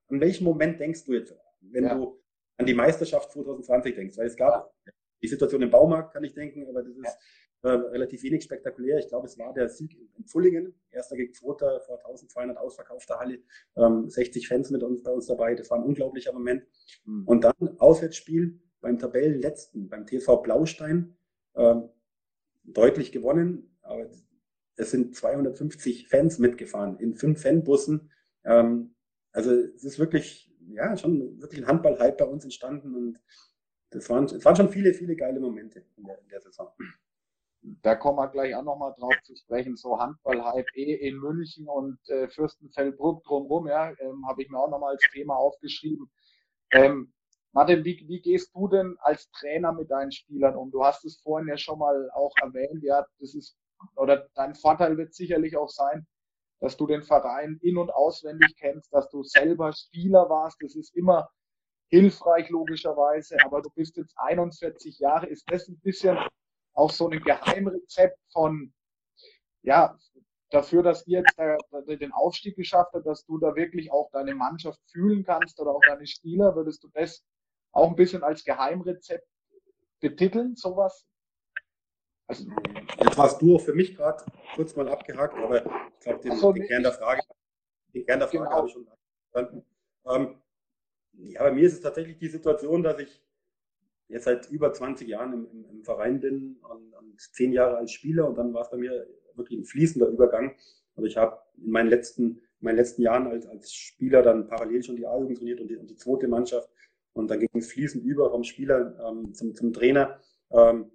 an 0.08 0.20
welchen 0.20 0.44
Moment 0.44 0.78
denkst 0.80 1.04
du 1.04 1.14
jetzt, 1.14 1.34
wenn 1.60 1.84
ja. 1.84 1.94
du 1.94 2.20
an 2.56 2.66
die 2.66 2.74
Meisterschaft 2.74 3.32
2020 3.32 3.94
denkst? 3.94 4.18
Weil 4.18 4.26
es 4.26 4.36
gab 4.36 4.74
ja. 4.86 4.92
die 5.22 5.28
Situation 5.28 5.62
im 5.62 5.70
Baumarkt, 5.70 6.12
kann 6.12 6.24
ich 6.24 6.34
denken, 6.34 6.68
aber 6.68 6.82
das 6.82 6.96
ist. 6.96 7.18
Äh, 7.62 7.68
relativ 7.68 8.22
wenig 8.22 8.42
spektakulär. 8.44 8.98
Ich 8.98 9.08
glaube, 9.08 9.26
es 9.26 9.38
war 9.38 9.52
der 9.52 9.68
Sieg 9.68 9.96
in 10.16 10.24
Pfullingen, 10.24 10.74
erster 10.90 11.16
gegen 11.16 11.32
zweiter 11.34 11.80
vor 11.80 11.98
1200 11.98 12.56
ausverkaufter 12.56 13.18
Halle, 13.18 13.40
ähm, 13.76 14.08
60 14.08 14.48
Fans 14.48 14.70
mit 14.70 14.82
uns 14.82 15.02
bei 15.02 15.10
uns 15.10 15.26
dabei. 15.26 15.54
Das 15.54 15.70
war 15.70 15.78
ein 15.78 15.84
unglaublicher 15.84 16.32
Moment. 16.32 16.64
Mhm. 17.04 17.26
Und 17.26 17.44
dann 17.44 17.78
Auswärtsspiel 17.78 18.60
beim 18.80 18.98
Tabellenletzten, 18.98 19.88
beim 19.88 20.06
TV 20.06 20.38
Blaustein, 20.38 21.16
ähm, 21.54 21.90
deutlich 22.64 23.12
gewonnen. 23.12 23.76
Aber 23.82 24.08
es 24.76 24.90
sind 24.90 25.14
250 25.14 26.08
Fans 26.08 26.38
mitgefahren 26.38 26.98
in 26.98 27.14
fünf 27.14 27.42
Fanbussen. 27.42 28.10
Ähm, 28.44 28.94
also 29.32 29.52
es 29.52 29.84
ist 29.84 29.98
wirklich, 29.98 30.50
ja, 30.70 30.96
schon 30.96 31.40
wirklich 31.40 31.60
ein 31.60 31.66
Handball-Hype 31.66 32.16
bei 32.16 32.24
uns 32.24 32.44
entstanden 32.44 32.94
und 32.94 33.18
das 33.90 34.08
waren, 34.08 34.24
es 34.24 34.44
waren 34.44 34.56
schon 34.56 34.70
viele, 34.70 34.94
viele 34.94 35.16
geile 35.16 35.40
Momente 35.40 35.84
in 35.96 36.04
der, 36.04 36.20
in 36.20 36.28
der 36.28 36.40
Saison. 36.40 36.68
Da 37.62 37.94
kommen 37.94 38.18
wir 38.18 38.28
gleich 38.28 38.54
auch 38.54 38.62
nochmal 38.62 38.94
drauf 38.98 39.14
zu 39.22 39.36
sprechen. 39.36 39.76
So 39.76 39.98
Handball-Hype 39.98 40.76
eh 40.76 40.94
in 40.94 41.18
München 41.18 41.68
und 41.68 41.98
äh, 42.08 42.28
Fürstenfeldbruck 42.28 43.22
drumherum, 43.24 43.68
ja, 43.68 43.90
ähm, 44.00 44.26
habe 44.26 44.42
ich 44.42 44.48
mir 44.48 44.58
auch 44.58 44.70
nochmal 44.70 44.92
als 44.92 45.02
Thema 45.12 45.36
aufgeschrieben. 45.36 46.10
Ähm, 46.72 47.12
Martin, 47.52 47.84
wie, 47.84 48.04
wie 48.08 48.20
gehst 48.20 48.54
du 48.54 48.68
denn 48.68 48.96
als 49.00 49.30
Trainer 49.32 49.72
mit 49.72 49.90
deinen 49.90 50.12
Spielern 50.12 50.56
um? 50.56 50.70
Du 50.70 50.84
hast 50.84 51.04
es 51.04 51.20
vorhin 51.20 51.48
ja 51.48 51.58
schon 51.58 51.78
mal 51.78 52.10
auch 52.14 52.32
erwähnt, 52.40 52.82
ja, 52.82 53.04
das 53.18 53.34
ist 53.34 53.56
oder 53.96 54.28
dein 54.34 54.54
Vorteil 54.54 54.96
wird 54.96 55.14
sicherlich 55.14 55.56
auch 55.56 55.70
sein, 55.70 56.06
dass 56.60 56.76
du 56.76 56.86
den 56.86 57.02
Verein 57.02 57.58
in- 57.62 57.78
und 57.78 57.90
auswendig 57.90 58.54
kennst, 58.58 58.92
dass 58.92 59.08
du 59.08 59.22
selber 59.22 59.72
Spieler 59.72 60.28
warst. 60.28 60.58
Das 60.62 60.76
ist 60.76 60.94
immer 60.94 61.30
hilfreich, 61.88 62.50
logischerweise. 62.50 63.36
Aber 63.44 63.62
du 63.62 63.70
bist 63.70 63.96
jetzt 63.96 64.14
41 64.18 64.98
Jahre. 64.98 65.26
Ist 65.26 65.50
das 65.50 65.68
ein 65.68 65.80
bisschen 65.80 66.18
auch 66.80 66.90
so 66.90 67.08
ein 67.08 67.20
Geheimrezept 67.20 68.18
von, 68.32 68.72
ja, 69.62 69.96
dafür, 70.50 70.82
dass 70.82 71.06
ihr 71.06 71.22
jetzt 71.22 71.38
den 72.00 72.12
Aufstieg 72.12 72.56
geschafft 72.56 72.92
habt, 72.94 73.06
dass 73.06 73.24
du 73.24 73.38
da 73.38 73.54
wirklich 73.54 73.92
auch 73.92 74.10
deine 74.10 74.34
Mannschaft 74.34 74.80
fühlen 74.90 75.22
kannst 75.22 75.60
oder 75.60 75.70
auch 75.72 75.82
deine 75.86 76.06
Spieler? 76.06 76.56
Würdest 76.56 76.82
du 76.82 76.88
das 76.92 77.22
auch 77.72 77.88
ein 77.88 77.96
bisschen 77.96 78.22
als 78.22 78.44
Geheimrezept 78.44 79.26
betiteln, 80.00 80.56
sowas? 80.56 81.06
Also, 82.26 82.48
jetzt 83.02 83.18
warst 83.18 83.42
du 83.42 83.58
für 83.58 83.74
mich 83.74 83.96
gerade 83.96 84.24
kurz 84.54 84.74
mal 84.74 84.88
abgehakt, 84.88 85.34
aber 85.34 85.66
ich 85.66 86.00
glaube, 86.00 86.20
den, 86.20 86.36
so, 86.36 86.52
den 86.52 86.66
Kern 86.66 86.82
der 86.82 86.92
Frage, 86.92 87.22
den 87.92 88.06
Kern 88.06 88.20
der 88.20 88.28
Frage 88.28 88.44
genau. 88.44 88.56
habe 88.56 88.66
ich 88.68 88.72
schon 88.72 88.86
verstanden. 89.32 89.66
Ähm, 90.06 90.42
ja, 91.12 91.42
bei 91.42 91.52
mir 91.52 91.66
ist 91.66 91.74
es 91.74 91.80
tatsächlich 91.80 92.18
die 92.18 92.28
Situation, 92.28 92.82
dass 92.82 92.98
ich 93.00 93.20
jetzt 94.10 94.24
seit 94.24 94.50
über 94.50 94.72
20 94.72 95.08
Jahren 95.08 95.32
im, 95.32 95.48
im, 95.52 95.64
im 95.70 95.84
Verein 95.84 96.20
bin 96.20 96.56
und, 96.62 96.92
und, 96.94 97.20
zehn 97.20 97.52
Jahre 97.52 97.76
als 97.76 97.92
Spieler 97.92 98.28
und 98.28 98.36
dann 98.38 98.54
war 98.54 98.62
es 98.62 98.70
bei 98.70 98.76
mir 98.76 99.06
wirklich 99.34 99.58
ein 99.58 99.64
fließender 99.64 100.08
Übergang. 100.08 100.54
Also 100.96 101.06
ich 101.06 101.16
habe 101.16 101.38
in 101.58 101.70
meinen 101.70 101.88
letzten, 101.88 102.38
in 102.38 102.40
meinen 102.60 102.76
letzten 102.76 103.02
Jahren 103.02 103.26
als, 103.26 103.46
als 103.46 103.72
Spieler 103.72 104.22
dann 104.22 104.46
parallel 104.46 104.82
schon 104.82 104.96
die 104.96 105.06
A-Jugend 105.06 105.38
trainiert 105.38 105.60
und 105.60 105.68
die, 105.68 105.76
und 105.76 105.90
die 105.90 105.96
zweite 105.96 106.28
Mannschaft 106.28 106.68
und 107.12 107.30
dann 107.30 107.40
ging 107.40 107.48
es 107.54 107.72
fließend 107.72 108.04
über 108.04 108.30
vom 108.30 108.44
Spieler 108.44 108.96
ähm, 109.06 109.34
zum, 109.34 109.54
zum 109.54 109.72
Trainer. 109.72 110.18
Ähm, 110.50 110.90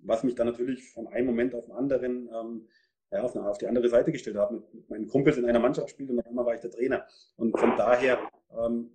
was 0.00 0.22
mich 0.22 0.34
dann 0.34 0.46
natürlich 0.46 0.88
von 0.92 1.08
einem 1.08 1.26
Moment 1.26 1.54
auf 1.54 1.64
den 1.64 1.74
anderen 1.74 2.28
ähm, 2.32 2.68
ja, 3.10 3.22
auf, 3.22 3.34
eine, 3.34 3.48
auf, 3.48 3.58
die 3.58 3.66
andere 3.66 3.88
Seite 3.88 4.12
gestellt 4.12 4.36
habe, 4.36 4.54
mit, 4.54 4.74
mit, 4.74 4.90
meinen 4.90 5.08
Kumpels 5.08 5.38
in 5.38 5.44
einer 5.44 5.58
Mannschaft 5.58 5.90
spielt 5.90 6.10
und 6.10 6.20
einmal 6.20 6.46
war 6.46 6.54
ich 6.54 6.60
der 6.60 6.70
Trainer. 6.70 7.06
Und 7.36 7.58
von 7.58 7.76
daher 7.76 8.18
ähm, 8.56 8.90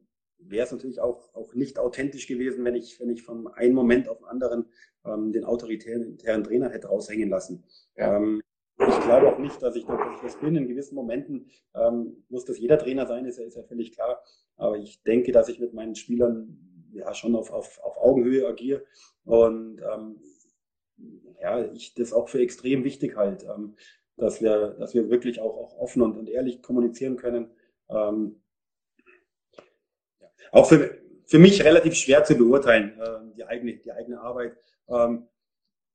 wäre 0.49 0.65
es 0.65 0.71
natürlich 0.71 0.99
auch, 0.99 1.33
auch 1.33 1.53
nicht 1.53 1.79
authentisch 1.79 2.27
gewesen, 2.27 2.63
wenn 2.65 2.75
ich, 2.75 2.99
wenn 2.99 3.09
ich 3.09 3.23
von 3.23 3.47
einem 3.47 3.75
Moment 3.75 4.09
auf 4.09 4.19
den 4.19 4.27
anderen 4.27 4.65
ähm, 5.05 5.31
den 5.31 5.45
autoritären 5.45 6.17
Trainer 6.17 6.69
hätte 6.69 6.87
raushängen 6.87 7.29
lassen. 7.29 7.63
Ja. 7.95 8.17
Ähm, 8.17 8.41
ich 8.79 8.99
glaube 9.01 9.31
auch 9.31 9.37
nicht, 9.39 9.61
dass 9.61 9.75
ich, 9.75 9.85
dass 9.85 10.15
ich 10.15 10.21
das 10.21 10.39
bin. 10.39 10.55
In 10.55 10.67
gewissen 10.67 10.95
Momenten 10.95 11.49
ähm, 11.75 12.25
muss 12.29 12.45
das 12.45 12.59
jeder 12.59 12.77
Trainer 12.77 13.05
sein, 13.05 13.25
ist 13.25 13.37
ja, 13.37 13.45
ist 13.45 13.55
ja 13.55 13.63
völlig 13.63 13.91
klar. 13.93 14.23
Aber 14.55 14.77
ich 14.77 15.03
denke, 15.03 15.31
dass 15.31 15.49
ich 15.49 15.59
mit 15.59 15.73
meinen 15.73 15.95
Spielern 15.95 16.57
ja 16.91 17.13
schon 17.13 17.35
auf, 17.35 17.51
auf, 17.51 17.79
auf 17.83 17.97
Augenhöhe 17.97 18.47
agiere. 18.47 18.83
Und 19.25 19.81
ähm, 19.81 20.21
ja, 21.41 21.71
ich 21.71 21.93
das 21.93 22.13
auch 22.13 22.29
für 22.29 22.39
extrem 22.39 22.83
wichtig 22.83 23.15
halte, 23.15 23.53
ähm, 23.55 23.75
dass 24.17 24.41
wir, 24.41 24.71
dass 24.79 24.93
wir 24.93 25.09
wirklich 25.09 25.39
auch, 25.39 25.55
auch 25.57 25.77
offen 25.77 26.01
und, 26.01 26.17
und 26.17 26.29
ehrlich 26.29 26.61
kommunizieren 26.61 27.17
können. 27.17 27.51
Ähm. 27.89 28.42
Auch 30.53 30.69
für, 30.69 31.01
für 31.25 31.39
mich 31.39 31.63
relativ 31.63 31.95
schwer 31.95 32.23
zu 32.23 32.35
beurteilen, 32.35 32.99
äh, 32.99 33.35
die 33.35 33.43
eigene, 33.43 33.73
die 33.77 33.91
eigene 33.91 34.21
Arbeit. 34.21 34.55
Ähm, 34.87 35.27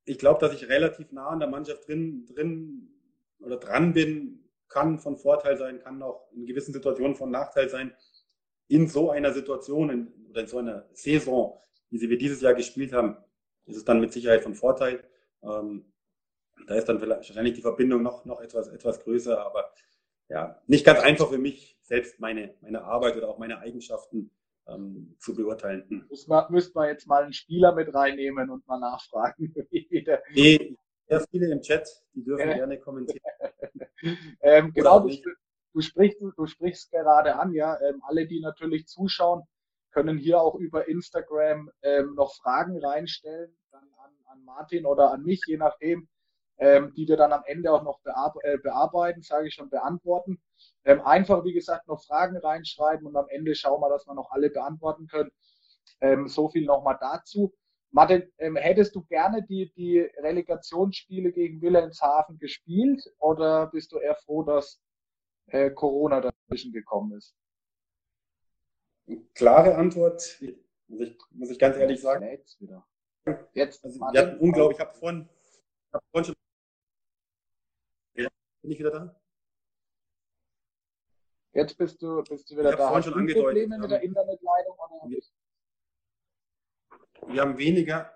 ich 0.05 0.19
glaube, 0.19 0.41
dass 0.41 0.53
ich 0.53 0.69
relativ 0.69 1.13
nah 1.13 1.29
an 1.29 1.39
der 1.39 1.49
Mannschaft 1.49 1.87
drin, 1.87 2.27
drin 2.27 2.91
oder 3.39 3.57
dran 3.57 3.93
bin, 3.93 4.51
kann 4.69 4.99
von 4.99 5.17
Vorteil 5.17 5.57
sein, 5.57 5.79
kann 5.79 6.03
auch 6.03 6.29
in 6.33 6.45
gewissen 6.45 6.73
Situationen 6.75 7.15
von 7.15 7.31
Nachteil 7.31 7.69
sein. 7.69 7.95
In 8.67 8.89
so 8.89 9.13
einer 9.13 9.33
Situation 9.33 9.91
in, 9.91 10.13
oder 10.29 10.41
in 10.41 10.49
so 10.49 10.59
einer 10.59 10.89
Saison, 10.93 11.63
wie 11.91 11.99
sie 11.99 12.11
wir 12.11 12.19
dieses 12.19 12.41
Jahr 12.41 12.55
gespielt 12.55 12.93
haben, 12.93 13.17
ist 13.67 13.77
es 13.77 13.85
dann 13.85 14.01
mit 14.01 14.13
Sicherheit 14.13 14.43
von 14.43 14.57
Vorteil. 14.57 15.05
Ähm, 15.41 15.85
da 16.67 16.75
ist 16.75 16.89
dann 16.89 17.01
wahrscheinlich 17.01 17.55
die 17.55 17.63
Verbindung 17.63 18.03
noch, 18.03 18.25
noch 18.25 18.41
etwas, 18.41 18.67
etwas 18.67 18.99
größer, 19.05 19.41
aber 19.41 19.73
ja, 20.29 20.61
nicht 20.67 20.85
ganz 20.85 20.99
einfach 20.99 21.31
für 21.31 21.39
mich, 21.39 21.79
selbst 21.83 22.19
meine, 22.19 22.57
meine 22.61 22.83
Arbeit 22.83 23.17
oder 23.17 23.29
auch 23.29 23.39
meine 23.39 23.61
Eigenschaften 23.61 24.33
ähm, 24.69 25.17
zu 25.19 25.35
beurteilen. 25.35 25.85
Hm. 25.89 26.07
Müsste 26.09 26.31
man, 26.75 26.89
jetzt 26.89 27.07
mal 27.07 27.23
einen 27.25 27.33
Spieler 27.33 27.75
mit 27.75 27.93
reinnehmen 27.93 28.51
und 28.51 28.67
mal 28.67 28.79
nachfragen. 28.79 29.55
nee, 30.35 30.77
sehr 31.09 31.21
viele 31.31 31.51
im 31.51 31.61
Chat, 31.61 31.89
die 32.15 32.25
dürfen 32.25 32.51
gerne 32.51 32.79
kommentieren. 32.79 33.23
ähm, 34.43 34.73
genau, 34.73 35.01
du, 35.01 35.17
du 35.73 35.81
sprichst, 35.81 36.21
du 36.21 36.47
sprichst 36.47 36.91
gerade 36.91 37.37
an, 37.37 37.53
ja. 37.53 37.79
Ähm, 37.81 38.03
alle, 38.07 38.27
die 38.27 38.41
natürlich 38.41 38.87
zuschauen, 38.87 39.43
können 39.91 40.19
hier 40.19 40.41
auch 40.41 40.55
über 40.55 40.87
Instagram 40.87 41.71
ähm, 41.83 42.15
noch 42.15 42.35
Fragen 42.37 42.79
reinstellen, 42.85 43.57
dann 43.71 43.85
an, 44.05 44.13
an 44.27 44.45
Martin 44.45 44.87
oder 44.87 45.11
an 45.11 45.23
mich, 45.23 45.43
je 45.47 45.57
nachdem, 45.57 46.09
ähm, 46.59 46.93
die 46.95 47.07
wir 47.09 47.17
dann 47.17 47.33
am 47.33 47.43
Ende 47.47 47.73
auch 47.73 47.83
noch 47.83 48.01
bear 48.01 48.35
äh, 48.43 48.59
bearbeiten, 48.59 49.23
sage 49.23 49.49
ich 49.49 49.55
schon, 49.55 49.71
beantworten. 49.71 50.41
Ähm, 50.85 51.01
einfach, 51.03 51.45
wie 51.45 51.53
gesagt, 51.53 51.89
noch 51.89 52.03
Fragen 52.05 52.37
reinschreiben 52.37 53.07
und 53.07 53.17
am 53.17 53.29
Ende 53.29 53.55
schauen 53.55 53.81
wir, 53.81 53.89
dass 53.89 54.07
wir 54.07 54.15
noch 54.15 54.31
alle 54.31 54.51
beantworten 54.51 55.07
können. 55.07 55.31
Ähm, 56.01 56.29
so 56.29 56.49
viel 56.49 56.65
nochmal 56.65 56.99
dazu. 57.01 57.53
Martin, 57.91 58.31
ähm, 58.39 58.57
hättest 58.57 58.95
du 58.95 59.03
gerne 59.05 59.43
die, 59.43 59.73
die 59.75 60.01
Relegationsspiele 60.01 61.33
gegen 61.33 61.63
Wilhelmshaven 61.63 62.39
gespielt 62.39 63.03
oder 63.19 63.69
bist 63.69 63.93
du 63.93 63.99
eher 63.99 64.17
froh, 64.17 64.43
dass 64.43 64.83
äh, 65.47 65.71
Corona 65.71 66.21
dazwischen 66.21 66.73
gekommen 66.73 67.17
ist? 67.17 67.35
Klare 69.35 69.75
Antwort, 69.77 70.39
muss 70.89 71.01
ich, 71.01 71.19
muss 71.31 71.51
ich 71.51 71.59
ganz 71.59 71.77
ehrlich 71.79 72.01
sagen. 72.01 72.27
Jetzt 72.27 72.61
wieder. 72.61 72.87
Jetzt, 73.53 73.85
also, 73.85 74.01
wir 74.01 74.21
hatten 74.21 74.39
unglaublich, 74.39 74.79
ich 74.79 74.85
habe 74.85 74.95
vorhin, 74.95 75.29
hab 75.93 76.03
vorhin 76.11 76.25
schon. 76.27 76.35
Bin 78.63 78.71
ich 78.73 78.79
wieder 78.79 78.91
da? 78.91 79.21
Jetzt 81.53 81.77
bist 81.77 82.01
du, 82.03 82.23
bist 82.23 82.51
du 82.51 82.57
wieder 82.57 82.77
da. 82.77 82.91
Hast 82.95 83.07
du 83.07 83.13
Probleme 83.13 83.79
mit 83.79 83.91
der 83.91 84.03
ähm, 84.03 84.11
Internetleitung 84.11 84.77
oder 84.79 85.09
nicht? 85.09 85.33
Wir 87.27 87.41
haben 87.41 87.59
weniger. 87.59 88.15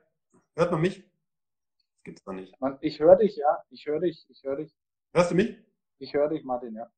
Hört 0.55 0.71
man 0.71 0.81
mich? 0.81 1.03
Das 1.03 2.05
gibt's 2.05 2.25
doch 2.25 2.33
nicht. 2.33 2.55
ich 2.81 3.01
höre 3.01 3.17
dich, 3.17 3.37
ja. 3.37 3.65
Ich 3.71 3.87
höre 3.87 4.01
dich, 4.01 4.27
ich 4.29 4.43
höre 4.43 4.57
dich. 4.57 4.75
Hörst 5.13 5.31
du 5.31 5.35
mich? 5.35 5.59
Ich 5.99 6.15
höre 6.15 6.29
dich, 6.29 6.45
Martin, 6.45 6.75
ja. 6.75 6.91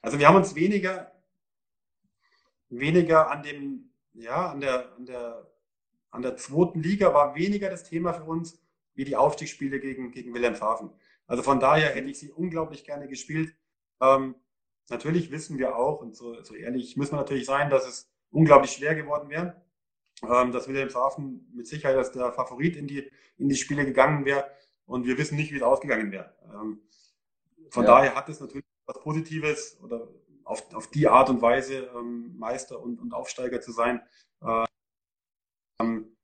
Also 0.00 0.18
wir 0.18 0.26
haben 0.26 0.36
uns 0.36 0.54
weniger, 0.54 1.12
weniger 2.68 3.30
an 3.30 3.42
dem, 3.42 3.92
ja, 4.14 4.50
an 4.50 4.60
der, 4.60 4.92
an 4.96 5.06
der, 5.06 5.52
an 6.10 6.22
der 6.22 6.36
zweiten 6.36 6.82
Liga 6.82 7.14
war 7.14 7.36
weniger 7.36 7.70
das 7.70 7.84
Thema 7.84 8.12
für 8.12 8.24
uns 8.24 8.60
wie 8.94 9.04
die 9.04 9.16
Aufstiegsspiele 9.16 9.80
gegen, 9.80 10.10
gegen 10.10 10.34
Wilhelmshaven. 10.34 10.90
Also 11.26 11.42
von 11.42 11.60
daher 11.60 11.94
hätte 11.94 12.08
ich 12.08 12.18
sie 12.18 12.30
unglaublich 12.30 12.84
gerne 12.84 13.08
gespielt. 13.08 13.54
Ähm, 14.00 14.34
natürlich 14.90 15.30
wissen 15.30 15.58
wir 15.58 15.76
auch, 15.76 16.00
und 16.00 16.16
so, 16.16 16.42
so 16.42 16.54
ehrlich 16.54 16.96
müssen 16.96 17.12
wir 17.12 17.18
natürlich 17.18 17.46
sein, 17.46 17.70
dass 17.70 17.86
es 17.86 18.10
unglaublich 18.30 18.72
schwer 18.72 18.94
geworden 18.94 19.30
wäre. 19.30 19.62
Ähm, 20.22 20.52
dass 20.52 20.68
Wilhelmshaven 20.68 21.50
mit 21.52 21.66
Sicherheit 21.66 21.96
als 21.96 22.12
der 22.12 22.32
Favorit 22.32 22.76
in 22.76 22.86
die, 22.86 23.10
in 23.38 23.48
die 23.48 23.56
Spiele 23.56 23.84
gegangen 23.84 24.24
wäre. 24.24 24.48
Und 24.84 25.04
wir 25.04 25.18
wissen 25.18 25.36
nicht, 25.36 25.52
wie 25.52 25.56
es 25.56 25.62
ausgegangen 25.62 26.12
wäre. 26.12 26.32
Ähm, 26.44 26.80
von 27.70 27.84
ja. 27.84 27.90
daher 27.90 28.14
hat 28.14 28.28
es 28.28 28.38
natürlich 28.38 28.66
was 28.86 29.00
Positives 29.00 29.80
oder 29.82 30.08
auf, 30.44 30.72
auf 30.74 30.88
die 30.90 31.08
Art 31.08 31.30
und 31.30 31.42
Weise 31.42 31.90
ähm, 31.96 32.36
Meister 32.38 32.80
und, 32.80 33.00
und 33.00 33.14
Aufsteiger 33.14 33.60
zu 33.60 33.72
sein. 33.72 34.00
Ähm, 35.80 36.16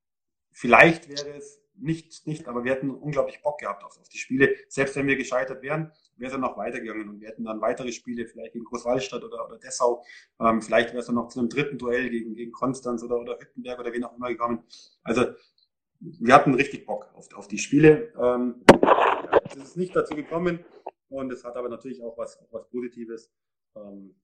vielleicht 0.52 1.08
wäre 1.08 1.36
es 1.36 1.60
nicht, 1.80 2.26
nicht, 2.26 2.48
aber 2.48 2.64
wir 2.64 2.72
hätten 2.72 2.90
unglaublich 2.90 3.42
Bock 3.42 3.58
gehabt 3.58 3.84
auf, 3.84 3.98
auf 3.98 4.08
die 4.08 4.18
Spiele. 4.18 4.54
Selbst 4.68 4.96
wenn 4.96 5.06
wir 5.06 5.16
gescheitert 5.16 5.62
wären, 5.62 5.92
wäre 6.16 6.28
es 6.28 6.32
dann 6.32 6.40
noch 6.40 6.56
weitergegangen 6.56 7.08
und 7.08 7.20
wir 7.20 7.28
hätten 7.28 7.44
dann 7.44 7.60
weitere 7.60 7.92
Spiele, 7.92 8.26
vielleicht 8.26 8.52
gegen 8.52 8.64
Großwallstadt 8.64 9.22
oder, 9.22 9.46
oder 9.46 9.58
Dessau. 9.58 10.04
Ähm, 10.40 10.60
vielleicht 10.60 10.90
wäre 10.90 11.00
es 11.00 11.06
dann 11.06 11.14
noch 11.14 11.28
zu 11.28 11.38
einem 11.38 11.48
dritten 11.48 11.78
Duell 11.78 12.10
gegen, 12.10 12.34
gegen 12.34 12.52
Konstanz 12.52 13.02
oder, 13.02 13.20
oder 13.20 13.38
Hüttenberg 13.38 13.78
oder 13.78 13.92
wen 13.92 14.04
auch 14.04 14.16
immer 14.16 14.28
gekommen. 14.28 14.64
Also 15.02 15.26
wir 16.00 16.34
hatten 16.34 16.54
richtig 16.54 16.86
Bock 16.86 17.08
auf, 17.14 17.32
auf 17.34 17.48
die 17.48 17.58
Spiele. 17.58 18.12
Ähm, 18.20 18.62
es 19.44 19.56
ist 19.56 19.76
nicht 19.76 19.94
dazu 19.94 20.14
gekommen 20.14 20.64
und 21.08 21.32
es 21.32 21.44
hat 21.44 21.56
aber 21.56 21.68
natürlich 21.68 22.02
auch 22.02 22.16
was, 22.18 22.38
auch 22.38 22.52
was 22.52 22.68
Positives, 22.68 23.32
ähm, 23.76 24.14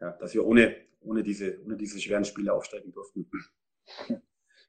ja, 0.00 0.12
dass 0.12 0.34
wir 0.34 0.44
ohne, 0.44 0.76
ohne, 1.00 1.22
diese, 1.22 1.62
ohne 1.64 1.76
diese 1.76 2.00
schweren 2.00 2.24
Spiele 2.24 2.52
aufsteigen 2.52 2.92
durften. 2.92 3.28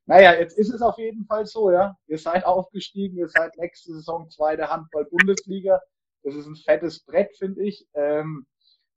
Naja, 0.08 0.34
jetzt 0.40 0.58
ist 0.58 0.74
es 0.74 0.82
auf 0.82 0.98
jeden 0.98 1.26
Fall 1.26 1.46
so, 1.46 1.70
ja. 1.70 1.98
Ihr 2.08 2.18
seid 2.18 2.46
aufgestiegen, 2.46 3.18
ihr 3.18 3.28
seid 3.28 3.58
nächste 3.58 3.92
Saison 3.92 4.30
zweite 4.30 4.70
Handball-Bundesliga. 4.70 5.82
Das 6.24 6.34
ist 6.34 6.48
ein 6.48 6.56
fettes 6.56 7.04
Brett, 7.04 7.36
finde 7.38 7.64
ich. 7.64 7.86
Ähm, 7.94 8.48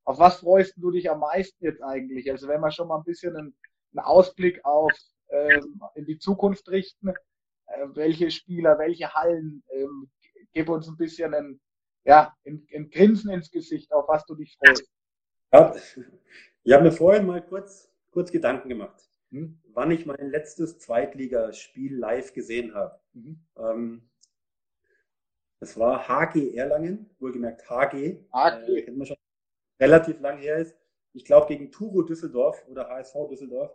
auf 0.04 0.20
was 0.20 0.36
freust 0.36 0.74
du 0.76 0.92
dich 0.92 1.10
am 1.10 1.18
meisten 1.18 1.64
jetzt 1.64 1.82
eigentlich? 1.82 2.30
Also 2.30 2.46
wenn 2.46 2.60
wir 2.60 2.70
schon 2.70 2.86
mal 2.86 2.98
ein 2.98 3.04
bisschen 3.04 3.36
einen, 3.36 3.56
einen 3.92 4.04
Ausblick 4.04 4.64
auf 4.64 4.92
ähm, 5.30 5.82
in 5.96 6.06
die 6.06 6.18
Zukunft 6.18 6.68
richten, 6.68 7.08
äh, 7.08 7.86
welche 7.94 8.30
Spieler, 8.30 8.78
welche 8.78 9.12
Hallen, 9.12 9.64
ähm, 9.72 10.08
gib 10.52 10.68
uns 10.68 10.86
ein 10.86 10.96
bisschen 10.96 11.34
ein, 11.34 11.60
ja, 12.04 12.32
ein, 12.46 12.64
ein 12.72 12.88
Grinsen 12.88 13.32
ins 13.32 13.50
Gesicht, 13.50 13.92
auf 13.92 14.06
was 14.06 14.24
du 14.26 14.36
dich 14.36 14.56
freust. 14.56 14.88
Ja, 15.52 15.74
ich 16.62 16.72
habe 16.72 16.84
mir 16.84 16.92
vorhin 16.92 17.26
mal 17.26 17.44
kurz, 17.44 17.90
kurz 18.12 18.30
Gedanken 18.30 18.68
gemacht 18.68 19.09
hm, 19.30 19.60
wann 19.72 19.90
ich 19.90 20.06
mein 20.06 20.30
letztes 20.30 20.78
Zweitligaspiel 20.78 21.96
live 21.96 22.32
gesehen 22.32 22.74
habe. 22.74 23.00
Mhm. 23.12 23.40
Ähm, 23.56 24.10
das 25.60 25.78
war 25.78 26.08
HG 26.08 26.54
Erlangen, 26.54 27.10
wohlgemerkt 27.18 27.68
HG, 27.68 28.24
HG. 28.32 28.76
Äh, 28.76 28.82
kennt 28.82 28.96
man 28.96 29.06
schon, 29.06 29.16
relativ 29.78 30.20
lang 30.20 30.38
her 30.38 30.56
ist. 30.56 30.76
Ich 31.12 31.24
glaube 31.24 31.48
gegen 31.48 31.70
Turo 31.70 32.02
Düsseldorf 32.02 32.66
oder 32.68 32.88
HSV 32.88 33.14
Düsseldorf. 33.28 33.72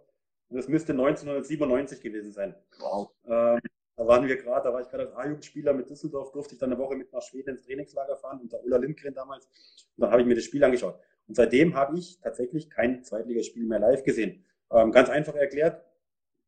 Und 0.49 0.57
das 0.57 0.67
müsste 0.67 0.93
1997 0.93 2.01
gewesen 2.01 2.31
sein. 2.31 2.55
Wow. 2.79 3.11
Ähm, 3.25 3.59
da 3.97 4.07
waren 4.07 4.27
wir 4.27 4.35
gerade, 4.35 4.67
da 4.67 4.73
war 4.73 4.81
ich 4.81 4.89
gerade 4.89 5.05
als 5.07 5.15
A-Jugendspieler 5.15 5.73
mit 5.73 5.89
Düsseldorf, 5.89 6.31
durfte 6.31 6.53
ich 6.53 6.59
dann 6.59 6.71
eine 6.71 6.79
Woche 6.79 6.95
mit 6.95 7.11
nach 7.13 7.21
Schweden 7.21 7.51
ins 7.51 7.65
Trainingslager 7.65 8.17
fahren, 8.17 8.41
unter 8.41 8.61
Ulla 8.63 8.77
Lindgren 8.77 9.13
damals. 9.13 9.45
Und 9.45 10.01
dann 10.01 10.11
habe 10.11 10.21
ich 10.21 10.27
mir 10.27 10.35
das 10.35 10.43
Spiel 10.43 10.63
angeschaut. 10.63 10.99
Und 11.27 11.35
seitdem 11.35 11.75
habe 11.75 11.97
ich 11.97 12.19
tatsächlich 12.19 12.69
kein 12.69 13.03
Zweitligaspiel 13.03 13.65
mehr 13.65 13.79
live 13.79 14.03
gesehen. 14.03 14.43
Ähm, 14.71 14.91
ganz 14.91 15.09
einfach 15.09 15.35
erklärt, 15.35 15.83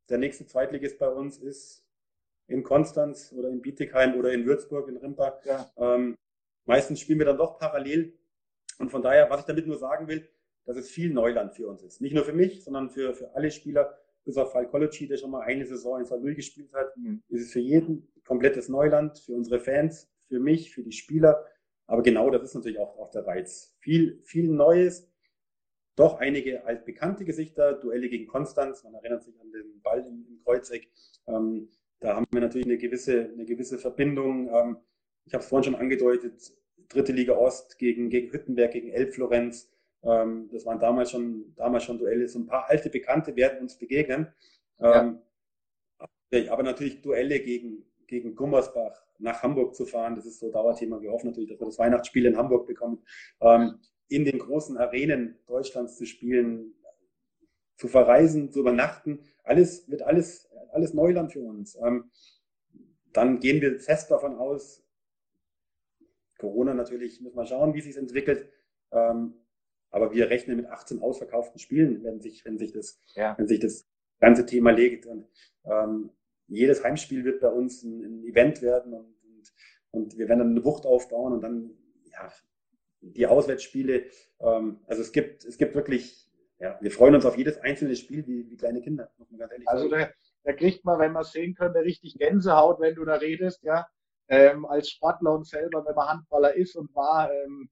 der 0.10 0.18
nächste 0.18 0.46
Zweitligist 0.46 1.00
bei 1.00 1.10
uns 1.10 1.38
ist 1.38 1.84
in 2.48 2.64
Konstanz 2.64 3.34
oder 3.34 3.50
in 3.50 3.62
Bietigheim 3.62 4.16
oder 4.16 4.32
in 4.32 4.46
Würzburg, 4.46 4.88
in 4.88 4.98
Rimpa. 4.98 5.40
Ja. 5.46 5.70
Ähm, 5.78 6.16
meistens 6.66 7.00
spielen 7.00 7.20
wir 7.20 7.26
dann 7.26 7.38
doch 7.38 7.60
parallel. 7.60 8.18
Und 8.80 8.90
von 8.90 9.02
daher, 9.02 9.30
was 9.30 9.42
ich 9.42 9.46
damit 9.46 9.68
nur 9.68 9.78
sagen 9.78 10.08
will, 10.08 10.28
dass 10.66 10.78
es 10.78 10.90
viel 10.90 11.12
Neuland 11.12 11.54
für 11.54 11.68
uns 11.68 11.84
ist. 11.84 12.02
Nicht 12.02 12.14
nur 12.14 12.26
für 12.26 12.34
mich, 12.34 12.64
sondern 12.64 12.90
für, 12.90 13.14
für 13.14 13.34
alle 13.36 13.52
Spieler, 13.52 13.98
bis 14.26 14.38
auf 14.38 14.52
Fall 14.52 14.68
College, 14.68 15.08
der 15.10 15.18
schon 15.18 15.32
mal 15.32 15.42
eine 15.42 15.66
Saison 15.66 16.00
in 16.00 16.06
Salou 16.06 16.36
gespielt 16.36 16.74
hat, 16.74 16.96
mhm. 16.98 17.24
ist 17.30 17.44
es 17.44 17.52
für 17.54 17.62
jeden 17.62 18.12
komplettes 18.26 18.68
Neuland, 18.68 19.20
für 19.20 19.34
unsere 19.34 19.60
Fans, 19.60 20.10
für 20.28 20.40
mich, 20.40 20.74
für 20.74 20.84
die 20.84 20.92
Spieler. 20.92 21.46
Aber 21.86 22.04
genau 22.04 22.30
das 22.30 22.44
ist 22.44 22.54
natürlich 22.54 22.80
auch, 22.80 22.98
auch 23.00 23.10
der 23.12 23.26
Reiz. 23.26 23.74
Viel, 23.80 24.22
viel 24.24 24.50
Neues, 24.50 25.10
doch 25.98 26.20
einige 26.20 26.64
altbekannte 26.64 27.26
Gesichter, 27.26 27.74
Duelle 27.74 28.08
gegen 28.08 28.28
Konstanz, 28.28 28.84
man 28.84 28.94
erinnert 28.94 29.24
sich 29.24 29.38
an 29.42 29.52
den 29.52 29.82
Ball 29.82 30.00
im, 30.00 30.26
im 30.30 30.40
Kreuzeck. 30.44 30.88
Ähm, 31.28 31.70
da 32.00 32.16
haben 32.16 32.26
wir 32.32 32.40
natürlich 32.40 32.68
eine 32.68 32.78
gewisse, 32.78 33.32
eine 33.34 33.46
gewisse 33.46 33.80
Verbindung. 33.80 34.48
Ähm, 34.48 34.78
ich 35.26 35.34
habe 35.34 35.44
es 35.44 35.50
vorhin 35.50 35.74
schon 35.74 35.82
angedeutet, 35.82 36.54
dritte 36.88 37.12
Liga 37.12 37.34
Ost 37.34 37.80
gegen, 37.80 38.10
gegen 38.10 38.32
Hüttenberg, 38.32 38.72
gegen 38.72 38.90
Elbflorenz. 38.90 39.72
Ähm, 40.04 40.50
das 40.52 40.66
waren 40.68 40.80
damals 40.80 41.10
schon, 41.10 41.54
damals 41.56 41.84
schon 41.84 41.98
Duelle. 41.98 42.28
So 42.28 42.40
ein 42.40 42.46
paar 42.46 42.70
alte 42.70 42.92
Bekannte 42.92 43.36
werden 43.36 43.60
uns 43.60 43.76
begegnen. 43.78 44.28
Ähm, 44.80 45.20
ja. 46.32 46.52
Aber 46.52 46.62
natürlich 46.62 47.02
Duelle 47.02 47.40
gegen, 47.40 47.86
gegen 48.06 48.36
Gummersbach 48.36 49.04
nach 49.18 49.42
Hamburg 49.42 49.74
zu 49.74 49.88
fahren, 49.88 50.16
das 50.16 50.28
ist 50.28 50.40
so 50.40 50.52
Dauerthema. 50.52 51.02
Wir 51.02 51.12
hoffen 51.12 51.28
natürlich, 51.28 51.50
dass 51.50 51.60
wir 51.60 51.66
das 51.66 51.80
Weihnachtsspiel 51.80 52.28
in 52.28 52.38
Hamburg 52.38 52.68
bekommen. 52.68 53.04
Ähm, 53.42 53.80
in 54.10 54.26
den 54.26 54.40
großen 54.40 54.78
Arenen 54.78 55.38
Deutschlands 55.48 55.98
zu 55.98 56.06
spielen, 56.06 56.74
zu 57.76 57.88
verreisen, 57.88 58.52
zu 58.52 58.60
übernachten. 58.60 59.20
Alles 59.44 59.90
wird 59.90 60.02
alles, 60.02 60.50
alles 60.72 60.94
Neuland 60.94 61.34
für 61.34 61.42
uns. 61.42 61.78
Ähm, 61.84 62.10
dann 63.14 63.40
gehen 63.40 63.62
wir 63.62 63.80
fest 63.80 64.12
davon 64.12 64.36
aus, 64.36 64.84
Corona 66.38 66.74
natürlich, 66.74 67.20
müssen 67.22 67.36
wir 67.36 67.46
schauen, 67.46 67.74
wie 67.74 67.80
es 67.80 67.86
sich 67.86 67.98
entwickelt. 67.98 68.50
Ähm, 68.92 69.34
aber 69.90 70.14
wir 70.14 70.30
rechnen 70.30 70.58
mit 70.58 70.68
18 70.68 71.02
ausverkauften 71.02 71.60
Spielen, 71.60 72.04
wenn 72.04 72.22
sich, 72.22 72.46
wenn 72.46 72.58
sich 72.58 72.72
das, 72.72 73.02
ja. 73.16 73.38
wenn 73.38 73.48
sich 73.48 73.60
das 73.60 73.88
ganze 74.20 74.46
Thema 74.46 74.72
legt. 74.72 75.06
Und 75.06 75.28
ähm, 75.66 76.12
jedes 76.48 76.84
Heimspiel 76.84 77.24
wird 77.24 77.42
bei 77.42 77.50
uns 77.50 77.84
ein, 77.84 78.04
ein 78.04 78.24
Event 78.24 78.62
werden 78.62 78.94
und, 78.94 79.16
und, 79.24 79.54
und, 79.92 80.18
wir 80.18 80.28
werden 80.28 80.40
dann 80.40 80.52
eine 80.52 80.66
Wucht 80.66 80.86
aufbauen 80.86 81.34
und 81.34 81.42
dann 81.42 81.72
ja, 82.12 82.32
die 83.02 83.28
Auswärtsspiele. 83.28 84.06
Ähm, 84.40 84.80
also 84.88 85.02
es 85.02 85.12
gibt, 85.12 85.46
es 85.46 85.58
gibt 85.58 85.76
wirklich, 85.76 86.30
ja, 86.60 86.78
wir 86.82 86.92
freuen 86.92 87.16
uns 87.16 87.26
auf 87.26 87.38
jedes 87.38 87.58
einzelne 87.60 87.96
Spiel 87.96 88.26
wie, 88.28 88.50
wie 88.50 88.58
kleine 88.58 88.82
Kinder, 88.82 89.12
muss 89.18 89.30
man 89.30 89.40
ganz 89.40 89.52
ehrlich 89.52 89.68
also 89.68 89.90
sagen. 89.90 90.04
Also 90.04 90.14
da, 90.44 90.52
da 90.52 90.54
kriegt 90.54 90.86
man, 90.86 91.00
wenn 91.00 91.12
man 91.12 91.24
es 91.24 91.32
sehen 91.32 91.56
könnte, 91.56 91.80
richtig 91.80 92.18
Gänsehaut, 92.18 92.80
wenn 92.80 92.96
du 92.96 93.06
da 93.06 93.16
redest, 93.16 93.64
ja. 93.64 93.88
Ähm, 94.30 94.66
als 94.66 94.90
Sportler 94.90 95.34
und 95.34 95.48
selber, 95.48 95.86
wenn 95.86 95.96
man 95.96 96.10
Handballer 96.10 96.54
ist 96.54 96.76
und 96.76 96.94
war, 96.94 97.32
ähm, 97.32 97.70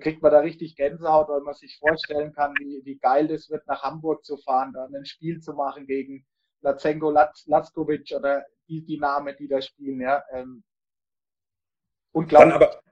kriegt 0.00 0.22
man 0.22 0.32
da 0.32 0.40
richtig 0.40 0.76
Gänsehaut, 0.76 1.28
weil 1.28 1.40
man 1.40 1.54
sich 1.54 1.78
vorstellen 1.78 2.32
kann, 2.32 2.54
wie, 2.58 2.82
wie 2.84 2.98
geil 2.98 3.28
das 3.28 3.50
wird, 3.50 3.66
nach 3.66 3.82
Hamburg 3.82 4.24
zu 4.24 4.36
fahren, 4.38 4.72
dann 4.72 4.94
ein 4.94 5.04
Spiel 5.04 5.40
zu 5.40 5.54
machen 5.54 5.86
gegen 5.86 6.24
Lazenko 6.62 7.10
Laskovic 7.10 8.12
oder 8.16 8.44
die, 8.68 8.84
die 8.84 8.98
Namen, 8.98 9.34
die 9.38 9.48
da 9.48 9.60
spielen, 9.60 10.00
ja. 10.00 10.22
Ähm, 10.32 10.62
unglaublich. 12.12 12.52
Dann 12.52 12.62
aber, 12.62 12.82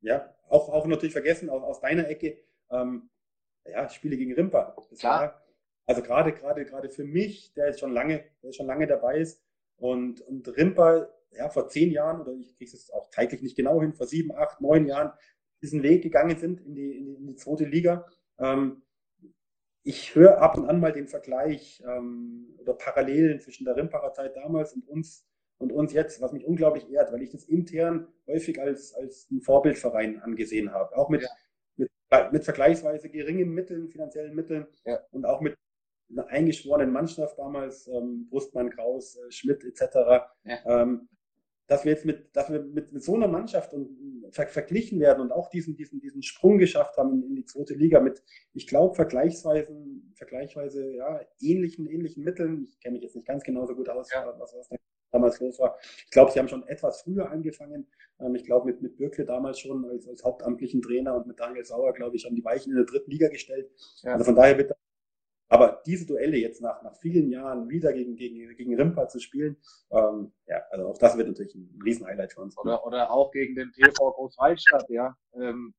ja, 0.00 0.34
auch, 0.50 0.68
auch 0.68 0.86
natürlich 0.86 1.12
vergessen, 1.12 1.48
aus, 1.48 1.62
aus 1.62 1.80
deiner 1.80 2.08
Ecke, 2.08 2.38
ähm, 2.70 3.10
ja, 3.66 3.88
Spiele 3.88 4.16
gegen 4.16 4.34
Rimper. 4.34 4.76
Das 4.90 4.98
Klar. 4.98 5.20
War, 5.20 5.46
also 5.86 6.02
gerade, 6.02 6.32
gerade, 6.32 6.64
gerade 6.64 6.88
für 6.88 7.04
mich, 7.04 7.52
der 7.54 7.66
jetzt 7.68 7.80
schon 7.80 7.92
lange, 7.92 8.24
der 8.42 8.52
schon 8.52 8.66
lange 8.66 8.86
dabei 8.86 9.18
ist. 9.18 9.42
Und, 9.76 10.20
und 10.20 10.46
Rimper, 10.56 11.12
ja, 11.32 11.48
vor 11.48 11.68
zehn 11.68 11.90
Jahren, 11.90 12.20
oder 12.20 12.32
ich 12.32 12.56
kriege 12.56 12.70
es 12.70 12.90
auch 12.90 13.08
zeitlich 13.10 13.42
nicht 13.42 13.56
genau 13.56 13.80
hin, 13.80 13.92
vor 13.92 14.06
sieben, 14.06 14.32
acht, 14.32 14.60
neun 14.60 14.86
Jahren 14.86 15.12
diesen 15.62 15.82
Weg 15.82 16.02
gegangen 16.02 16.38
sind 16.38 16.60
in 16.60 16.74
die, 16.74 16.96
in 16.96 17.06
die, 17.06 17.14
in 17.14 17.26
die 17.26 17.36
zweite 17.36 17.64
Liga. 17.64 18.06
Ähm, 18.38 18.82
ich 19.82 20.14
höre 20.14 20.40
ab 20.42 20.58
und 20.58 20.68
an 20.68 20.80
mal 20.80 20.92
den 20.92 21.08
Vergleich 21.08 21.82
ähm, 21.86 22.54
oder 22.58 22.74
Parallelen 22.74 23.40
zwischen 23.40 23.64
der 23.64 23.76
Rimparer 23.76 24.12
Zeit 24.12 24.36
damals 24.36 24.74
und 24.74 24.86
uns 24.88 25.26
und 25.60 25.72
uns 25.72 25.92
jetzt, 25.92 26.20
was 26.22 26.32
mich 26.32 26.46
unglaublich 26.46 26.90
ehrt, 26.90 27.12
weil 27.12 27.22
ich 27.22 27.30
das 27.30 27.44
intern 27.44 28.08
häufig 28.26 28.60
als, 28.60 28.94
als 28.94 29.30
ein 29.30 29.42
Vorbildverein 29.42 30.20
angesehen 30.20 30.72
habe. 30.72 30.96
Auch 30.96 31.10
mit, 31.10 31.22
ja. 31.22 31.28
mit, 31.76 31.90
mit 32.32 32.44
vergleichsweise 32.44 33.10
geringen 33.10 33.50
Mitteln, 33.50 33.88
finanziellen 33.90 34.34
Mitteln 34.34 34.66
ja. 34.86 35.00
und 35.10 35.26
auch 35.26 35.42
mit 35.42 35.54
einer 36.10 36.26
eingeschworenen 36.28 36.92
Mannschaft 36.92 37.38
damals, 37.38 37.86
ähm, 37.88 38.26
Brustmann, 38.30 38.70
Kraus, 38.70 39.16
äh, 39.16 39.30
Schmidt 39.30 39.62
etc., 39.64 39.82
ja. 40.44 40.82
ähm, 40.82 41.08
dass 41.66 41.84
wir 41.84 41.92
jetzt 41.92 42.04
mit, 42.04 42.34
dass 42.34 42.50
wir 42.50 42.62
mit, 42.62 42.92
mit 42.92 43.04
so 43.04 43.14
einer 43.14 43.28
Mannschaft 43.28 43.74
und, 43.74 43.90
ver, 44.32 44.48
verglichen 44.48 44.98
werden 44.98 45.20
und 45.20 45.30
auch 45.30 45.50
diesen, 45.50 45.76
diesen, 45.76 46.00
diesen 46.00 46.22
Sprung 46.22 46.58
geschafft 46.58 46.96
haben 46.96 47.22
in, 47.22 47.36
die 47.36 47.44
zweite 47.44 47.74
Liga 47.74 48.00
mit, 48.00 48.24
ich 48.54 48.66
glaube, 48.66 48.94
vergleichsweise, 48.94 49.68
vergleichsweise 50.14 50.96
ja, 50.96 51.20
ähnlichen, 51.38 51.86
ähnlichen 51.86 52.24
Mitteln. 52.24 52.64
Ich 52.64 52.80
kenne 52.80 52.94
mich 52.94 53.02
jetzt 53.02 53.14
nicht 53.14 53.28
ganz 53.28 53.44
genauso 53.44 53.76
gut 53.76 53.88
aus, 53.88 54.10
ja. 54.10 54.34
was, 54.38 54.54
was 54.56 54.68
damals 55.10 55.40
los 55.40 55.58
war. 55.58 55.78
Ich 56.04 56.10
glaube, 56.10 56.32
sie 56.32 56.38
haben 56.38 56.48
schon 56.48 56.66
etwas 56.66 57.02
früher 57.02 57.30
angefangen. 57.30 57.86
Ähm, 58.20 58.34
ich 58.34 58.44
glaube, 58.44 58.66
mit, 58.66 58.82
mit 58.82 58.96
Birkle 58.96 59.24
damals 59.24 59.58
schon 59.58 59.84
als, 59.84 60.08
als 60.08 60.24
hauptamtlichen 60.24 60.82
Trainer 60.82 61.14
und 61.14 61.26
mit 61.26 61.40
Daniel 61.40 61.64
Sauer, 61.64 61.92
glaube 61.92 62.16
ich, 62.16 62.24
haben 62.24 62.36
die 62.36 62.44
Weichen 62.44 62.70
in 62.70 62.76
der 62.76 62.86
dritten 62.86 63.10
Liga 63.10 63.28
gestellt. 63.28 63.70
Ja. 64.02 64.12
Also 64.12 64.24
von 64.24 64.34
daher 64.34 64.58
wird 64.58 64.72
aber 65.50 65.82
diese 65.84 66.06
Duelle 66.06 66.36
jetzt 66.36 66.62
nach, 66.62 66.80
nach 66.82 66.94
vielen 66.96 67.28
Jahren 67.28 67.68
wieder 67.68 67.92
gegen, 67.92 68.14
gegen, 68.14 68.54
gegen 68.54 68.74
Rimpa 68.76 69.08
zu 69.08 69.18
spielen, 69.18 69.56
ähm, 69.90 70.32
ja, 70.46 70.62
also 70.70 70.86
auch 70.86 70.98
das 70.98 71.18
wird 71.18 71.26
natürlich 71.26 71.56
ein 71.56 71.76
Riesenhighlight 71.84 72.32
für 72.32 72.40
uns. 72.42 72.56
Oder, 72.56 72.86
oder 72.86 73.10
auch 73.10 73.32
gegen 73.32 73.56
den 73.56 73.72
TV 73.72 74.12
Großwaldstadt, 74.12 74.88
ja. 74.90 75.16
Ähm, 75.34 75.74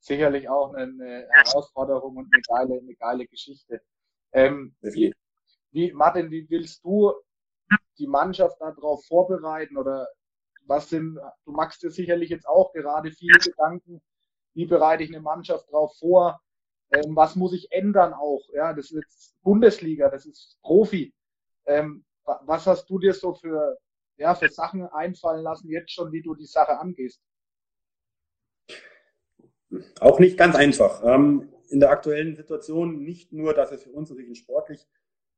sicherlich 0.00 0.48
auch 0.48 0.74
eine 0.74 1.28
Herausforderung 1.30 2.16
und 2.16 2.28
eine 2.32 2.42
geile, 2.48 2.80
eine 2.80 2.94
geile 2.96 3.26
Geschichte. 3.26 3.80
Ähm, 4.32 4.74
wie, 4.80 5.92
Martin, 5.92 6.30
wie 6.32 6.48
willst 6.50 6.84
du 6.84 7.12
die 7.98 8.06
Mannschaft 8.06 8.60
darauf 8.60 9.04
vorbereiten 9.06 9.76
oder 9.76 10.08
was 10.66 10.88
sind, 10.88 11.18
du 11.44 11.52
machst 11.52 11.82
dir 11.82 11.90
sicherlich 11.90 12.30
jetzt 12.30 12.46
auch 12.46 12.72
gerade 12.72 13.10
viele 13.12 13.38
Gedanken, 13.38 14.00
wie 14.54 14.66
bereite 14.66 15.04
ich 15.04 15.10
eine 15.10 15.20
Mannschaft 15.20 15.68
darauf 15.68 15.96
vor, 15.98 16.40
ähm, 16.90 17.16
was 17.16 17.36
muss 17.36 17.52
ich 17.52 17.70
ändern 17.72 18.12
auch? 18.12 18.42
Ja, 18.52 18.72
das 18.72 18.90
ist 18.90 19.34
Bundesliga, 19.42 20.08
das 20.08 20.26
ist 20.26 20.58
Profi. 20.62 21.12
Ähm, 21.66 22.04
was 22.24 22.66
hast 22.66 22.88
du 22.88 22.98
dir 22.98 23.14
so 23.14 23.34
für, 23.34 23.76
ja, 24.16 24.34
für 24.34 24.48
Sachen 24.48 24.86
einfallen 24.88 25.42
lassen, 25.42 25.68
jetzt 25.68 25.92
schon, 25.92 26.12
wie 26.12 26.22
du 26.22 26.34
die 26.34 26.46
Sache 26.46 26.78
angehst? 26.78 27.20
Auch 30.00 30.18
nicht 30.18 30.38
ganz 30.38 30.54
einfach. 30.54 31.02
Ähm, 31.04 31.52
in 31.68 31.80
der 31.80 31.90
aktuellen 31.90 32.36
Situation 32.36 33.02
nicht 33.02 33.32
nur, 33.32 33.54
dass 33.54 33.72
es 33.72 33.82
für 33.82 33.90
uns 33.90 34.10
natürlich 34.10 34.38
sportlich, 34.38 34.86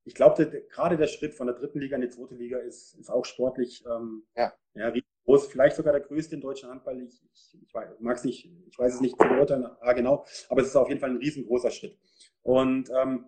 ich 0.08 0.14
glaube, 0.14 0.64
gerade 0.70 0.96
der 0.96 1.06
Schritt 1.06 1.34
von 1.34 1.48
der 1.48 1.56
dritten 1.56 1.80
Liga 1.80 1.96
in 1.96 2.00
die 2.02 2.08
zweite 2.08 2.34
Liga 2.34 2.58
ist, 2.58 2.94
ist 2.94 3.10
auch 3.10 3.26
sportlich 3.26 3.84
ähm, 3.84 4.24
ja. 4.34 4.54
Ja, 4.74 4.90
groß, 5.26 5.48
vielleicht 5.48 5.76
sogar 5.76 5.92
der 5.92 6.00
größte 6.00 6.34
in 6.34 6.40
deutschen 6.40 6.70
Handball. 6.70 7.02
Ich, 7.02 7.22
ich, 7.30 7.58
ich 7.60 7.72
mag 8.00 8.16
es 8.16 8.24
nicht, 8.24 8.50
ich 8.66 8.78
weiß 8.78 8.94
es 8.94 9.00
nicht 9.02 9.20
zu 9.20 9.28
beurteilen, 9.28 9.66
ah, 9.80 9.92
genau, 9.92 10.24
aber 10.48 10.62
es 10.62 10.68
ist 10.68 10.76
auf 10.76 10.88
jeden 10.88 11.00
Fall 11.00 11.10
ein 11.10 11.18
riesengroßer 11.18 11.70
Schritt. 11.70 11.98
Und 12.42 12.88
ähm, 12.90 13.26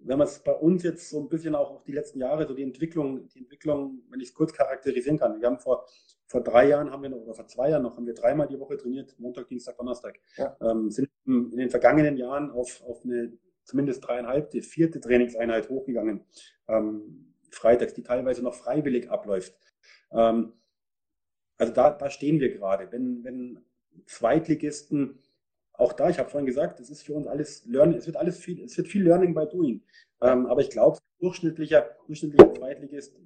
wenn 0.00 0.16
man 0.16 0.26
es 0.26 0.38
bei 0.38 0.52
uns 0.52 0.84
jetzt 0.84 1.10
so 1.10 1.20
ein 1.20 1.28
bisschen 1.28 1.54
auch 1.54 1.70
auf 1.70 1.84
die 1.84 1.92
letzten 1.92 2.20
Jahre, 2.20 2.46
so 2.46 2.54
die 2.54 2.62
Entwicklung, 2.62 3.28
die 3.28 3.40
Entwicklung, 3.40 4.02
wenn 4.08 4.20
ich 4.20 4.28
es 4.28 4.34
kurz 4.34 4.54
charakterisieren 4.54 5.18
kann. 5.18 5.38
Wir 5.40 5.48
haben 5.48 5.58
vor, 5.58 5.86
vor 6.26 6.42
drei 6.42 6.68
Jahren 6.68 6.90
haben 6.90 7.02
wir 7.02 7.10
noch, 7.10 7.18
oder 7.18 7.34
vor 7.34 7.46
zwei 7.46 7.70
Jahren 7.70 7.82
noch, 7.82 7.96
haben 7.96 8.06
wir 8.06 8.14
dreimal 8.14 8.46
die 8.46 8.58
Woche 8.58 8.78
trainiert, 8.78 9.14
Montag, 9.18 9.48
Dienstag, 9.48 9.76
Donnerstag. 9.76 10.18
Ja. 10.36 10.56
Ähm, 10.62 10.90
sind 10.90 11.10
in 11.26 11.56
den 11.56 11.70
vergangenen 11.70 12.16
Jahren 12.16 12.50
auf, 12.50 12.82
auf 12.86 13.04
eine 13.04 13.36
zumindest 13.66 14.06
dreieinhalb, 14.06 14.50
die 14.50 14.62
vierte 14.62 15.00
Trainingseinheit 15.00 15.68
hochgegangen. 15.68 16.24
Ähm, 16.68 17.34
freitags, 17.50 17.94
die 17.94 18.02
teilweise 18.02 18.42
noch 18.42 18.54
freiwillig 18.54 19.10
abläuft. 19.10 19.54
Ähm, 20.12 20.52
also 21.58 21.72
da, 21.72 21.90
da 21.90 22.10
stehen 22.10 22.40
wir 22.40 22.52
gerade. 22.52 22.90
Wenn, 22.92 23.24
wenn 23.24 23.64
Zweitligisten, 24.06 25.18
auch 25.72 25.92
da, 25.92 26.08
ich 26.08 26.18
habe 26.18 26.30
vorhin 26.30 26.46
gesagt, 26.46 26.80
es 26.80 26.90
ist 26.90 27.02
für 27.02 27.14
uns 27.14 27.26
alles 27.26 27.64
Learning, 27.66 27.98
es 27.98 28.06
wird 28.06 28.16
alles 28.16 28.38
viel, 28.38 28.62
es 28.62 28.76
wird 28.76 28.88
viel 28.88 29.04
Learning 29.04 29.34
by 29.34 29.46
Doing. 29.46 29.82
Ähm, 30.22 30.46
aber 30.46 30.60
ich 30.60 30.70
glaube, 30.70 30.98
durchschnittlicher, 31.18 31.96
durchschnittlicher 32.06 32.54
Zweitligist, 32.54 33.16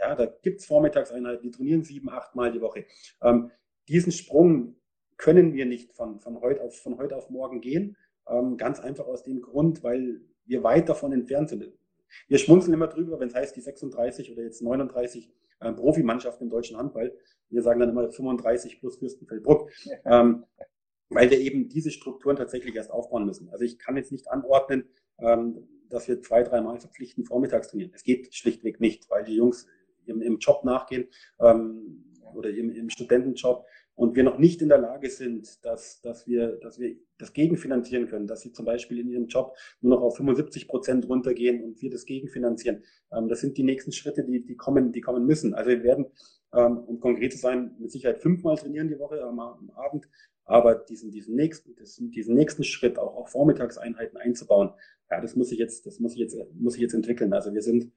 ja, 0.00 0.14
da 0.14 0.26
gibt 0.26 0.60
es 0.60 0.66
Vormittagseinheiten, 0.66 1.42
die 1.42 1.50
trainieren 1.50 1.82
sieben, 1.82 2.08
acht 2.08 2.34
Mal 2.34 2.52
die 2.52 2.60
Woche. 2.60 2.86
Ähm, 3.20 3.50
diesen 3.88 4.12
Sprung 4.12 4.76
können 5.16 5.52
wir 5.52 5.66
nicht 5.66 5.92
von, 5.92 6.20
von, 6.20 6.40
heute, 6.40 6.62
auf, 6.62 6.80
von 6.80 6.98
heute 6.98 7.16
auf 7.16 7.30
morgen 7.30 7.60
gehen. 7.60 7.96
Ähm, 8.28 8.56
ganz 8.56 8.80
einfach 8.80 9.06
aus 9.06 9.22
dem 9.24 9.40
Grund, 9.40 9.82
weil 9.82 10.20
wir 10.44 10.62
weit 10.62 10.88
davon 10.88 11.12
entfernt 11.12 11.48
sind. 11.50 11.72
Wir 12.26 12.38
schmunzeln 12.38 12.74
immer 12.74 12.86
drüber, 12.86 13.20
wenn 13.20 13.28
es 13.28 13.34
heißt, 13.34 13.56
die 13.56 13.60
36 13.60 14.32
oder 14.32 14.42
jetzt 14.42 14.62
39 14.62 15.30
äh, 15.60 15.72
Profimannschaften 15.72 16.44
im 16.44 16.50
deutschen 16.50 16.76
Handball. 16.76 17.14
Wir 17.50 17.62
sagen 17.62 17.80
dann 17.80 17.90
immer 17.90 18.10
35 18.10 18.80
plus 18.80 18.98
Fürstenfeldbruck, 18.98 19.70
ähm, 20.04 20.44
weil 21.10 21.30
wir 21.30 21.38
eben 21.40 21.68
diese 21.68 21.90
Strukturen 21.90 22.36
tatsächlich 22.36 22.74
erst 22.74 22.90
aufbauen 22.90 23.24
müssen. 23.24 23.48
Also 23.50 23.64
ich 23.64 23.78
kann 23.78 23.96
jetzt 23.96 24.12
nicht 24.12 24.30
anordnen, 24.30 24.84
ähm, 25.18 25.68
dass 25.88 26.06
wir 26.08 26.20
zwei, 26.20 26.42
dreimal 26.42 26.78
verpflichten 26.78 27.24
vormittags 27.24 27.68
trainieren. 27.68 27.92
Es 27.94 28.04
geht 28.04 28.34
schlichtweg 28.34 28.80
nicht, 28.80 29.08
weil 29.10 29.24
die 29.24 29.34
Jungs 29.34 29.66
im, 30.06 30.20
im 30.22 30.38
Job 30.38 30.64
nachgehen 30.64 31.08
ähm, 31.40 32.04
oder 32.34 32.50
im, 32.50 32.70
im 32.70 32.90
Studentenjob 32.90 33.64
und 33.98 34.14
wir 34.14 34.22
noch 34.22 34.38
nicht 34.38 34.62
in 34.62 34.68
der 34.68 34.78
Lage 34.78 35.10
sind, 35.10 35.64
dass, 35.64 36.00
dass, 36.02 36.28
wir, 36.28 36.52
dass 36.58 36.78
wir 36.78 36.94
das 37.18 37.32
gegenfinanzieren 37.32 38.06
können, 38.06 38.28
dass 38.28 38.42
sie 38.42 38.52
zum 38.52 38.64
Beispiel 38.64 39.00
in 39.00 39.08
ihrem 39.08 39.26
Job 39.26 39.56
nur 39.80 39.96
noch 39.96 40.02
auf 40.02 40.16
75 40.16 40.68
Prozent 40.68 41.08
runtergehen 41.08 41.64
und 41.64 41.82
wir 41.82 41.90
das 41.90 42.06
gegenfinanzieren. 42.06 42.84
Ähm, 43.10 43.26
das 43.26 43.40
sind 43.40 43.58
die 43.58 43.64
nächsten 43.64 43.90
Schritte, 43.90 44.22
die, 44.22 44.44
die, 44.44 44.54
kommen, 44.54 44.92
die 44.92 45.00
kommen 45.00 45.26
müssen. 45.26 45.52
Also 45.52 45.70
wir 45.70 45.82
werden, 45.82 46.06
ähm, 46.54 46.78
um 46.78 47.00
konkret 47.00 47.32
zu 47.32 47.38
sein, 47.38 47.74
mit 47.80 47.90
Sicherheit 47.90 48.22
fünfmal 48.22 48.56
trainieren 48.56 48.86
die 48.86 49.00
Woche 49.00 49.20
am, 49.20 49.40
am 49.40 49.70
Abend, 49.70 50.08
aber 50.44 50.76
diesen, 50.76 51.10
diesen, 51.10 51.34
nächsten, 51.34 51.74
diesen 52.12 52.36
nächsten 52.36 52.62
Schritt 52.62 53.00
auch 53.00 53.16
auf 53.16 53.30
Vormittagseinheiten 53.30 54.16
einzubauen, 54.16 54.70
ja, 55.10 55.20
das 55.20 55.34
muss 55.34 55.50
ich 55.50 55.58
jetzt, 55.58 55.86
das 55.86 55.98
muss 55.98 56.12
ich 56.12 56.20
jetzt, 56.20 56.36
muss 56.54 56.76
ich 56.76 56.82
jetzt 56.82 56.94
entwickeln. 56.94 57.32
Also 57.32 57.52
wir 57.52 57.62
sind 57.62 57.90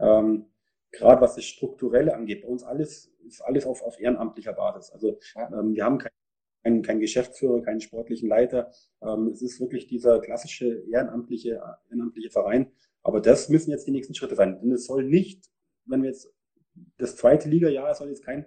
ähm, 0.00 0.44
gerade 0.92 1.20
was 1.20 1.34
das 1.34 1.44
Strukturelle 1.44 2.14
angeht, 2.14 2.42
bei 2.42 2.48
uns 2.48 2.62
alles 2.62 3.12
ist 3.26 3.42
alles 3.42 3.66
auf, 3.66 3.82
auf 3.82 4.00
ehrenamtlicher 4.00 4.52
Basis. 4.52 4.90
Also 4.90 5.18
ähm, 5.36 5.74
wir 5.74 5.84
haben 5.84 5.98
kein, 5.98 6.12
kein, 6.62 6.82
kein 6.82 7.00
Geschäftsführer, 7.00 7.62
keinen 7.62 7.80
sportlichen 7.80 8.28
Leiter. 8.28 8.70
Ähm, 9.02 9.28
es 9.28 9.42
ist 9.42 9.60
wirklich 9.60 9.86
dieser 9.86 10.20
klassische 10.20 10.82
ehrenamtliche, 10.90 11.60
ehrenamtliche 11.90 12.30
Verein. 12.30 12.72
Aber 13.02 13.20
das 13.20 13.48
müssen 13.48 13.70
jetzt 13.70 13.86
die 13.86 13.92
nächsten 13.92 14.14
Schritte 14.14 14.34
sein. 14.34 14.58
Denn 14.60 14.72
es 14.72 14.86
soll 14.86 15.04
nicht, 15.04 15.48
wenn 15.84 16.02
wir 16.02 16.10
jetzt 16.10 16.32
das 16.98 17.16
zweite 17.16 17.48
Liga-Jahr 17.48 17.94
soll 17.94 18.08
jetzt 18.08 18.24
kein, 18.24 18.46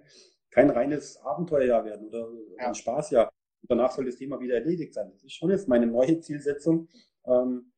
kein 0.50 0.70
reines 0.70 1.16
Abenteuerjahr 1.18 1.84
werden 1.84 2.08
oder 2.08 2.28
ja. 2.58 2.68
ein 2.68 2.74
Spaßjahr. 2.74 3.30
Danach 3.62 3.92
soll 3.92 4.06
das 4.06 4.16
Thema 4.16 4.40
wieder 4.40 4.54
erledigt 4.54 4.94
sein. 4.94 5.10
Das 5.12 5.22
ist 5.22 5.32
schon 5.32 5.50
jetzt 5.50 5.68
meine 5.68 5.86
neue 5.86 6.20
Zielsetzung, 6.20 6.88
ähm, 7.26 7.72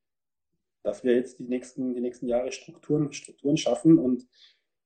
dass 0.82 1.04
wir 1.04 1.14
jetzt 1.14 1.38
die 1.38 1.44
nächsten, 1.44 1.94
die 1.94 2.00
nächsten 2.00 2.28
Jahre 2.28 2.52
Strukturen, 2.52 3.12
Strukturen 3.12 3.56
schaffen 3.56 3.98
und 3.98 4.26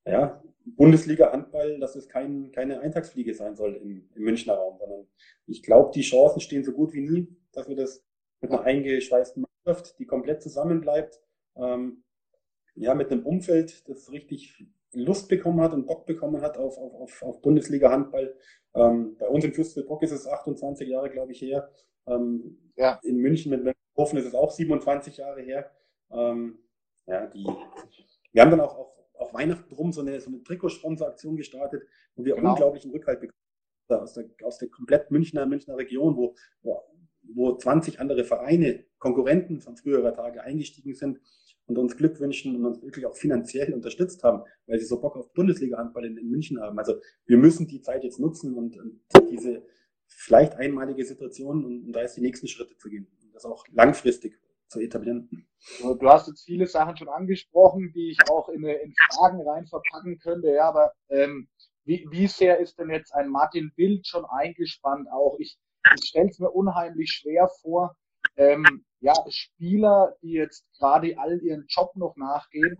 ja, 0.06 0.42
Bundesliga 0.64 1.32
Handball, 1.32 1.78
dass 1.78 1.94
es 1.96 2.08
kein, 2.08 2.50
keine 2.52 2.80
Eintagsfliege 2.80 3.34
sein 3.34 3.56
soll 3.56 3.76
im, 3.76 4.08
im 4.14 4.22
Münchner 4.22 4.54
Raum, 4.54 4.78
sondern 4.78 5.06
ich 5.46 5.62
glaube, 5.62 5.90
die 5.94 6.02
Chancen 6.02 6.40
stehen 6.40 6.64
so 6.64 6.72
gut 6.72 6.92
wie 6.92 7.02
nie, 7.02 7.28
dass 7.52 7.68
wir 7.68 7.76
das 7.76 8.04
mit 8.40 8.50
einer 8.50 8.62
eingeschweißten 8.62 9.44
Mannschaft, 9.64 9.98
die 9.98 10.06
komplett 10.06 10.42
zusammenbleibt, 10.42 11.20
ähm, 11.56 12.02
ja, 12.74 12.94
mit 12.94 13.10
einem 13.10 13.24
Umfeld, 13.24 13.88
das 13.88 14.10
richtig 14.10 14.66
Lust 14.92 15.28
bekommen 15.28 15.60
hat 15.60 15.72
und 15.72 15.86
Bock 15.86 16.06
bekommen 16.06 16.42
hat 16.42 16.56
auf, 16.58 16.78
auf, 16.78 16.94
auf, 16.94 17.22
auf 17.22 17.42
Bundesliga 17.42 17.90
Handball. 17.90 18.34
Ähm, 18.74 19.16
bei 19.18 19.28
uns 19.28 19.44
in 19.44 19.52
Fürstenfeldbruck 19.52 20.02
ist 20.02 20.12
es 20.12 20.26
28 20.26 20.88
Jahre, 20.88 21.10
glaube 21.10 21.32
ich, 21.32 21.40
her. 21.40 21.70
Ähm, 22.06 22.72
ja. 22.76 23.00
In 23.02 23.18
München 23.18 23.50
mit 23.50 23.74
Hofen 23.96 24.18
ist 24.18 24.26
es 24.26 24.34
auch 24.34 24.50
27 24.50 25.18
Jahre 25.18 25.42
her. 25.42 25.70
Ähm, 26.10 26.58
ja, 27.06 27.26
die, 27.26 27.46
wir 28.32 28.42
haben 28.42 28.50
dann 28.50 28.60
auch, 28.60 28.76
auch 28.76 28.95
auf 29.18 29.34
Weihnachten 29.34 29.72
rum 29.74 29.92
so 29.92 30.00
eine, 30.00 30.20
so 30.20 30.30
eine 30.30 30.42
Trikotsponsoraktion 30.42 31.36
gestartet, 31.36 31.82
wo 32.14 32.24
wir 32.24 32.34
genau. 32.34 32.50
unglaublichen 32.50 32.90
Rückhalt 32.90 33.20
bekommen 33.20 33.36
aus 33.88 34.14
der, 34.14 34.26
aus 34.42 34.58
der 34.58 34.68
komplett 34.68 35.10
Münchner, 35.10 35.46
Münchner 35.46 35.76
Region, 35.76 36.16
wo, 36.16 36.34
wo, 36.62 36.82
wo 37.22 37.56
20 37.56 38.00
andere 38.00 38.24
Vereine, 38.24 38.84
Konkurrenten 38.98 39.60
von 39.60 39.76
früherer 39.76 40.14
Tage 40.14 40.42
eingestiegen 40.42 40.94
sind 40.94 41.20
und 41.66 41.78
uns 41.78 41.96
Glück 41.96 42.18
wünschen 42.20 42.56
und 42.56 42.64
uns 42.64 42.82
wirklich 42.82 43.06
auch 43.06 43.16
finanziell 43.16 43.72
unterstützt 43.74 44.22
haben, 44.22 44.42
weil 44.66 44.78
sie 44.78 44.86
so 44.86 45.00
Bock 45.00 45.16
auf 45.16 45.32
Bundesliga-Handball 45.32 46.04
in, 46.04 46.16
in, 46.16 46.30
München 46.30 46.60
haben. 46.60 46.78
Also 46.78 46.94
wir 47.26 47.36
müssen 47.36 47.66
die 47.66 47.80
Zeit 47.80 48.04
jetzt 48.04 48.18
nutzen 48.18 48.54
und, 48.54 48.76
und 48.76 49.00
diese, 49.30 49.62
vielleicht 50.06 50.54
einmalige 50.54 51.04
Situation 51.04 51.64
und, 51.64 51.86
und 51.86 51.92
da 51.92 52.00
ist 52.00 52.14
die 52.14 52.20
nächsten 52.20 52.46
Schritte 52.46 52.76
zu 52.76 52.88
gehen. 52.88 53.08
Und 53.22 53.34
das 53.34 53.44
auch 53.44 53.64
langfristig 53.72 54.38
zu 54.68 54.80
etablieren. 54.80 55.46
Du 55.80 56.08
hast 56.08 56.28
jetzt 56.28 56.44
viele 56.44 56.66
Sachen 56.66 56.96
schon 56.96 57.08
angesprochen, 57.08 57.92
die 57.94 58.10
ich 58.10 58.30
auch 58.30 58.48
in, 58.48 58.64
in 58.64 58.94
Fragen 59.12 59.40
rein 59.48 59.66
verpacken 59.66 60.18
könnte. 60.18 60.52
Ja, 60.52 60.68
aber 60.68 60.92
ähm, 61.08 61.48
wie, 61.84 62.06
wie 62.10 62.26
sehr 62.26 62.58
ist 62.58 62.78
denn 62.78 62.90
jetzt 62.90 63.14
ein 63.14 63.28
Martin 63.28 63.72
Bild 63.76 64.06
schon 64.06 64.24
eingespannt? 64.24 65.08
Auch 65.12 65.36
ich, 65.38 65.56
ich 65.98 66.08
stelle 66.08 66.28
es 66.28 66.38
mir 66.38 66.50
unheimlich 66.50 67.10
schwer 67.10 67.48
vor, 67.62 67.96
ähm, 68.36 68.84
ja, 69.00 69.14
Spieler, 69.28 70.16
die 70.22 70.32
jetzt 70.32 70.64
gerade 70.78 71.18
all 71.18 71.40
ihren 71.42 71.66
Job 71.68 71.94
noch 71.94 72.16
nachgehen, 72.16 72.76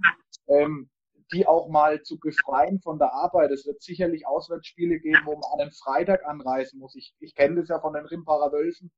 ähm, 0.48 0.90
die 1.32 1.46
auch 1.46 1.68
mal 1.68 2.02
zu 2.02 2.18
befreien 2.18 2.80
von 2.80 2.98
der 2.98 3.12
Arbeit. 3.12 3.50
Es 3.50 3.66
wird 3.66 3.82
sicherlich 3.82 4.26
Auswärtsspiele 4.26 5.00
geben, 5.00 5.20
wo 5.24 5.34
man 5.34 5.52
an 5.52 5.60
einem 5.60 5.72
Freitag 5.72 6.24
anreisen 6.24 6.78
muss. 6.78 6.94
Ich, 6.94 7.14
ich 7.20 7.34
kenne 7.34 7.60
das 7.60 7.68
ja 7.68 7.80
von 7.80 7.94
den 7.94 8.06
Rimparer 8.06 8.52
Wölfen, 8.52 8.90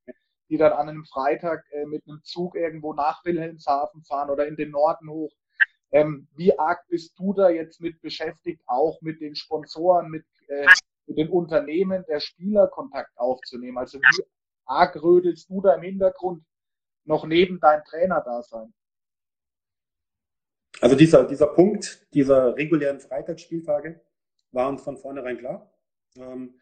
die 0.48 0.56
dann 0.56 0.72
an 0.72 0.88
einem 0.88 1.04
Freitag 1.04 1.64
äh, 1.72 1.84
mit 1.86 2.06
einem 2.06 2.20
Zug 2.22 2.54
irgendwo 2.54 2.94
nach 2.94 3.24
Wilhelmshaven 3.24 4.02
fahren 4.04 4.30
oder 4.30 4.46
in 4.46 4.56
den 4.56 4.70
Norden 4.70 5.10
hoch. 5.10 5.32
Ähm, 5.90 6.28
wie 6.36 6.58
arg 6.58 6.86
bist 6.88 7.18
du 7.18 7.32
da 7.32 7.48
jetzt 7.48 7.80
mit 7.80 8.00
beschäftigt, 8.00 8.62
auch 8.66 9.00
mit 9.00 9.20
den 9.20 9.34
Sponsoren, 9.34 10.10
mit, 10.10 10.24
äh, 10.48 10.66
mit 11.06 11.18
den 11.18 11.28
Unternehmen 11.28 12.04
der 12.08 12.20
Spieler 12.20 12.68
Kontakt 12.68 13.16
aufzunehmen? 13.16 13.78
Also 13.78 13.98
wie 13.98 14.24
arg 14.66 15.02
rödelst 15.02 15.48
du 15.48 15.62
da 15.62 15.74
im 15.74 15.82
Hintergrund 15.82 16.44
noch 17.04 17.26
neben 17.26 17.58
deinem 17.60 17.84
Trainer 17.84 18.22
da 18.24 18.42
sein? 18.42 18.72
Also 20.80 20.94
dieser, 20.94 21.24
dieser 21.24 21.48
Punkt 21.48 22.06
dieser 22.14 22.54
regulären 22.56 23.00
Freitagsspieltage 23.00 24.00
war 24.52 24.68
uns 24.68 24.82
von 24.82 24.96
vornherein 24.96 25.38
klar. 25.38 25.72
Ähm, 26.16 26.54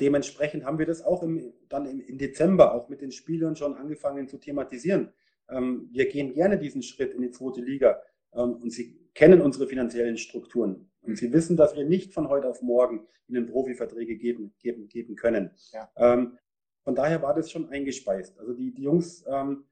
dementsprechend 0.00 0.64
haben 0.64 0.78
wir 0.78 0.86
das 0.86 1.02
auch 1.02 1.22
im, 1.22 1.52
dann 1.68 1.86
im, 1.86 2.00
im, 2.00 2.18
Dezember 2.18 2.74
auch 2.74 2.88
mit 2.88 3.00
den 3.00 3.12
Spielern 3.12 3.56
schon 3.56 3.74
angefangen 3.74 4.28
zu 4.28 4.38
thematisieren. 4.38 5.12
Ähm, 5.48 5.88
wir 5.92 6.08
gehen 6.08 6.32
gerne 6.32 6.58
diesen 6.58 6.82
Schritt 6.82 7.12
in 7.14 7.22
die 7.22 7.30
zweite 7.30 7.60
Liga 7.60 8.00
ähm, 8.32 8.56
und 8.56 8.70
sie 8.70 8.98
kennen 9.14 9.40
unsere 9.40 9.66
finanziellen 9.66 10.16
Strukturen. 10.16 10.90
Und 11.02 11.18
sie 11.18 11.32
wissen, 11.32 11.56
dass 11.56 11.76
wir 11.76 11.84
nicht 11.84 12.12
von 12.12 12.28
heute 12.28 12.48
auf 12.48 12.62
morgen 12.62 13.06
ihnen 13.28 13.46
Profiverträge 13.46 14.16
geben, 14.16 14.54
geben, 14.58 14.88
geben 14.88 15.16
können. 15.16 15.50
Ja. 15.72 15.90
Ähm, 15.96 16.38
von 16.82 16.94
daher 16.94 17.22
war 17.22 17.34
das 17.34 17.50
schon 17.50 17.68
eingespeist. 17.70 18.38
Also 18.38 18.52
die, 18.52 18.72
die 18.72 18.82
Jungs, 18.82 19.24
ähm, 19.26 19.64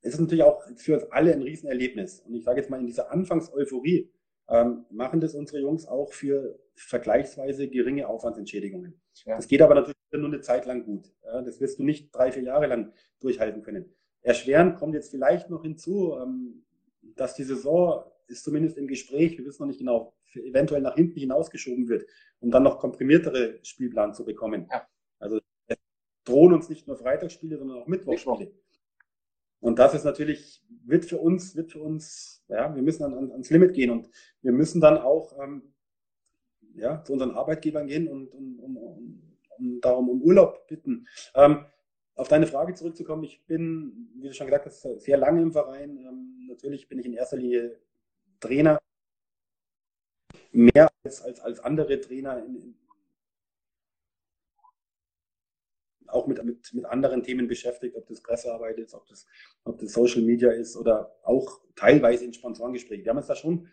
es 0.00 0.14
ist 0.14 0.20
natürlich 0.20 0.44
auch 0.44 0.62
für 0.76 0.94
uns 0.94 1.04
alle 1.10 1.32
ein 1.32 1.42
Riesenerlebnis. 1.42 2.20
Und 2.20 2.34
ich 2.34 2.44
sage 2.44 2.60
jetzt 2.60 2.70
mal, 2.70 2.80
in 2.80 2.86
dieser 2.86 3.10
Anfangseuphorie 3.10 4.10
ähm, 4.48 4.86
machen 4.90 5.20
das 5.20 5.34
unsere 5.34 5.60
Jungs 5.60 5.86
auch 5.86 6.12
für 6.12 6.58
vergleichsweise 6.74 7.68
geringe 7.68 8.08
Aufwandsentschädigungen. 8.08 9.00
Ja. 9.24 9.36
Das 9.36 9.48
geht 9.48 9.62
aber 9.62 9.74
natürlich 9.74 9.96
nur 10.12 10.26
eine 10.26 10.40
Zeit 10.40 10.66
lang 10.66 10.84
gut. 10.84 11.12
Ja, 11.24 11.42
das 11.42 11.60
wirst 11.60 11.78
du 11.78 11.84
nicht 11.84 12.14
drei, 12.14 12.32
vier 12.32 12.44
Jahre 12.44 12.66
lang 12.66 12.92
durchhalten 13.20 13.62
können. 13.62 13.94
Erschwerend 14.22 14.76
kommt 14.76 14.94
jetzt 14.94 15.10
vielleicht 15.10 15.50
noch 15.50 15.62
hinzu, 15.62 16.14
ähm, 16.14 16.64
dass 17.16 17.34
die 17.34 17.44
Saison 17.44 18.04
ist 18.26 18.44
zumindest 18.44 18.76
im 18.78 18.86
Gespräch, 18.86 19.38
wir 19.38 19.44
wissen 19.44 19.62
noch 19.62 19.68
nicht 19.68 19.78
genau, 19.78 20.14
eventuell 20.34 20.82
nach 20.82 20.94
hinten 20.94 21.18
hinausgeschoben 21.18 21.88
wird, 21.88 22.04
um 22.40 22.50
dann 22.50 22.62
noch 22.62 22.78
komprimiertere 22.78 23.58
Spielplan 23.62 24.14
zu 24.14 24.24
bekommen. 24.24 24.68
Ja. 24.70 24.86
Also 25.18 25.40
drohen 26.24 26.52
uns 26.52 26.68
nicht 26.68 26.86
nur 26.86 26.96
Freitagsspiele, 26.96 27.56
sondern 27.56 27.78
auch 27.78 27.86
Mittwochsspiele. 27.86 28.38
Mittwoch. 28.38 28.54
Und 29.60 29.78
das 29.78 29.94
ist 29.94 30.04
natürlich, 30.04 30.62
wird 30.84 31.04
für 31.04 31.18
uns, 31.18 31.56
wird 31.56 31.72
für 31.72 31.80
uns, 31.80 32.44
ja, 32.48 32.74
wir 32.74 32.82
müssen 32.82 33.02
dann 33.02 33.30
ans 33.32 33.50
Limit 33.50 33.74
gehen 33.74 33.90
und 33.90 34.08
wir 34.40 34.52
müssen 34.52 34.80
dann 34.80 34.98
auch 34.98 35.36
ähm, 35.42 35.74
ja, 36.74 37.02
zu 37.02 37.12
unseren 37.12 37.32
Arbeitgebern 37.32 37.86
gehen 37.86 38.08
und 38.08 38.32
um, 38.32 38.58
um, 38.60 38.76
um, 38.76 39.22
um 39.58 39.80
darum 39.80 40.08
um 40.08 40.22
Urlaub 40.22 40.66
bitten. 40.68 41.06
Ähm, 41.34 41.64
auf 42.14 42.28
deine 42.28 42.46
Frage 42.46 42.74
zurückzukommen, 42.74 43.24
ich 43.24 43.44
bin, 43.46 44.10
wie 44.16 44.28
du 44.28 44.34
schon 44.34 44.46
gesagt 44.46 44.66
hast, 44.66 44.82
sehr 44.82 45.16
lange 45.16 45.42
im 45.42 45.52
Verein. 45.52 45.96
Ähm, 45.98 46.46
natürlich 46.48 46.88
bin 46.88 46.98
ich 46.98 47.06
in 47.06 47.14
erster 47.14 47.36
Linie 47.36 47.78
Trainer. 48.40 48.78
Mehr 50.52 50.88
als, 51.04 51.22
als, 51.22 51.40
als 51.40 51.60
andere 51.60 52.00
Trainer 52.00 52.44
in, 52.44 52.76
auch 56.08 56.26
mit, 56.26 56.42
mit, 56.44 56.72
mit 56.72 56.84
anderen 56.84 57.22
Themen 57.22 57.48
beschäftigt, 57.48 57.96
ob 57.96 58.06
das 58.06 58.22
Pressearbeit 58.22 58.78
ist, 58.78 58.94
ob 58.94 59.06
das, 59.06 59.26
ob 59.64 59.78
das 59.78 59.92
Social 59.92 60.22
Media 60.22 60.50
ist 60.50 60.76
oder 60.76 61.14
auch 61.22 61.60
teilweise 61.76 62.24
in 62.24 62.32
Sponsorengesprächen. 62.32 63.04
Wir 63.04 63.10
haben 63.10 63.18
uns 63.18 63.26
da 63.26 63.36
schon, 63.36 63.68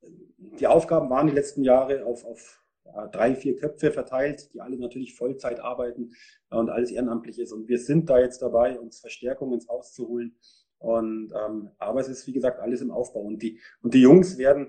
die 0.00 0.66
Aufgaben 0.66 1.10
waren 1.10 1.26
die 1.26 1.34
letzten 1.34 1.62
Jahre 1.62 2.04
auf, 2.04 2.24
auf 2.24 2.64
ja, 2.84 3.06
drei, 3.08 3.34
vier 3.34 3.56
Köpfe 3.56 3.92
verteilt, 3.92 4.52
die 4.54 4.60
alle 4.60 4.78
natürlich 4.78 5.14
Vollzeit 5.14 5.60
arbeiten 5.60 6.12
und 6.50 6.70
alles 6.70 6.90
ehrenamtlich 6.90 7.38
ist. 7.38 7.52
Und 7.52 7.68
wir 7.68 7.78
sind 7.78 8.08
da 8.10 8.18
jetzt 8.18 8.42
dabei, 8.42 8.78
uns 8.78 9.00
Verstärkung 9.00 9.52
ins 9.52 9.68
Haus 9.68 9.92
zu 9.92 10.08
holen. 10.08 10.36
Und, 10.78 11.32
ähm, 11.36 11.70
aber 11.78 12.00
es 12.00 12.08
ist, 12.08 12.26
wie 12.26 12.32
gesagt, 12.32 12.58
alles 12.58 12.80
im 12.80 12.90
Aufbau. 12.90 13.20
Und 13.20 13.42
die, 13.42 13.60
und 13.82 13.92
die 13.94 14.00
Jungs 14.00 14.38
werden, 14.38 14.68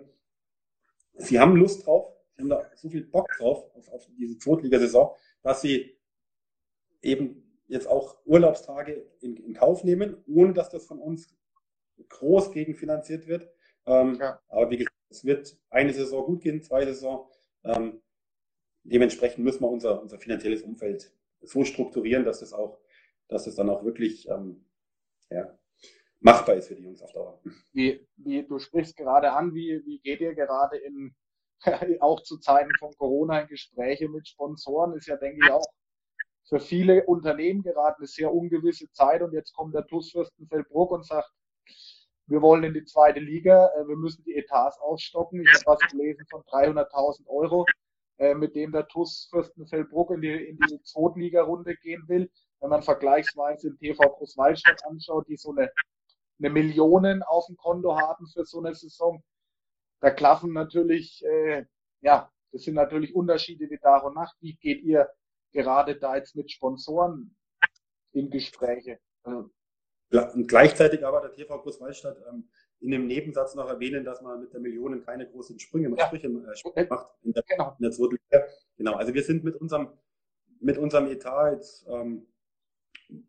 sie 1.16 1.40
haben 1.40 1.56
Lust 1.56 1.86
drauf, 1.86 2.14
sie 2.36 2.42
haben 2.42 2.50
da 2.50 2.62
so 2.76 2.90
viel 2.90 3.06
Bock 3.06 3.30
drauf, 3.38 3.74
auf, 3.76 3.90
auf 3.90 4.08
diese 4.18 4.38
Zweitligasaison, 4.38 5.12
dass 5.42 5.62
sie 5.62 5.98
eben 7.02 7.44
jetzt 7.68 7.88
auch 7.88 8.18
Urlaubstage 8.26 9.06
in, 9.22 9.38
in, 9.38 9.54
Kauf 9.54 9.84
nehmen, 9.84 10.18
ohne 10.28 10.54
dass 10.54 10.70
das 10.70 10.86
von 10.86 11.00
uns 11.00 11.34
groß 12.10 12.52
gegenfinanziert 12.52 13.28
wird. 13.28 13.50
Ähm, 13.86 14.18
ja. 14.20 14.40
Aber 14.50 14.70
wie 14.70 14.78
gesagt, 14.78 14.96
es 15.10 15.26
wird 15.26 15.58
eine 15.70 15.94
Saison 15.94 16.26
gut 16.26 16.42
gehen, 16.42 16.62
zwei 16.62 16.86
Saison. 16.86 17.30
Ähm, 17.64 18.02
dementsprechend 18.84 19.44
müssen 19.44 19.62
wir 19.62 19.70
unser, 19.70 20.02
unser 20.02 20.20
finanzielles 20.20 20.64
Umfeld 20.64 21.14
so 21.42 21.64
strukturieren, 21.64 22.26
dass 22.26 22.42
es 22.42 22.54
auch, 22.54 22.80
dass 23.28 23.48
es 23.48 23.56
dann 23.56 23.70
auch 23.70 23.84
wirklich 23.84 24.28
ähm, 24.30 24.66
ja, 25.30 25.58
machbar 26.20 26.56
ist 26.56 26.68
für 26.68 26.76
die 26.76 26.84
Jungs 26.84 27.02
auf 27.02 27.12
Dauer. 27.14 27.42
Wie, 27.72 28.08
wie 28.18 28.44
du 28.44 28.60
sprichst 28.60 28.98
gerade 28.98 29.32
an, 29.32 29.54
wie, 29.54 29.82
wie 29.86 30.00
geht 30.00 30.22
ihr 30.22 30.36
gerade 30.36 30.78
in 30.78 31.16
auch 32.00 32.22
zu 32.24 32.38
Zeiten 32.38 32.72
von 32.80 32.92
Corona 32.98 33.42
in 33.42 33.48
Gespräche 33.48 34.10
mit 34.10 34.28
Sponsoren? 34.28 34.94
Ist 34.94 35.08
ja, 35.08 35.16
denke 35.18 35.40
ich, 35.44 35.52
auch 35.52 35.66
für 36.52 36.60
viele 36.60 37.06
Unternehmen 37.06 37.64
gerade 37.64 37.98
eine 37.98 38.08
sehr 38.08 38.34
ungewisse 38.34 38.92
Zeit 38.92 39.22
und 39.22 39.32
jetzt 39.32 39.54
kommt 39.54 39.74
der 39.74 39.88
TUS 39.88 40.12
Fürstenfeldbruck 40.12 40.92
und 40.92 41.06
sagt, 41.06 41.32
wir 42.26 42.42
wollen 42.42 42.66
in 42.66 42.74
die 42.74 42.84
zweite 42.84 43.22
Liga, 43.22 43.70
äh, 43.78 43.88
wir 43.88 43.96
müssen 43.96 44.22
die 44.26 44.36
Etats 44.36 44.78
aufstocken. 44.80 45.42
Ich 45.42 45.54
habe 45.54 45.64
was 45.66 45.80
gelesen 45.90 46.26
von 46.30 46.42
300.000 46.42 47.26
Euro, 47.28 47.66
äh, 48.18 48.34
mit 48.34 48.54
dem 48.54 48.74
der 48.74 48.86
TUS 48.90 49.30
Fürstenfeldbruck 49.32 50.12
in 50.12 50.22
die, 50.22 50.50
in 50.50 50.58
die 50.58 50.82
Zweitliga-Runde 50.84 51.78
gehen 51.78 52.04
will. 52.10 52.30
Wenn 52.60 52.70
man 52.70 52.84
vergleichsweise 52.84 53.70
den 53.70 53.78
TV 53.78 54.04
Großwaldstadt 54.10 54.86
anschaut, 54.86 55.30
die 55.30 55.38
so 55.38 55.52
eine, 55.52 55.72
eine 56.40 56.50
Millionen 56.50 57.24
auf 57.24 57.46
dem 57.46 57.56
Konto 57.56 57.98
haben 57.98 58.28
für 58.28 58.44
so 58.44 58.60
eine 58.60 58.76
Saison, 58.76 59.24
da 60.02 60.12
klaffen 60.12 60.52
natürlich, 60.52 61.24
äh, 61.24 61.66
ja, 62.02 62.30
das 62.52 62.64
sind 62.64 62.74
natürlich 62.74 63.16
Unterschiede 63.16 63.70
wie 63.70 63.78
Tag 63.78 64.04
und 64.04 64.16
Nacht. 64.16 64.36
Wie 64.42 64.56
geht 64.56 64.84
ihr 64.84 65.10
gerade 65.52 65.96
da 65.96 66.16
jetzt 66.16 66.36
mit 66.36 66.52
Sponsoren 66.52 67.36
in 68.14 68.30
Gespräche. 68.30 69.00
Und 69.24 69.52
gleichzeitig 70.48 71.06
aber 71.06 71.22
der 71.22 71.32
TV 71.32 71.62
Großwaldstadt 71.62 72.18
ähm, 72.30 72.50
in 72.80 72.92
dem 72.92 73.08
Nebensatz 73.08 73.56
noch 73.56 73.70
erwähnen, 73.70 74.04
dass 74.04 74.22
man 74.22 74.42
mit 74.42 74.54
der 74.54 74.60
Millionen 74.60 75.06
keine 75.06 75.30
großen 75.30 75.60
Sprünge, 75.60 75.96
ja. 75.96 76.06
Sprüche, 76.08 76.28
äh, 76.28 76.56
Sprünge 76.56 76.88
macht 76.90 77.14
in 77.24 77.32
der, 77.32 77.44
genau. 77.48 77.76
in 77.78 77.84
der 77.84 77.92
zweiten 77.92 78.18
Liga. 78.30 78.46
Genau, 78.78 78.94
also 78.96 79.14
wir 79.14 79.24
sind 79.24 79.44
mit 79.44 79.56
unserem, 79.56 79.90
mit 80.60 80.78
unserem 80.78 81.08
Etat 81.08 81.54
jetzt, 81.54 81.88
ähm, 81.88 82.28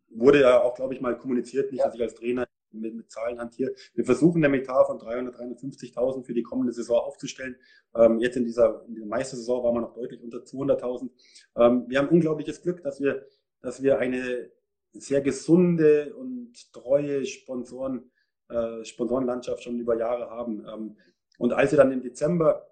wurde 0.08 0.40
ja 0.40 0.62
auch, 0.62 0.74
glaube 0.74 0.94
ich, 0.94 1.00
mal 1.00 1.16
kommuniziert, 1.16 1.70
nicht, 1.70 1.80
ja. 1.80 1.86
dass 1.86 1.94
ich 1.94 2.02
als 2.02 2.14
Trainer 2.14 2.46
mit, 2.72 2.94
mit 2.94 3.10
Zahlen 3.10 3.38
hantiere. 3.38 3.72
Wir 3.94 4.04
versuchen 4.04 4.44
eine 4.44 4.56
Etat 4.56 4.86
von 4.86 4.98
300, 4.98 5.36
350.000 5.36 6.24
für 6.24 6.34
die 6.34 6.42
kommende 6.42 6.72
Saison 6.72 6.98
aufzustellen. 6.98 7.56
Ähm, 7.94 8.18
jetzt 8.20 8.36
in 8.36 8.44
dieser, 8.44 8.84
in 8.88 8.94
der 8.94 9.06
Meistersaison 9.06 9.62
waren 9.62 9.74
wir 9.74 9.80
noch 9.80 9.94
deutlich 9.94 10.22
unter 10.22 10.38
200.000. 10.38 11.10
Ähm, 11.56 11.84
wir 11.88 11.98
haben 11.98 12.08
unglaubliches 12.08 12.62
Glück, 12.62 12.82
dass 12.82 13.00
wir, 13.00 13.26
dass 13.60 13.82
wir 13.82 13.98
eine 13.98 14.50
sehr 14.92 15.20
gesunde 15.20 16.14
und 16.14 16.72
treue 16.72 17.24
Sponsoren, 17.24 18.10
äh, 18.48 18.84
Sponsorenlandschaft 18.84 19.62
schon 19.62 19.78
über 19.78 19.96
Jahre 19.96 20.30
haben. 20.30 20.66
Ähm, 20.66 20.96
und 21.38 21.52
als 21.52 21.72
wir 21.72 21.78
dann 21.78 21.92
im 21.92 22.02
Dezember 22.02 22.68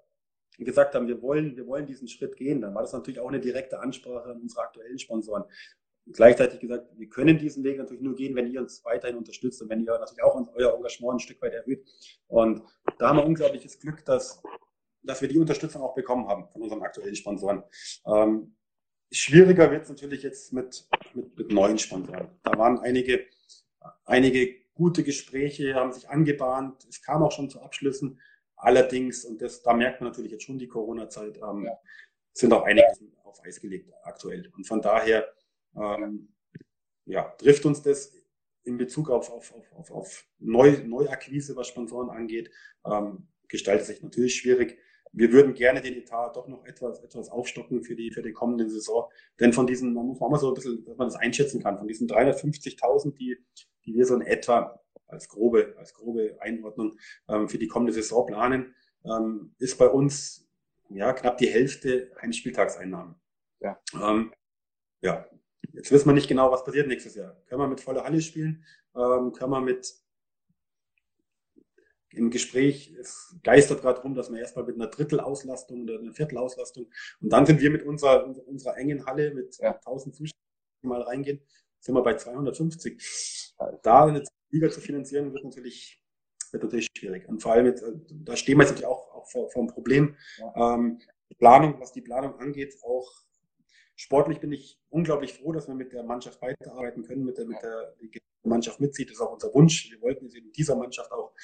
gesagt 0.59 0.95
haben, 0.95 1.09
wir 1.09 1.23
wollen, 1.23 1.57
wir 1.57 1.67
wollen 1.67 1.87
diesen 1.87 2.09
Schritt 2.09 2.37
gehen, 2.37 2.61
dann 2.61 2.75
war 2.75 2.83
das 2.83 2.93
natürlich 2.93 3.21
auch 3.21 3.29
eine 3.29 3.41
direkte 3.41 3.81
Ansprache 3.81 4.31
an 4.31 4.41
unsere 4.41 4.63
aktuellen 4.63 4.99
Sponsoren 4.99 5.45
gleichzeitig 6.13 6.61
gesagt, 6.61 6.89
wir 6.97 7.09
können 7.09 7.39
diesen 7.39 7.65
Weg 7.65 7.79
natürlich 7.79 8.03
nur 8.03 8.15
gehen, 8.15 8.35
wenn 8.35 8.51
ihr 8.51 8.61
uns 8.61 8.85
weiterhin 8.85 9.17
unterstützt 9.17 9.63
und 9.63 9.69
wenn 9.69 9.81
ihr 9.81 9.99
natürlich 9.99 10.23
auch 10.23 10.35
euer 10.55 10.75
Engagement 10.75 11.17
ein 11.17 11.21
Stück 11.21 11.41
weit 11.43 11.55
erhöht. 11.55 11.85
Und 12.27 12.63
da 12.99 13.09
haben 13.09 13.19
wir 13.19 13.27
unglaubliches 13.27 13.79
Glück, 13.79 14.05
dass, 14.05 14.43
dass 15.03 15.21
wir 15.21 15.29
die 15.29 15.39
Unterstützung 15.39 15.83
auch 15.83 15.95
bekommen 15.95 16.29
haben 16.29 16.49
von 16.49 16.63
unseren 16.63 16.83
aktuellen 16.83 17.15
Sponsoren. 17.15 17.63
Ähm, 18.07 18.57
schwieriger 19.11 19.71
wird 19.71 19.85
es 19.85 19.89
natürlich 19.89 20.23
jetzt 20.23 20.53
mit, 20.53 20.89
mit, 21.15 21.37
mit 21.37 21.53
neuen 21.53 21.79
Sponsoren. 21.79 22.29
Da 22.43 22.59
waren 22.59 22.79
einige, 22.81 23.27
einige 24.05 24.57
gute 24.75 25.03
Gespräche, 25.03 25.75
haben 25.75 25.93
sich 25.93 26.09
angebahnt. 26.09 26.87
Es 26.89 27.03
kam 27.03 27.23
auch 27.23 27.33
schon 27.33 27.51
zu 27.51 27.61
Abschlüssen. 27.61 28.21
Allerdings, 28.57 29.25
und 29.25 29.41
das, 29.41 29.63
da 29.63 29.73
merkt 29.73 30.01
man 30.01 30.11
natürlich 30.11 30.33
jetzt 30.33 30.45
schon 30.45 30.59
die 30.59 30.69
Corona-Zeit, 30.69 31.39
ähm, 31.39 31.65
ja 31.65 31.79
sind 32.33 32.53
auch 32.53 32.63
einige 32.63 32.87
auf 33.25 33.43
Eis 33.45 33.61
gelegt 33.61 33.93
aktuell. 34.03 34.51
Und 34.57 34.67
von 34.67 34.81
daher 34.81 35.29
ähm, 35.77 36.33
ja, 37.07 37.25
trifft 37.39 37.65
uns 37.67 37.83
das 37.83 38.13
in 38.65 38.77
Bezug 38.77 39.11
auf, 39.11 39.31
auf, 39.31 39.55
auf, 39.55 39.73
auf, 39.73 39.91
auf 39.91 40.25
Neu, 40.39 40.79
Neuakquise, 40.85 41.57
was 41.57 41.69
Sponsoren 41.69 42.11
angeht, 42.11 42.51
ähm, 42.85 43.29
gestaltet 43.49 43.87
sich 43.87 44.03
natürlich 44.03 44.37
schwierig. 44.37 44.79
Wir 45.13 45.33
würden 45.33 45.55
gerne 45.55 45.81
den 45.81 45.95
Etat 45.95 46.37
doch 46.37 46.47
noch 46.47 46.65
etwas, 46.67 47.03
etwas 47.03 47.31
aufstocken 47.31 47.83
für 47.83 47.97
die, 47.97 48.13
für 48.13 48.23
die 48.23 48.33
kommende 48.33 48.69
Saison. 48.69 49.11
Denn 49.41 49.53
von 49.53 49.67
diesen, 49.67 49.93
man 49.93 50.07
muss 50.07 50.21
auch 50.21 50.31
mal 50.31 50.39
so 50.39 50.49
ein 50.49 50.55
bisschen, 50.55 50.85
dass 50.85 50.97
man 50.97 51.09
das 51.09 51.17
einschätzen 51.17 51.61
kann, 51.61 51.79
von 51.79 51.89
diesen 51.89 52.09
350.000, 52.09 53.17
die, 53.17 53.39
die 53.85 53.95
wir 53.95 54.07
so 54.07 54.15
in 54.15 54.23
etwa 54.23 54.81
als 55.09 55.29
grobe, 55.29 55.75
als 55.79 55.95
grobe 55.95 56.37
Einordnung 56.41 56.97
ähm, 57.29 57.49
für 57.49 57.59
die 57.59 57.67
kommende 57.67 57.93
Saison 57.93 58.27
planen, 58.27 58.75
ähm, 59.05 59.55
ist 59.59 59.79
bei 59.79 59.89
uns 59.89 60.49
ja 60.91 61.13
knapp 61.13 61.39
die 61.39 61.49
Hälfte 61.49 62.13
Heimspieltagseinnahmen. 62.21 63.17
Ja. 63.61 63.81
Ähm, 63.95 64.33
ja, 65.03 65.27
Jetzt 65.73 65.91
wissen 65.91 66.09
wir 66.09 66.13
nicht 66.13 66.29
genau, 66.29 66.51
was 66.51 66.65
passiert 66.65 66.89
nächstes 66.89 67.15
Jahr. 67.15 67.37
Können 67.47 67.61
wir 67.61 67.69
mit 67.69 67.81
voller 67.81 68.05
Halle 68.05 68.21
spielen? 68.21 68.65
Ähm, 68.95 69.33
können 69.33 69.51
wir 69.51 69.61
mit 69.61 69.95
im 72.13 72.31
Gespräch, 72.31 72.93
es 72.99 73.37
geistert 73.45 73.83
gerade 73.83 74.01
rum, 74.01 74.15
dass 74.15 74.31
wir 74.31 74.41
erstmal 74.41 74.65
mit 74.65 74.75
einer 74.75 74.89
Drittelauslastung 74.89 75.85
oder 75.85 75.99
einer 75.99 76.13
Viertelauslastung 76.13 76.91
und 77.21 77.33
dann 77.33 77.47
sind 77.47 77.61
wir 77.61 77.71
mit 77.71 77.85
unserer, 77.85 78.27
unserer 78.49 78.77
engen 78.79 79.07
Halle 79.07 79.33
mit 79.33 79.57
ja. 79.59 79.77
1000 79.77 80.17
Zuschauern 80.17 80.33
mal 80.83 81.03
reingehen, 81.03 81.41
sind 81.79 81.95
wir 81.95 82.03
bei 82.03 82.17
250. 82.17 83.55
Da 83.83 84.07
eine 84.07 84.25
Liga 84.51 84.71
zu 84.71 84.81
finanzieren, 84.81 85.33
wird 85.33 85.45
natürlich, 85.45 86.03
wird 86.51 86.63
natürlich 86.63 86.89
schwierig. 86.97 87.29
Und 87.29 87.43
vor 87.43 87.53
allem, 87.53 87.67
mit, 87.67 87.81
äh, 87.83 87.93
da 88.11 88.37
stehen 88.37 88.59
wir 88.59 88.63
jetzt 88.63 88.71
natürlich 88.71 88.89
auch, 88.89 89.13
auch 89.15 89.31
vor, 89.31 89.51
vor 89.51 89.63
einem 89.63 89.71
Problem. 89.71 90.17
Ja. 90.39 90.75
Ähm, 90.75 91.01
Planung, 91.39 91.79
was 91.81 91.93
die 91.93 92.01
Planung 92.01 92.35
angeht, 92.41 92.77
auch 92.83 93.09
Sportlich 94.01 94.41
bin 94.41 94.51
ich 94.51 94.81
unglaublich 94.89 95.35
froh, 95.35 95.53
dass 95.53 95.69
wir 95.69 95.75
mit 95.75 95.93
der 95.93 96.03
Mannschaft 96.03 96.41
weiterarbeiten 96.41 97.03
können, 97.03 97.23
mit 97.23 97.37
der, 97.37 97.45
mit 97.45 97.63
der 97.63 97.95
Mannschaft 98.45 98.81
mitzieht. 98.81 99.11
Das 99.11 99.17
ist 99.17 99.21
auch 99.21 99.35
unser 99.35 99.53
Wunsch. 99.53 99.91
Wir 99.91 100.01
wollten 100.01 100.25
es 100.25 100.35
in 100.35 100.51
dieser 100.53 100.75
Mannschaft 100.75 101.13
auch, 101.13 101.35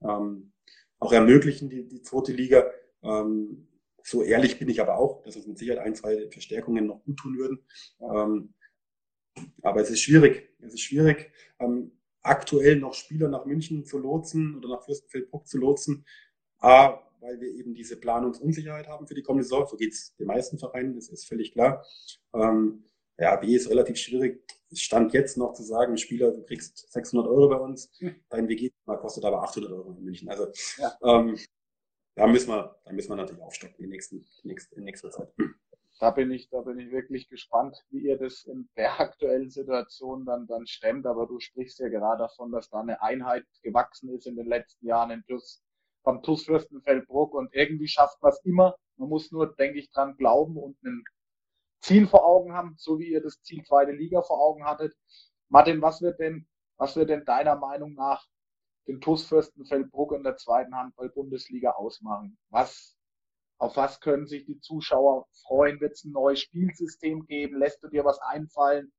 ähm, 0.00 0.52
auch 1.00 1.12
ermöglichen, 1.12 1.68
die, 1.68 1.88
die 1.88 2.02
zweite 2.02 2.30
Liga. 2.30 2.70
Ähm, 3.02 3.66
so 4.04 4.22
ehrlich 4.22 4.60
bin 4.60 4.68
ich 4.68 4.80
aber 4.80 4.96
auch, 4.96 5.22
dass 5.22 5.34
es 5.34 5.48
mit 5.48 5.58
Sicherheit 5.58 5.80
ein, 5.84 5.96
zwei 5.96 6.30
Verstärkungen 6.30 6.86
noch 6.86 7.02
gut 7.02 7.16
tun 7.16 7.36
würden. 7.36 7.66
Ähm, 8.00 8.54
aber 9.62 9.80
es 9.80 9.90
ist 9.90 10.02
schwierig. 10.02 10.54
Es 10.60 10.72
ist 10.72 10.82
schwierig, 10.82 11.32
ähm, 11.58 11.98
aktuell 12.22 12.76
noch 12.76 12.94
Spieler 12.94 13.28
nach 13.28 13.44
München 13.44 13.84
zu 13.84 13.98
lotsen 13.98 14.56
oder 14.56 14.68
nach 14.68 14.84
Fürstenfeldbruck 14.84 15.48
zu 15.48 15.58
lotsen. 15.58 16.06
A, 16.58 17.00
weil 17.24 17.40
wir 17.40 17.48
eben 17.54 17.74
diese 17.74 17.96
Planungsunsicherheit 17.96 18.86
haben 18.86 19.06
für 19.06 19.14
die 19.14 19.22
kommende 19.22 19.44
Saison. 19.44 19.66
So 19.66 19.76
geht 19.76 19.92
es 19.92 20.14
den 20.16 20.26
meisten 20.26 20.58
Vereinen, 20.58 20.94
das 20.94 21.08
ist 21.08 21.26
völlig 21.26 21.52
klar. 21.52 21.84
Ähm, 22.34 22.84
ja, 23.18 23.36
B 23.36 23.54
ist 23.54 23.70
relativ 23.70 23.96
schwierig. 23.96 24.42
Es 24.70 24.80
stand 24.80 25.12
jetzt 25.14 25.38
noch 25.38 25.54
zu 25.54 25.62
sagen, 25.62 25.96
Spieler, 25.96 26.32
du 26.32 26.42
kriegst 26.44 26.92
600 26.92 27.26
Euro 27.26 27.48
bei 27.48 27.56
uns, 27.56 27.90
hm. 27.98 28.14
dein 28.28 28.48
WG 28.48 28.70
kostet 28.86 29.24
aber 29.24 29.42
800 29.42 29.72
Euro 29.72 29.92
in 29.92 30.04
München. 30.04 30.28
Also 30.28 30.48
ja. 30.78 30.96
ähm, 31.02 31.38
da 32.16 32.26
müssen 32.26 32.50
wir, 32.50 32.78
da 32.84 32.92
müssen 32.92 33.10
wir 33.10 33.16
natürlich 33.16 33.42
aufstocken 33.42 33.82
in, 33.84 33.90
nächsten, 33.90 34.26
nächsten, 34.42 34.76
in 34.76 34.84
nächster 34.84 35.10
Zeit. 35.10 35.32
Da 36.00 36.10
bin 36.10 36.32
ich, 36.32 36.50
da 36.50 36.60
bin 36.60 36.78
ich 36.80 36.90
wirklich 36.90 37.28
gespannt, 37.28 37.76
wie 37.90 38.08
ihr 38.08 38.18
das 38.18 38.44
in 38.44 38.68
der 38.76 39.00
aktuellen 39.00 39.48
Situation 39.48 40.26
dann, 40.26 40.46
dann 40.48 40.66
stemmt. 40.66 41.06
Aber 41.06 41.26
du 41.26 41.38
sprichst 41.38 41.78
ja 41.78 41.88
gerade 41.88 42.18
davon, 42.18 42.50
dass 42.50 42.68
da 42.68 42.80
eine 42.80 43.00
Einheit 43.00 43.46
gewachsen 43.62 44.10
ist 44.10 44.26
in 44.26 44.36
den 44.36 44.46
letzten 44.46 44.86
Jahren 44.86 45.12
in 45.12 45.22
Plus 45.22 45.63
vom 46.04 46.22
TuS 46.22 46.44
Fürstenfeldbruck 46.44 47.34
und 47.34 47.52
irgendwie 47.54 47.88
schafft 47.88 48.22
man 48.22 48.30
es 48.30 48.40
immer. 48.44 48.76
Man 48.96 49.08
muss 49.08 49.32
nur, 49.32 49.54
denke 49.56 49.78
ich, 49.78 49.90
dran 49.90 50.16
glauben 50.16 50.56
und 50.56 50.80
ein 50.84 51.02
Ziel 51.80 52.06
vor 52.06 52.24
Augen 52.24 52.52
haben, 52.52 52.74
so 52.78 52.98
wie 52.98 53.08
ihr 53.08 53.22
das 53.22 53.42
Ziel 53.42 53.64
zweite 53.64 53.92
Liga 53.92 54.22
vor 54.22 54.40
Augen 54.40 54.64
hattet. 54.64 54.94
Martin, 55.48 55.82
was 55.82 56.00
wird 56.02 56.20
denn, 56.20 56.46
was 56.76 56.94
wird 56.96 57.10
denn 57.10 57.24
deiner 57.24 57.56
Meinung 57.56 57.94
nach 57.94 58.26
den 58.86 59.00
TuS 59.00 59.26
Fürstenfeldbruck 59.26 60.12
in 60.12 60.22
der 60.22 60.36
zweiten 60.36 60.74
Handball-Bundesliga 60.76 61.72
ausmachen? 61.72 62.38
Was, 62.50 62.96
auf 63.58 63.76
was 63.76 64.00
können 64.00 64.26
sich 64.26 64.44
die 64.44 64.60
Zuschauer 64.60 65.26
freuen? 65.46 65.80
Wird 65.80 65.92
es 65.92 66.04
ein 66.04 66.12
neues 66.12 66.40
Spielsystem 66.40 67.26
geben? 67.26 67.58
Lässt 67.58 67.82
du 67.82 67.88
dir 67.88 68.04
was 68.04 68.18
einfallen? 68.20 68.92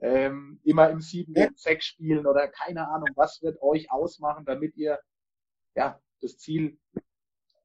Ähm, 0.00 0.60
immer 0.64 0.90
im 0.90 1.00
7 1.00 1.32
gegen 1.32 1.56
6 1.56 1.84
spielen 1.84 2.26
oder 2.26 2.48
keine 2.48 2.88
Ahnung, 2.88 3.10
was 3.14 3.40
wird 3.42 3.62
euch 3.62 3.90
ausmachen, 3.92 4.44
damit 4.44 4.76
ihr 4.76 4.98
ja, 5.74 6.00
das 6.22 6.38
Ziel? 6.38 6.78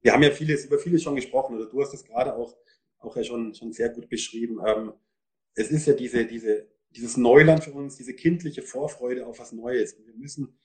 Wir 0.00 0.12
haben 0.12 0.22
ja 0.22 0.30
vieles, 0.30 0.64
über 0.66 0.78
vieles 0.78 1.02
schon 1.02 1.16
gesprochen, 1.16 1.56
oder 1.56 1.66
du 1.66 1.80
hast 1.80 1.94
es 1.94 2.04
gerade 2.04 2.34
auch, 2.34 2.56
auch 2.98 3.16
ja 3.16 3.24
schon, 3.24 3.54
schon 3.54 3.72
sehr 3.72 3.88
gut 3.90 4.08
beschrieben. 4.08 4.58
Ähm, 4.66 4.92
es 5.54 5.70
ist 5.70 5.86
ja 5.86 5.94
diese, 5.94 6.24
diese, 6.24 6.68
dieses 6.90 7.16
Neuland 7.16 7.64
für 7.64 7.72
uns, 7.72 7.96
diese 7.96 8.14
kindliche 8.14 8.62
Vorfreude 8.62 9.26
auf 9.26 9.38
was 9.38 9.52
Neues. 9.52 9.94
Und 9.94 10.06
wir 10.06 10.14
müssen 10.14 10.58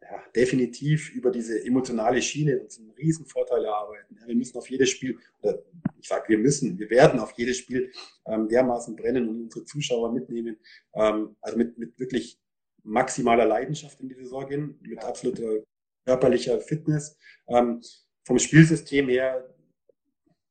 ja, 0.00 0.22
definitiv 0.34 1.10
über 1.14 1.30
diese 1.30 1.64
emotionale 1.64 2.20
Schiene 2.20 2.60
uns 2.60 2.78
einen 2.78 2.90
riesen 2.90 3.26
Vorteil 3.26 3.64
erarbeiten. 3.64 4.16
Ja, 4.20 4.26
wir 4.26 4.34
müssen 4.34 4.56
auf 4.58 4.68
jedes 4.68 4.90
Spiel, 4.90 5.18
oder 5.40 5.62
ich 5.98 6.08
sage, 6.08 6.28
wir 6.28 6.38
müssen, 6.38 6.78
wir 6.78 6.90
werden 6.90 7.20
auf 7.20 7.32
jedes 7.32 7.58
Spiel 7.58 7.90
ähm, 8.26 8.48
dermaßen 8.48 8.96
brennen 8.96 9.28
und 9.28 9.42
unsere 9.44 9.64
Zuschauer 9.64 10.12
mitnehmen. 10.12 10.58
Ähm, 10.94 11.36
also 11.40 11.56
mit, 11.56 11.78
mit 11.78 11.98
wirklich 11.98 12.38
maximaler 12.82 13.46
Leidenschaft 13.46 14.00
in 14.00 14.08
die 14.08 14.14
Saison 14.14 14.46
gehen, 14.46 14.78
mit 14.82 15.02
absoluter 15.02 15.62
körperlicher 16.04 16.60
Fitness. 16.60 17.16
Ähm, 17.48 17.82
vom 18.24 18.38
Spielsystem 18.38 19.08
her, 19.08 19.54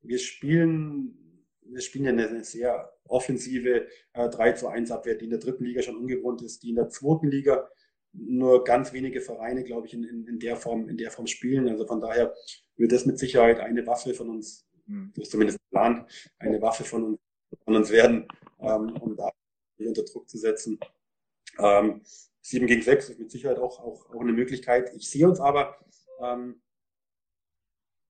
wir 0.02 0.20
spielen, 0.20 1.18
wir 1.62 1.82
spielen 1.82 2.06
ja 2.06 2.12
eine 2.12 2.44
sehr 2.44 2.92
offensive 3.08 3.88
äh, 4.14 4.30
3 4.30 4.54
zu 4.54 4.68
1 4.68 4.92
Abwehr, 4.92 5.16
die 5.16 5.26
in 5.26 5.32
der 5.32 5.40
dritten 5.40 5.66
Liga 5.66 5.82
schon 5.82 5.98
ungewohnt 5.98 6.42
ist, 6.42 6.64
die 6.64 6.70
in 6.70 6.76
der 6.76 6.90
zweiten 6.90 7.28
Liga 7.28 7.70
nur 8.14 8.64
ganz 8.64 8.94
wenige 8.94 9.22
Vereine, 9.22 9.64
glaube 9.64 9.88
ich, 9.88 9.94
in, 9.94 10.04
in, 10.04 10.28
in, 10.28 10.40
der 10.40 10.56
Form, 10.56 10.88
in 10.88 10.98
der 10.98 11.12
Form 11.12 11.28
spielen. 11.28 11.68
Also 11.68 11.86
von 11.86 12.00
daher 12.00 12.34
wird 12.78 12.92
das 12.92 13.06
mit 13.06 13.18
Sicherheit 13.18 13.60
eine 13.60 13.86
Waffe 13.88 14.14
von 14.14 14.30
uns, 14.30 14.68
mhm. 14.86 15.12
das 15.16 15.26
ist 15.26 15.32
zumindest 15.32 15.60
Plan, 15.72 16.08
eine 16.38 16.62
Waffe 16.62 16.84
von 16.84 17.04
uns, 17.04 17.20
von 17.66 17.76
uns 17.76 17.90
werden, 17.90 18.28
ähm, 18.60 18.96
um 19.02 19.16
da 19.16 19.32
unter 19.80 20.04
Druck 20.04 20.30
zu 20.30 20.38
setzen. 20.38 20.80
Ähm, 21.60 22.02
7 22.44 22.68
gegen 22.68 22.82
6 22.82 23.10
ist 23.10 23.20
mit 23.20 23.32
Sicherheit 23.32 23.58
auch, 23.58 23.80
auch, 23.80 24.10
auch 24.10 24.22
eine 24.22 24.34
Möglichkeit. 24.34 24.94
Ich 24.96 25.10
sehe 25.10 25.28
uns 25.28 25.40
aber, 25.40 25.78
ähm, 26.22 26.62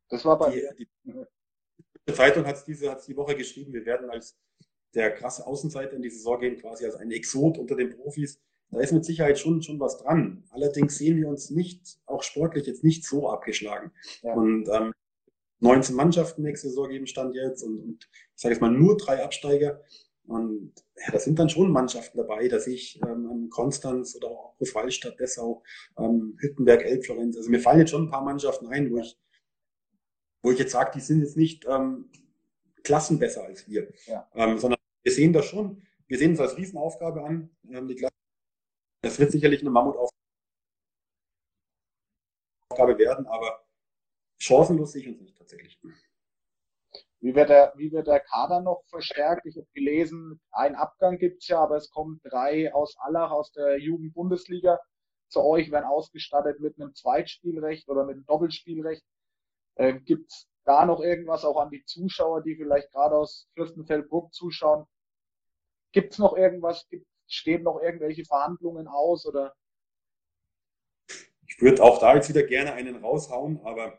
das 0.09 0.25
war 0.25 0.37
bei 0.37 0.51
die, 0.51 0.87
die 2.05 2.13
Zeitung 2.13 2.45
hat 2.45 2.55
es 2.55 2.65
diese 2.65 2.91
hat's 2.91 3.05
die 3.05 3.15
Woche 3.15 3.35
geschrieben, 3.35 3.73
wir 3.73 3.85
werden 3.85 4.09
als 4.09 4.37
der 4.93 5.11
krasse 5.11 5.45
Außenseiter 5.45 5.93
in 5.93 6.01
die 6.01 6.09
Saison 6.09 6.39
gehen, 6.39 6.57
quasi 6.57 6.85
als 6.85 6.95
ein 6.95 7.11
Exot 7.11 7.57
unter 7.57 7.75
den 7.75 7.95
Profis. 7.95 8.39
Da 8.69 8.79
ist 8.79 8.91
mit 8.91 9.05
Sicherheit 9.05 9.37
schon, 9.37 9.61
schon 9.61 9.79
was 9.79 9.97
dran. 9.97 10.43
Allerdings 10.49 10.97
sehen 10.97 11.17
wir 11.17 11.27
uns 11.27 11.51
nicht, 11.51 11.99
auch 12.05 12.23
sportlich 12.23 12.65
jetzt 12.65 12.83
nicht 12.83 13.05
so 13.05 13.29
abgeschlagen. 13.29 13.91
Ja. 14.23 14.33
Und 14.33 14.67
ähm, 14.69 14.93
19 15.59 15.95
Mannschaften 15.95 16.41
nächste 16.41 16.69
Saison 16.69 16.89
geben 16.89 17.07
Stand 17.07 17.35
jetzt 17.35 17.63
und, 17.63 17.79
und 17.79 18.09
ich 18.35 18.41
sage 18.41 18.53
jetzt 18.53 18.61
mal 18.61 18.71
nur 18.71 18.97
drei 18.97 19.23
Absteiger. 19.23 19.81
Und 20.25 20.73
ja, 20.95 21.11
da 21.11 21.19
sind 21.19 21.37
dann 21.37 21.49
schon 21.49 21.71
Mannschaften 21.71 22.17
dabei, 22.17 22.47
dass 22.47 22.65
ich 22.67 23.01
ähm, 23.01 23.49
Konstanz 23.49 24.15
oder 24.15 24.29
auch 24.29 24.55
Großwallstadt, 24.57 25.19
Dessau, 25.19 25.63
ähm, 25.97 26.37
Hüttenberg, 26.39 26.83
Elbflorenz, 26.83 27.35
also 27.35 27.49
mir 27.49 27.59
fallen 27.59 27.79
jetzt 27.79 27.91
schon 27.91 28.03
ein 28.03 28.09
paar 28.09 28.23
Mannschaften 28.23 28.67
ein, 28.67 28.89
wo 28.89 28.99
ich, 28.99 29.19
wo 30.41 30.51
ich 30.51 30.59
jetzt 30.59 30.71
sage, 30.71 30.91
die 30.95 31.01
sind 31.01 31.21
jetzt 31.21 31.35
nicht 31.35 31.65
ähm, 31.67 32.09
Klassen 32.83 33.19
besser 33.19 33.43
als 33.43 33.67
wir, 33.67 33.91
ja. 34.05 34.29
ähm, 34.33 34.57
sondern 34.57 34.79
wir 35.03 35.11
sehen 35.11 35.33
das 35.33 35.45
schon, 35.45 35.81
wir 36.07 36.17
sehen 36.17 36.33
es 36.33 36.39
als 36.39 36.55
Riesenaufgabe 36.57 37.23
an, 37.23 37.49
ähm, 37.69 37.87
die 37.87 37.95
Klasse. 37.95 38.13
Das 39.01 39.19
wird 39.19 39.31
sicherlich 39.31 39.59
eine 39.61 39.71
Mammutaufgabe 39.71 40.13
werden, 42.97 43.25
aber 43.25 43.65
chancenlos 44.37 44.93
sehe 44.93 45.01
ich 45.01 45.09
uns 45.09 45.19
nicht 45.19 45.37
tatsächlich. 45.37 45.79
Wie 47.23 47.35
wird, 47.35 47.49
der, 47.49 47.71
wie 47.77 47.93
wird 47.93 48.07
der 48.07 48.19
Kader 48.19 48.59
noch 48.59 48.83
verstärkt? 48.89 49.45
Ich 49.45 49.55
habe 49.55 49.67
gelesen, 49.73 50.41
ein 50.51 50.75
Abgang 50.75 51.17
gibt 51.17 51.41
es 51.41 51.47
ja, 51.47 51.61
aber 51.61 51.77
es 51.77 51.89
kommen 51.89 52.19
drei 52.21 52.73
aus 52.73 52.97
Allach, 52.99 53.31
aus 53.31 53.53
der 53.53 53.79
Jugendbundesliga 53.79 54.77
zu 55.29 55.41
euch, 55.41 55.71
werden 55.71 55.85
ausgestattet 55.85 56.59
mit 56.59 56.77
einem 56.77 56.93
Zweitspielrecht 56.93 57.87
oder 57.87 58.03
mit 58.03 58.15
einem 58.15 58.25
Doppelspielrecht. 58.25 59.05
Äh, 59.75 60.01
gibt 60.01 60.33
es 60.33 60.49
da 60.65 60.85
noch 60.85 60.99
irgendwas 60.99 61.45
auch 61.45 61.55
an 61.61 61.69
die 61.69 61.85
Zuschauer, 61.85 62.43
die 62.43 62.57
vielleicht 62.57 62.91
gerade 62.91 63.15
aus 63.15 63.47
Fürstenfeldbruck 63.53 64.33
zuschauen? 64.33 64.85
Gibt 65.93 66.11
es 66.11 66.19
noch 66.19 66.35
irgendwas? 66.35 66.85
Gibt, 66.89 67.07
stehen 67.27 67.63
noch 67.63 67.79
irgendwelche 67.81 68.25
Verhandlungen 68.25 68.89
aus 68.89 69.25
oder? 69.25 69.55
Ich 71.47 71.61
würde 71.61 71.81
auch 71.81 71.99
da 71.99 72.15
jetzt 72.15 72.27
wieder 72.27 72.43
gerne 72.43 72.73
einen 72.73 72.97
raushauen, 72.97 73.61
aber 73.63 73.97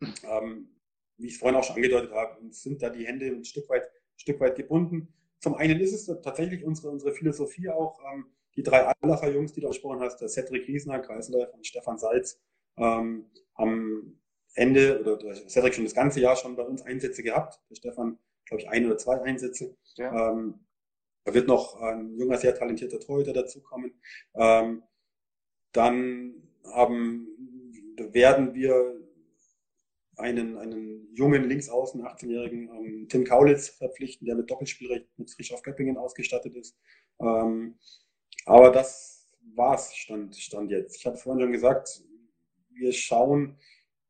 ähm, 0.00 0.71
wie 1.16 1.26
ich 1.26 1.34
es 1.34 1.38
vorhin 1.38 1.58
auch 1.58 1.64
schon 1.64 1.76
angedeutet 1.76 2.12
habe, 2.12 2.38
sind 2.50 2.82
da 2.82 2.90
die 2.90 3.06
Hände 3.06 3.26
ein 3.26 3.44
Stück 3.44 3.68
weit, 3.68 3.84
ein 3.84 4.18
Stück 4.18 4.40
weit 4.40 4.56
gebunden. 4.56 5.08
Zum 5.40 5.54
einen 5.54 5.80
ist 5.80 5.92
es 5.92 6.06
tatsächlich 6.22 6.64
unsere, 6.64 6.90
unsere 6.90 7.12
Philosophie 7.12 7.68
auch, 7.68 7.98
ähm, 8.12 8.26
die 8.54 8.62
drei 8.62 8.86
Allacher 9.00 9.30
Jungs, 9.30 9.52
die 9.52 9.60
du 9.60 9.68
gesprochen 9.68 10.00
hast, 10.00 10.18
der 10.18 10.28
Cedric 10.28 10.68
Riesner, 10.68 10.98
Kreisläufer 10.98 11.54
und 11.54 11.66
Stefan 11.66 11.98
Salz, 11.98 12.40
ähm, 12.76 13.30
haben 13.56 14.20
Ende 14.54 15.00
oder 15.00 15.34
Cedric 15.48 15.74
schon 15.74 15.84
das 15.84 15.94
ganze 15.94 16.20
Jahr 16.20 16.36
schon 16.36 16.56
bei 16.56 16.62
uns 16.62 16.82
Einsätze 16.82 17.22
gehabt. 17.22 17.60
Der 17.70 17.76
Stefan 17.76 18.18
glaube 18.52 18.62
ich, 18.62 18.68
ein 18.68 18.86
oder 18.86 18.98
zwei 18.98 19.20
Einsätze. 19.22 19.76
Ja. 19.96 20.30
Ähm, 20.30 20.66
da 21.24 21.34
wird 21.34 21.48
noch 21.48 21.80
ein 21.80 22.16
junger, 22.16 22.36
sehr 22.36 22.54
talentierter 22.54 23.00
Torhüter 23.00 23.32
dazukommen. 23.32 23.94
Ähm, 24.34 24.82
dann 25.72 26.34
haben, 26.64 27.28
werden 27.96 28.54
wir 28.54 29.01
einen, 30.16 30.58
einen 30.58 31.14
jungen 31.14 31.44
Linksaußen, 31.48 32.02
18-jährigen 32.02 32.68
ähm, 32.68 33.08
Tim 33.08 33.24
Kaulitz 33.24 33.68
verpflichten, 33.70 34.26
der 34.26 34.36
mit 34.36 34.50
Doppelspielrecht 34.50 35.06
mit 35.16 35.30
Frischhoff 35.30 35.62
Göppingen 35.62 35.96
ausgestattet 35.96 36.54
ist. 36.56 36.78
Ähm, 37.20 37.78
aber 38.44 38.70
das 38.70 39.30
war's 39.54 39.94
Stand, 39.94 40.36
Stand 40.36 40.70
jetzt. 40.70 40.96
Ich 40.96 41.06
habe 41.06 41.16
vorhin 41.16 41.42
schon 41.42 41.52
gesagt, 41.52 42.02
wir 42.70 42.92
schauen, 42.92 43.56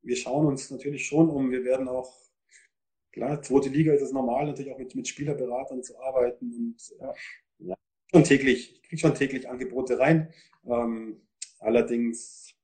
wir 0.03 0.16
schauen 0.16 0.46
uns 0.46 0.70
natürlich 0.70 1.07
schon 1.07 1.28
um. 1.30 1.50
Wir 1.50 1.64
werden 1.64 1.88
auch, 1.88 2.12
klar, 3.12 3.40
zweite 3.42 3.68
Liga 3.68 3.92
ist 3.92 4.03
es 4.03 4.12
normal, 4.12 4.46
natürlich 4.46 4.72
auch 4.72 4.78
mit, 4.78 4.94
mit 4.94 5.07
Spielerberatern 5.07 5.82
zu 5.82 5.98
arbeiten 6.00 6.53
und 6.53 6.94
ja, 6.98 7.14
ja 7.59 7.74
schon 8.11 8.24
täglich, 8.24 8.74
ich 8.74 8.82
kriege 8.82 9.00
schon 9.00 9.14
täglich 9.14 9.48
Angebote 9.48 9.98
rein. 9.98 10.32
Ähm, 10.64 11.22
allerdings 11.59 12.55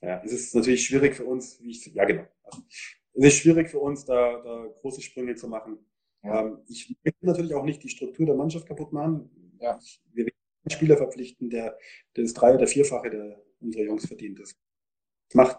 ja, 0.00 0.22
es 0.24 0.32
ist 0.32 0.54
natürlich 0.54 0.84
schwierig 0.84 1.14
für 1.14 1.24
uns, 1.24 1.60
wie 1.62 1.70
ich, 1.70 1.86
ja 1.86 2.04
genau. 2.04 2.26
Also, 2.44 2.62
es 3.14 3.24
ist 3.24 3.34
schwierig 3.38 3.68
für 3.68 3.80
uns, 3.80 4.04
da, 4.04 4.40
da 4.42 4.66
große 4.80 5.02
Sprünge 5.02 5.34
zu 5.34 5.48
machen. 5.48 5.78
Ja. 6.22 6.42
Ähm, 6.42 6.58
ich 6.68 6.96
möchte 7.04 7.26
natürlich 7.26 7.54
auch 7.54 7.64
nicht 7.64 7.82
die 7.82 7.88
Struktur 7.88 8.26
der 8.26 8.34
Mannschaft 8.34 8.66
kaputt 8.66 8.92
machen. 8.92 9.30
Ja. 9.60 9.78
wir 10.12 10.26
werden 10.26 10.36
einen 10.64 10.70
Spieler 10.70 10.96
verpflichten, 10.96 11.50
der, 11.50 11.76
der 12.16 12.24
das 12.24 12.32
Drei- 12.32 12.54
oder 12.54 12.66
Vierfache 12.66 13.10
der 13.10 13.42
unserer 13.60 13.82
Jungs 13.82 14.06
verdient. 14.06 14.38
Das 14.38 14.56
macht 15.34 15.58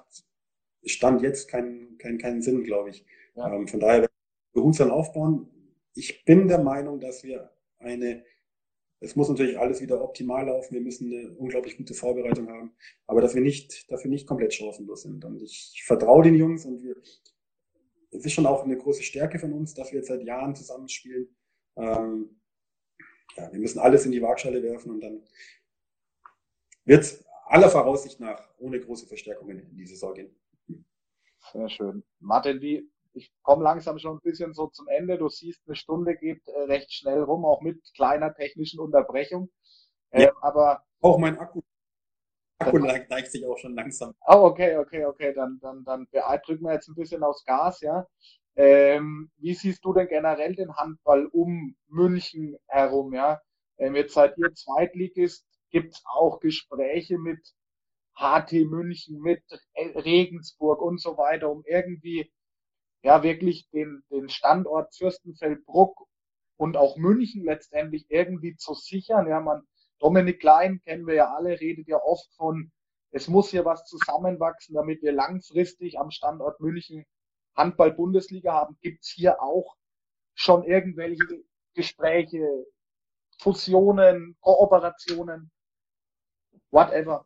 Stand 0.85 1.21
jetzt 1.21 1.49
keinen 1.49 1.97
keinen 1.97 2.17
keinen 2.17 2.41
Sinn, 2.41 2.63
glaube 2.63 2.91
ich. 2.91 3.05
Ja. 3.35 3.53
Ähm, 3.53 3.67
von 3.67 3.79
daher 3.79 4.09
behutsam 4.53 4.91
aufbauen. 4.91 5.49
Ich 5.95 6.23
bin 6.23 6.47
der 6.47 6.59
Meinung, 6.59 6.99
dass 6.99 7.23
wir 7.23 7.51
eine 7.77 8.23
es 9.01 9.15
muss 9.15 9.29
natürlich 9.29 9.57
alles 9.57 9.81
wieder 9.81 10.03
optimal 10.03 10.45
laufen. 10.45 10.73
Wir 10.73 10.81
müssen 10.81 11.11
eine 11.11 11.31
unglaublich 11.31 11.77
gute 11.77 11.93
Vorbereitung 11.93 12.49
haben, 12.49 12.73
aber 13.07 13.21
dass 13.21 13.33
wir 13.33 13.41
nicht, 13.41 13.89
dafür 13.91 14.09
nicht 14.09 14.27
komplett 14.27 14.53
chancenlos 14.53 15.03
sind. 15.03 15.23
Und 15.23 15.41
ich 15.41 15.81
vertraue 15.85 16.23
den 16.23 16.35
Jungs 16.35 16.65
und 16.65 16.83
wir, 16.83 16.95
es 18.11 18.25
ist 18.25 18.33
schon 18.33 18.45
auch 18.45 18.63
eine 18.63 18.77
große 18.77 19.03
Stärke 19.03 19.39
von 19.39 19.53
uns, 19.53 19.73
dass 19.73 19.91
wir 19.91 19.99
jetzt 19.99 20.09
seit 20.09 20.23
Jahren 20.23 20.55
zusammenspielen. 20.55 21.33
Ähm, 21.77 22.41
ja, 23.37 23.51
wir 23.51 23.59
müssen 23.59 23.79
alles 23.79 24.05
in 24.05 24.11
die 24.11 24.21
Waagschale 24.21 24.61
werfen 24.61 24.91
und 24.91 25.01
dann 25.01 25.23
wird 26.83 27.23
aller 27.45 27.69
Voraussicht 27.69 28.19
nach 28.19 28.49
ohne 28.57 28.79
große 28.79 29.07
Verstärkungen 29.07 29.59
in 29.59 29.77
die 29.77 29.85
Saison 29.85 30.13
gehen. 30.13 30.35
Sehr 31.53 31.69
schön. 31.69 32.03
Martin, 32.19 32.61
wie, 32.61 32.89
ich 33.13 33.31
komme 33.41 33.63
langsam 33.63 33.97
schon 33.99 34.17
ein 34.17 34.21
bisschen 34.21 34.53
so 34.53 34.67
zum 34.67 34.87
Ende. 34.87 35.17
Du 35.17 35.29
siehst, 35.29 35.61
eine 35.65 35.75
Stunde 35.75 36.15
geht 36.15 36.47
äh, 36.47 36.61
recht 36.61 36.93
schnell 36.93 37.21
rum, 37.21 37.45
auch 37.45 37.61
mit 37.61 37.81
kleiner 37.95 38.33
technischen 38.33 38.79
Unterbrechung. 38.79 39.49
Äh, 40.11 40.23
ja. 40.23 40.31
Aber 40.41 40.83
auch 41.01 41.17
mein 41.17 41.37
Akku. 41.37 41.61
Akku 42.59 42.77
neigt, 42.79 43.31
sich 43.31 43.45
auch 43.45 43.57
schon 43.57 43.73
langsam. 43.73 44.13
Oh, 44.27 44.43
okay, 44.43 44.77
okay, 44.77 45.05
okay. 45.05 45.33
Dann, 45.33 45.59
dann, 45.61 45.83
dann 45.85 46.07
drücken 46.45 46.65
wir 46.65 46.73
jetzt 46.73 46.89
ein 46.89 46.95
bisschen 46.95 47.23
aufs 47.23 47.45
Gas, 47.45 47.81
ja. 47.81 48.05
Ähm, 48.55 49.31
wie 49.37 49.53
siehst 49.53 49.85
du 49.85 49.93
denn 49.93 50.07
generell 50.07 50.55
den 50.55 50.75
Handball 50.75 51.27
um 51.27 51.75
München 51.87 52.57
herum, 52.67 53.13
ja? 53.13 53.39
Ähm, 53.77 53.95
jetzt 53.95 54.13
seid 54.13 54.37
ihr 54.37 54.53
Zweitligist, 54.53 55.45
gibt 55.69 55.93
es 55.93 56.03
auch 56.05 56.41
Gespräche 56.41 57.17
mit 57.17 57.39
HT 58.17 58.51
München, 58.65 59.21
mit 59.21 59.41
Regensburg 59.75 60.81
und 60.81 60.99
so 60.99 61.17
weiter, 61.17 61.49
um 61.49 61.63
irgendwie 61.65 62.29
ja 63.03 63.23
wirklich 63.23 63.69
den, 63.69 64.03
den 64.11 64.29
Standort 64.29 64.95
Fürstenfeldbruck 64.95 66.07
und 66.57 66.77
auch 66.77 66.97
München 66.97 67.43
letztendlich 67.43 68.05
irgendwie 68.09 68.55
zu 68.55 68.73
sichern. 68.73 69.27
Ja, 69.27 69.39
man, 69.39 69.63
Dominik 69.99 70.39
Klein 70.39 70.81
kennen 70.83 71.07
wir 71.07 71.15
ja 71.15 71.33
alle, 71.33 71.59
redet 71.59 71.87
ja 71.87 71.97
oft 72.01 72.27
von, 72.35 72.71
es 73.11 73.27
muss 73.27 73.49
hier 73.49 73.65
was 73.65 73.85
zusammenwachsen, 73.85 74.75
damit 74.75 75.01
wir 75.01 75.11
langfristig 75.11 75.99
am 75.99 76.11
Standort 76.11 76.59
München 76.59 77.05
Handball-Bundesliga 77.55 78.53
haben. 78.53 78.77
Gibt's 78.81 79.09
hier 79.09 79.41
auch 79.41 79.75
schon 80.35 80.63
irgendwelche 80.63 81.43
Gespräche, 81.73 82.45
Fusionen, 83.41 84.37
Kooperationen, 84.41 85.51
whatever? 86.71 87.25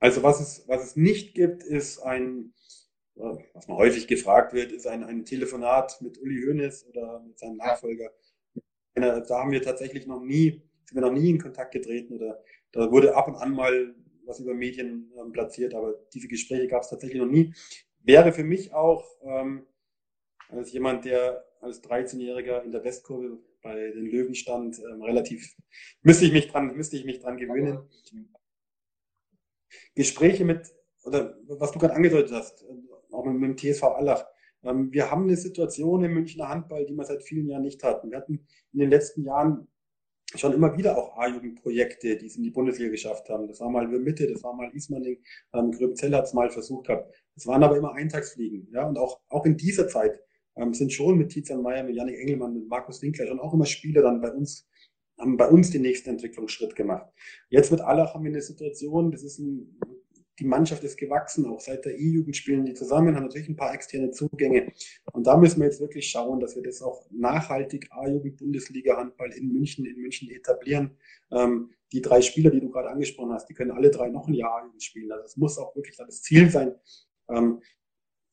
Also 0.00 0.22
was 0.22 0.40
es, 0.40 0.68
was 0.68 0.84
es 0.84 0.96
nicht 0.96 1.34
gibt, 1.34 1.62
ist 1.62 2.00
ein 2.00 2.54
was 3.18 3.68
man 3.68 3.76
häufig 3.76 4.06
gefragt 4.06 4.52
wird, 4.52 4.72
ist 4.72 4.86
ein, 4.86 5.04
ein 5.04 5.24
Telefonat 5.24 6.00
mit 6.00 6.20
Uli 6.20 6.42
Hoeneß 6.42 6.86
oder 6.88 7.20
mit 7.20 7.38
seinem 7.38 7.56
Nachfolger. 7.56 8.10
Da 8.94 9.22
haben 9.30 9.50
wir 9.50 9.62
tatsächlich 9.62 10.06
noch 10.06 10.22
nie, 10.22 10.62
sind 10.84 10.94
wir 10.94 11.02
noch 11.02 11.12
nie 11.12 11.30
in 11.30 11.40
Kontakt 11.40 11.72
getreten 11.72 12.14
oder 12.14 12.42
da 12.72 12.90
wurde 12.90 13.14
ab 13.14 13.28
und 13.28 13.36
an 13.36 13.52
mal 13.52 13.94
was 14.28 14.40
über 14.40 14.54
Medien 14.54 15.10
ähm, 15.18 15.32
platziert, 15.32 15.74
aber 15.74 15.94
diese 16.12 16.28
Gespräche 16.28 16.68
gab 16.68 16.82
es 16.82 16.90
tatsächlich 16.90 17.20
noch 17.20 17.26
nie. 17.26 17.54
Wäre 18.00 18.32
für 18.32 18.44
mich 18.44 18.72
auch 18.72 19.04
ähm, 19.22 19.66
als 20.48 20.72
jemand, 20.72 21.04
der 21.04 21.44
als 21.60 21.82
13-Jähriger 21.82 22.62
in 22.62 22.70
der 22.70 22.84
Westkurve 22.84 23.38
bei 23.62 23.90
den 23.90 24.06
Löwen 24.06 24.34
stand, 24.34 24.78
ähm, 24.78 25.02
relativ, 25.02 25.56
müsste 26.02 26.26
ich 26.26 26.32
mich 26.32 26.48
dran, 26.48 26.76
müsste 26.76 26.96
ich 26.96 27.04
mich 27.04 27.20
dran 27.20 27.38
gewöhnen. 27.38 27.88
Gespräche 29.94 30.44
mit, 30.44 30.72
oder 31.04 31.36
was 31.48 31.72
du 31.72 31.78
gerade 31.78 31.94
angedeutet 31.94 32.32
hast, 32.32 32.64
auch 33.12 33.24
mit, 33.24 33.42
dem 33.42 33.56
TSV 33.56 33.84
Allach. 33.84 34.26
Ähm, 34.62 34.92
wir 34.92 35.10
haben 35.10 35.24
eine 35.24 35.36
Situation 35.36 36.04
im 36.04 36.14
Münchner 36.14 36.48
Handball, 36.48 36.86
die 36.86 36.94
wir 36.94 37.04
seit 37.04 37.22
vielen 37.22 37.48
Jahren 37.48 37.62
nicht 37.62 37.82
hatten. 37.82 38.10
Wir 38.10 38.18
hatten 38.18 38.46
in 38.72 38.78
den 38.80 38.90
letzten 38.90 39.24
Jahren 39.24 39.68
schon 40.34 40.52
immer 40.52 40.76
wieder 40.76 40.98
auch 40.98 41.16
A-Jugendprojekte, 41.16 42.16
die 42.16 42.26
es 42.26 42.36
in 42.36 42.42
die 42.42 42.50
Bundesliga 42.50 42.90
geschafft 42.90 43.30
haben. 43.30 43.48
Das 43.48 43.60
war 43.60 43.70
mal 43.70 43.88
Mitte, 43.88 44.30
das 44.30 44.42
war 44.42 44.54
mal 44.54 44.70
Ismaning, 44.74 45.22
ähm, 45.54 45.70
Gröbzell 45.72 46.14
hat 46.14 46.24
es 46.24 46.34
mal 46.34 46.50
versucht 46.50 46.86
gehabt. 46.88 47.14
Das 47.34 47.46
waren 47.46 47.62
aber 47.62 47.76
immer 47.76 47.94
Eintagsfliegen. 47.94 48.68
Ja? 48.72 48.86
Und 48.86 48.98
auch, 48.98 49.20
auch 49.28 49.46
in 49.46 49.56
dieser 49.56 49.88
Zeit 49.88 50.20
ähm, 50.56 50.74
sind 50.74 50.92
schon 50.92 51.16
mit 51.16 51.30
Tizan 51.30 51.62
Meyer, 51.62 51.84
mit 51.84 51.96
Janik 51.96 52.18
Engelmann, 52.18 52.54
mit 52.54 52.68
Markus 52.68 53.00
Winkler 53.00 53.26
schon 53.26 53.40
auch 53.40 53.54
immer 53.54 53.66
Spieler 53.66 54.02
dann 54.02 54.20
bei 54.20 54.30
uns, 54.32 54.68
haben 55.18 55.36
bei 55.36 55.48
uns 55.48 55.70
den 55.70 55.82
nächsten 55.82 56.10
Entwicklungsschritt 56.10 56.76
gemacht. 56.76 57.10
Jetzt 57.48 57.70
mit 57.70 57.80
Allach 57.80 58.14
haben 58.14 58.24
wir 58.24 58.30
eine 58.30 58.42
Situation, 58.42 59.10
das 59.10 59.22
ist 59.22 59.38
ein 59.38 59.80
die 60.38 60.44
Mannschaft 60.44 60.84
ist 60.84 60.96
gewachsen, 60.96 61.46
auch 61.46 61.60
seit 61.60 61.84
der 61.84 61.98
E-Jugend 61.98 62.36
spielen 62.36 62.64
die 62.64 62.74
zusammen, 62.74 63.16
haben 63.16 63.24
natürlich 63.24 63.48
ein 63.48 63.56
paar 63.56 63.74
externe 63.74 64.10
Zugänge. 64.10 64.72
Und 65.12 65.26
da 65.26 65.36
müssen 65.36 65.60
wir 65.60 65.66
jetzt 65.66 65.80
wirklich 65.80 66.08
schauen, 66.08 66.40
dass 66.40 66.54
wir 66.54 66.62
das 66.62 66.82
auch 66.82 67.06
nachhaltig 67.10 67.88
A-Jugend-Bundesliga-Handball 67.90 69.32
in 69.32 69.52
München, 69.52 69.84
in 69.84 70.00
München 70.00 70.30
etablieren. 70.30 70.96
Ähm, 71.32 71.70
die 71.92 72.02
drei 72.02 72.20
Spieler, 72.20 72.50
die 72.50 72.60
du 72.60 72.70
gerade 72.70 72.90
angesprochen 72.90 73.32
hast, 73.32 73.48
die 73.48 73.54
können 73.54 73.70
alle 73.70 73.90
drei 73.90 74.08
noch 74.08 74.28
ein 74.28 74.34
Jahr 74.34 74.60
A-Jugend 74.60 74.82
spielen. 74.82 75.10
Also 75.10 75.24
es 75.24 75.36
muss 75.36 75.58
auch 75.58 75.74
wirklich 75.74 75.96
das 75.96 76.22
Ziel 76.22 76.50
sein, 76.50 76.74
ähm, 77.28 77.60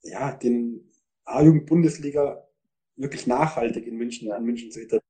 ja, 0.04 0.32
den 0.34 0.92
A-Jugend-Bundesliga 1.26 2.48
wirklich 2.98 3.28
nachhaltig 3.28 3.88
in 3.88 3.98
München, 3.98 4.32
in 4.32 4.44
München 4.44 4.72
zu 4.72 4.80
etablieren. 4.80 5.02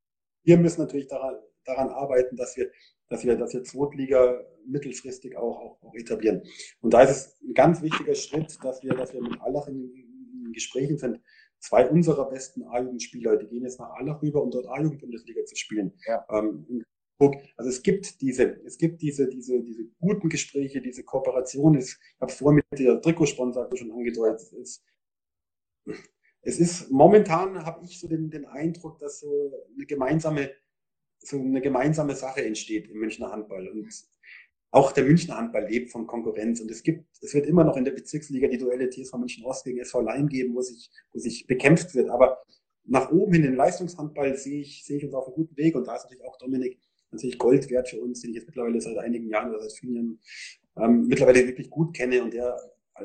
Wir 0.43 0.57
müssen 0.57 0.81
natürlich 0.81 1.07
daran, 1.07 1.35
daran 1.65 1.89
arbeiten, 1.89 2.35
dass 2.35 2.55
wir 2.55 2.71
dass 3.09 3.23
wir, 3.23 3.35
dass 3.37 3.53
wir 3.53 3.63
Zweitliga 3.63 4.43
mittelfristig 4.65 5.37
auch, 5.37 5.59
auch, 5.59 5.83
auch 5.83 5.95
etablieren. 5.95 6.41
Und 6.81 6.93
da 6.93 7.01
ist 7.01 7.11
es 7.11 7.41
ein 7.41 7.53
ganz 7.53 7.81
wichtiger 7.81 8.15
Schritt, 8.15 8.57
dass 8.63 8.83
wir, 8.83 8.93
dass 8.95 9.13
wir 9.13 9.21
mit 9.21 9.39
Allach 9.41 9.67
in, 9.67 9.91
in 9.93 10.51
Gesprächen 10.53 10.97
sind. 10.97 11.21
Zwei 11.59 11.89
unserer 11.89 12.29
besten 12.29 12.63
A-Jugendspieler, 12.63 13.37
die 13.37 13.47
gehen 13.47 13.63
jetzt 13.63 13.79
nach 13.79 13.91
Allach 13.91 14.21
rüber, 14.21 14.43
um 14.43 14.51
dort 14.51 14.67
A-Jugend-Bundesliga 14.67 15.45
zu 15.45 15.55
spielen. 15.55 15.93
Ja. 16.05 16.25
Ähm, 16.29 16.83
also 17.55 17.69
es 17.69 17.81
gibt 17.81 18.21
diese, 18.21 18.61
es 18.65 18.77
gibt 18.77 19.01
diese, 19.01 19.27
diese, 19.29 19.61
diese 19.63 19.85
guten 19.99 20.27
Gespräche, 20.27 20.81
diese 20.81 21.03
Kooperation. 21.03 21.77
Ich 21.77 21.95
habe 22.19 22.31
es 22.31 22.37
vorhin 22.37 22.61
mit 22.69 22.79
der 22.79 23.01
Trikotsponsor 23.01 23.69
schon 23.75 23.91
angedeutet. 23.91 24.51
Es, 24.53 24.83
es 26.41 26.59
ist 26.59 26.91
momentan 26.91 27.65
habe 27.65 27.85
ich 27.85 27.99
so 27.99 28.07
den, 28.07 28.29
den 28.29 28.45
Eindruck, 28.45 28.99
dass 28.99 29.21
so 29.21 29.65
eine 29.73 29.85
gemeinsame 29.85 30.51
so 31.27 31.39
eine 31.39 31.61
gemeinsame 31.61 32.15
Sache 32.15 32.43
entsteht 32.45 32.89
im 32.89 32.99
Münchner 32.99 33.31
Handball. 33.31 33.67
Und 33.67 33.87
auch 34.71 34.91
der 34.91 35.05
Münchner 35.05 35.37
Handball 35.37 35.67
lebt 35.67 35.91
von 35.91 36.07
Konkurrenz. 36.07 36.59
Und 36.61 36.71
es 36.71 36.83
gibt, 36.83 37.05
es 37.21 37.33
wird 37.33 37.45
immer 37.45 37.63
noch 37.63 37.77
in 37.77 37.85
der 37.85 37.91
Bezirksliga 37.91 38.47
die 38.47 38.57
Duelle 38.57 38.89
TSV 38.89 39.13
München 39.17 39.45
Ost 39.45 39.65
gegen 39.65 39.79
SV 39.79 40.01
Leim 40.01 40.27
geben, 40.27 40.55
wo 40.55 40.61
sich, 40.61 40.89
wo 41.13 41.19
sich 41.19 41.47
bekämpft 41.47 41.95
wird. 41.95 42.09
Aber 42.09 42.43
nach 42.83 43.11
oben 43.11 43.35
in 43.35 43.43
den 43.43 43.55
Leistungshandball 43.55 44.37
sehe 44.37 44.61
ich, 44.61 44.83
sehe 44.85 44.97
ich 44.97 45.05
uns 45.05 45.13
auf 45.13 45.27
einem 45.27 45.35
guten 45.35 45.57
Weg. 45.57 45.75
Und 45.75 45.87
da 45.87 45.95
ist 45.95 46.03
natürlich 46.03 46.25
auch 46.25 46.37
Dominik 46.37 46.79
natürlich 47.11 47.37
Gold 47.37 47.69
wert 47.69 47.89
für 47.89 48.01
uns, 48.01 48.21
den 48.21 48.31
ich 48.31 48.37
jetzt 48.37 48.47
mittlerweile 48.47 48.81
seit 48.81 48.97
einigen 48.97 49.29
Jahren 49.29 49.49
oder 49.49 49.61
seit 49.61 49.73
vielen 49.73 49.95
Jahren 49.95 50.19
ähm, 50.77 51.07
mittlerweile 51.07 51.47
wirklich 51.47 51.69
gut 51.69 51.95
kenne 51.95 52.21
und 52.23 52.33
der 52.33 52.57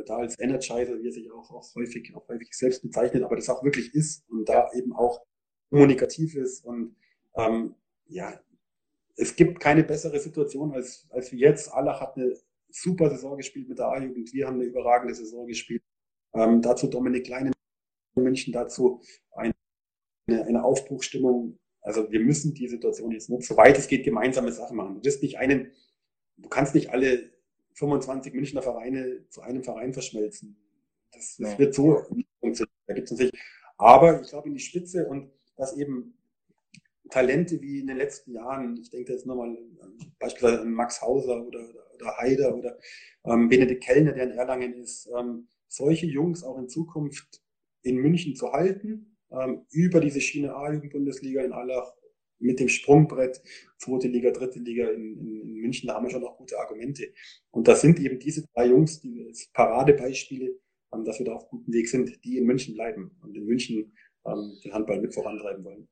da 0.06 0.18
als 0.18 0.38
Energizer, 0.38 1.00
wie 1.00 1.08
er 1.08 1.12
sich 1.12 1.30
auch, 1.32 1.50
auch 1.50 1.74
häufig, 1.74 2.14
auch 2.14 2.28
häufig 2.28 2.52
selbst 2.52 2.82
bezeichnet, 2.82 3.24
aber 3.24 3.36
das 3.36 3.48
auch 3.48 3.64
wirklich 3.64 3.94
ist 3.94 4.28
und 4.30 4.48
da 4.48 4.70
eben 4.72 4.92
auch 4.92 5.20
kommunikativ 5.68 6.36
ist 6.36 6.64
und 6.64 6.96
ähm, 7.36 7.74
ja, 8.11 8.40
es 9.16 9.36
gibt 9.36 9.61
keine 9.61 9.84
bessere 9.84 10.18
Situation 10.18 10.72
als, 10.72 11.06
als 11.11 11.32
wie 11.32 11.38
jetzt. 11.38 11.72
Allach 11.72 12.00
hat 12.00 12.16
eine 12.16 12.36
super 12.68 13.11
Saison 13.11 13.36
gespielt 13.36 13.68
mit 13.68 13.78
der 13.78 13.88
A-Jugend. 13.88 14.32
Wir 14.32 14.46
haben 14.46 14.54
eine 14.54 14.64
überragende 14.64 15.14
Saison 15.14 15.46
gespielt. 15.46 15.82
Ähm, 16.34 16.62
dazu 16.62 16.86
Dominik 16.86 17.26
Klein 17.26 17.52
in 18.16 18.22
München, 18.22 18.52
dazu 18.52 19.02
ein 19.32 19.52
eine 20.28 20.62
Aufbruchstimmung. 20.62 21.58
Also 21.80 22.11
wir 22.11 22.20
müssen 22.20 22.54
die 22.54 22.68
Situation 22.68 23.11
jetzt 23.11 23.30
nutzen, 23.30 23.54
soweit 23.54 23.78
es 23.78 23.88
geht, 23.88 24.04
gemeinsame 24.04 24.52
Sachen 24.52 24.76
machen. 24.76 24.96
Du 24.96 25.04
wirst 25.04 25.22
nicht 25.22 25.38
einen, 25.38 25.72
du 26.36 26.48
kannst 26.48 26.74
nicht 26.74 26.90
alle 26.90 27.30
25 27.74 28.34
Münchner 28.34 28.62
Vereine 28.62 29.26
zu 29.28 29.40
einem 29.40 29.64
Verein 29.64 29.92
verschmelzen. 29.92 30.56
Das, 31.12 31.36
das 31.38 31.58
wird 31.58 31.74
so 31.74 32.04
funktionieren. 32.38 32.74
Da 32.86 32.94
gibt 32.94 33.06
es 33.06 33.12
natürlich, 33.12 33.40
aber 33.76 34.20
ich 34.20 34.28
glaube 34.28 34.48
in 34.48 34.54
die 34.54 34.61
Spitze 34.61 35.06
und 35.08 35.32
dass 35.56 35.76
eben 35.76 36.19
Talente 37.11 37.61
wie 37.61 37.80
in 37.80 37.86
den 37.86 37.96
letzten 37.96 38.32
Jahren, 38.32 38.76
ich 38.80 38.90
denke 38.90 39.12
jetzt 39.12 39.26
nochmal 39.26 39.56
beispielsweise 40.18 40.62
an 40.62 40.72
Max 40.72 41.00
Hauser 41.02 41.46
oder, 41.46 41.68
oder, 41.68 41.94
oder 41.94 42.16
Haider 42.18 42.56
oder 42.56 42.78
ähm, 43.24 43.48
Benedikt 43.48 43.84
Kellner, 43.84 44.12
der 44.12 44.24
in 44.24 44.38
Erlangen 44.38 44.74
ist, 44.74 45.08
ähm, 45.18 45.48
solche 45.68 46.06
Jungs 46.06 46.42
auch 46.42 46.58
in 46.58 46.68
Zukunft 46.68 47.42
in 47.82 47.96
München 47.96 48.34
zu 48.34 48.52
halten, 48.52 49.16
ähm, 49.30 49.66
über 49.70 50.00
diese 50.00 50.20
Schiene 50.20 50.54
A-Jugend-Bundesliga 50.54 51.42
in 51.42 51.52
Allach 51.52 51.92
mit 52.38 52.58
dem 52.58 52.68
Sprungbrett, 52.68 53.42
zweite 53.78 54.08
Liga, 54.08 54.30
dritte 54.30 54.58
Liga 54.58 54.88
in, 54.90 55.18
in, 55.18 55.40
in, 55.42 55.54
München, 55.61 55.88
da 55.88 55.94
haben 55.94 56.06
wir 56.06 56.11
schon 56.11 56.22
noch 56.22 56.38
gute 56.38 56.58
Argumente. 56.58 57.12
Und 57.50 57.68
das 57.68 57.82
sind 57.82 58.00
eben 58.00 58.18
diese 58.18 58.46
drei 58.54 58.66
Jungs, 58.66 59.00
die 59.00 59.26
als 59.26 59.50
Paradebeispiele, 59.52 60.58
ähm, 60.92 61.04
dass 61.04 61.18
wir 61.18 61.26
da 61.26 61.34
auf 61.34 61.48
gutem 61.48 61.72
Weg 61.72 61.88
sind, 61.88 62.24
die 62.24 62.38
in 62.38 62.46
München 62.46 62.74
bleiben 62.74 63.16
und 63.22 63.36
in 63.36 63.44
München 63.44 63.92
ähm, 64.26 64.58
den 64.64 64.72
Handball 64.72 65.00
mit 65.00 65.14
vorantreiben 65.14 65.64
wollen. 65.64 65.88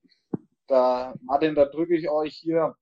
Da, 0.68 1.14
Martin, 1.22 1.54
da 1.54 1.64
drücke 1.64 1.96
ich 1.96 2.10
euch 2.10 2.34
hier 2.34 2.76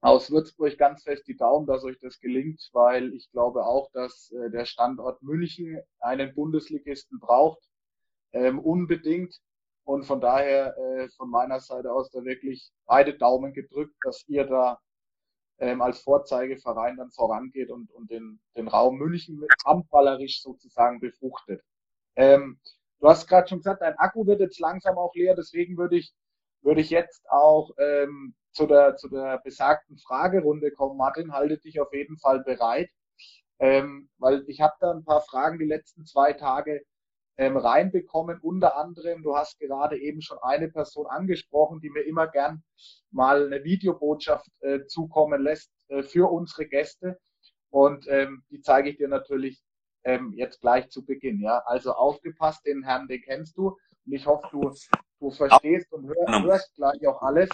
aus 0.00 0.30
Würzburg 0.30 0.76
ganz 0.78 1.04
fest 1.04 1.28
die 1.28 1.36
Daumen, 1.36 1.66
dass 1.66 1.84
euch 1.84 1.98
das 2.00 2.18
gelingt, 2.18 2.70
weil 2.72 3.12
ich 3.14 3.30
glaube 3.30 3.64
auch, 3.66 3.90
dass 3.92 4.32
äh, 4.32 4.50
der 4.50 4.64
Standort 4.64 5.22
München 5.22 5.80
einen 6.00 6.34
Bundesligisten 6.34 7.20
braucht, 7.20 7.62
ähm, 8.32 8.58
unbedingt. 8.58 9.40
Und 9.84 10.04
von 10.04 10.20
daher 10.20 10.76
äh, 10.78 11.08
von 11.10 11.28
meiner 11.30 11.60
Seite 11.60 11.92
aus 11.92 12.10
da 12.10 12.24
wirklich 12.24 12.72
beide 12.86 13.16
Daumen 13.16 13.52
gedrückt, 13.52 13.94
dass 14.02 14.26
ihr 14.28 14.44
da 14.44 14.80
ähm, 15.58 15.82
als 15.82 16.00
Vorzeigeverein 16.00 16.96
dann 16.96 17.10
vorangeht 17.10 17.70
und, 17.70 17.90
und 17.90 18.10
den, 18.10 18.40
den 18.56 18.68
Raum 18.68 18.96
München 18.96 19.38
mit 19.38 19.50
handballerisch 19.66 20.40
sozusagen 20.40 20.98
befruchtet. 21.00 21.62
Ähm, 22.16 22.58
du 23.00 23.08
hast 23.08 23.28
gerade 23.28 23.48
schon 23.48 23.58
gesagt, 23.58 23.82
dein 23.82 23.98
Akku 23.98 24.26
wird 24.26 24.40
jetzt 24.40 24.60
langsam 24.60 24.96
auch 24.98 25.14
leer, 25.14 25.34
deswegen 25.36 25.76
würde 25.76 25.96
ich 25.98 26.14
würde 26.62 26.80
ich 26.80 26.90
jetzt 26.90 27.28
auch 27.30 27.70
ähm, 27.78 28.34
zu, 28.52 28.66
der, 28.66 28.96
zu 28.96 29.08
der 29.08 29.38
besagten 29.38 29.98
Fragerunde 29.98 30.70
kommen. 30.70 30.96
Martin, 30.96 31.32
halte 31.32 31.58
dich 31.58 31.80
auf 31.80 31.92
jeden 31.92 32.18
Fall 32.18 32.42
bereit, 32.44 32.90
ähm, 33.58 34.08
weil 34.18 34.44
ich 34.46 34.60
habe 34.60 34.74
da 34.80 34.90
ein 34.90 35.04
paar 35.04 35.22
Fragen 35.22 35.58
die 35.58 35.66
letzten 35.66 36.04
zwei 36.06 36.32
Tage 36.32 36.82
ähm, 37.36 37.56
reinbekommen. 37.56 38.38
Unter 38.40 38.76
anderem, 38.76 39.22
du 39.22 39.36
hast 39.36 39.58
gerade 39.58 39.98
eben 39.98 40.20
schon 40.22 40.38
eine 40.42 40.68
Person 40.68 41.06
angesprochen, 41.06 41.80
die 41.80 41.90
mir 41.90 42.02
immer 42.02 42.28
gern 42.28 42.62
mal 43.10 43.46
eine 43.46 43.64
Videobotschaft 43.64 44.48
äh, 44.60 44.84
zukommen 44.86 45.42
lässt 45.42 45.72
äh, 45.88 46.02
für 46.02 46.30
unsere 46.30 46.66
Gäste. 46.66 47.18
Und 47.70 48.06
ähm, 48.08 48.44
die 48.50 48.60
zeige 48.60 48.90
ich 48.90 48.98
dir 48.98 49.08
natürlich 49.08 49.62
ähm, 50.04 50.32
jetzt 50.36 50.60
gleich 50.60 50.90
zu 50.90 51.04
Beginn. 51.04 51.40
Ja, 51.40 51.62
also 51.64 51.92
aufgepasst, 51.92 52.66
den 52.66 52.82
Herrn, 52.82 53.08
den 53.08 53.22
kennst 53.22 53.56
du. 53.56 53.78
Und 54.04 54.12
ich 54.12 54.26
hoffe, 54.26 54.46
du, 54.50 54.70
du 55.22 55.30
verstehst 55.30 55.92
und 55.92 56.08
hör, 56.08 56.42
hörst 56.42 56.74
gleich 56.74 57.06
auch 57.06 57.22
alles. 57.22 57.48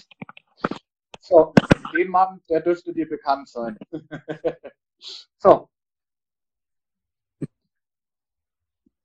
So, 1.20 1.52
den 1.94 2.08
Mann, 2.08 2.42
der 2.48 2.60
dürfte 2.60 2.92
dir 2.92 3.06
bekannt 3.06 3.48
sein. 3.48 3.78
so. 5.36 5.68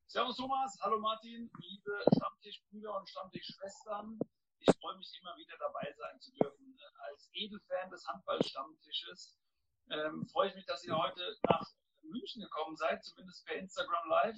Servus 0.07 0.37
Thomas, 0.37 0.77
hallo 0.81 0.99
Martin, 0.99 1.51
liebe 1.59 2.05
Stammtischbrüder 2.15 2.95
und 2.97 3.09
Stammtischschwestern. 3.09 4.19
Ich 4.59 4.73
freue 4.79 4.95
mich 4.97 5.11
immer 5.19 5.35
wieder 5.35 5.57
dabei 5.59 5.93
sein 5.97 6.19
zu 6.21 6.31
dürfen. 6.35 6.77
Als 7.09 7.29
Edelfan 7.33 7.89
des 7.89 8.07
Handballstammtisches 8.07 9.37
ähm, 9.89 10.25
freue 10.31 10.49
ich 10.49 10.55
mich, 10.55 10.65
dass 10.65 10.85
ihr 10.85 10.95
heute 10.95 11.35
nach 11.49 11.67
München 12.03 12.41
gekommen 12.41 12.77
seid, 12.77 13.03
zumindest 13.03 13.45
per 13.45 13.55
Instagram 13.55 14.09
Live. 14.09 14.37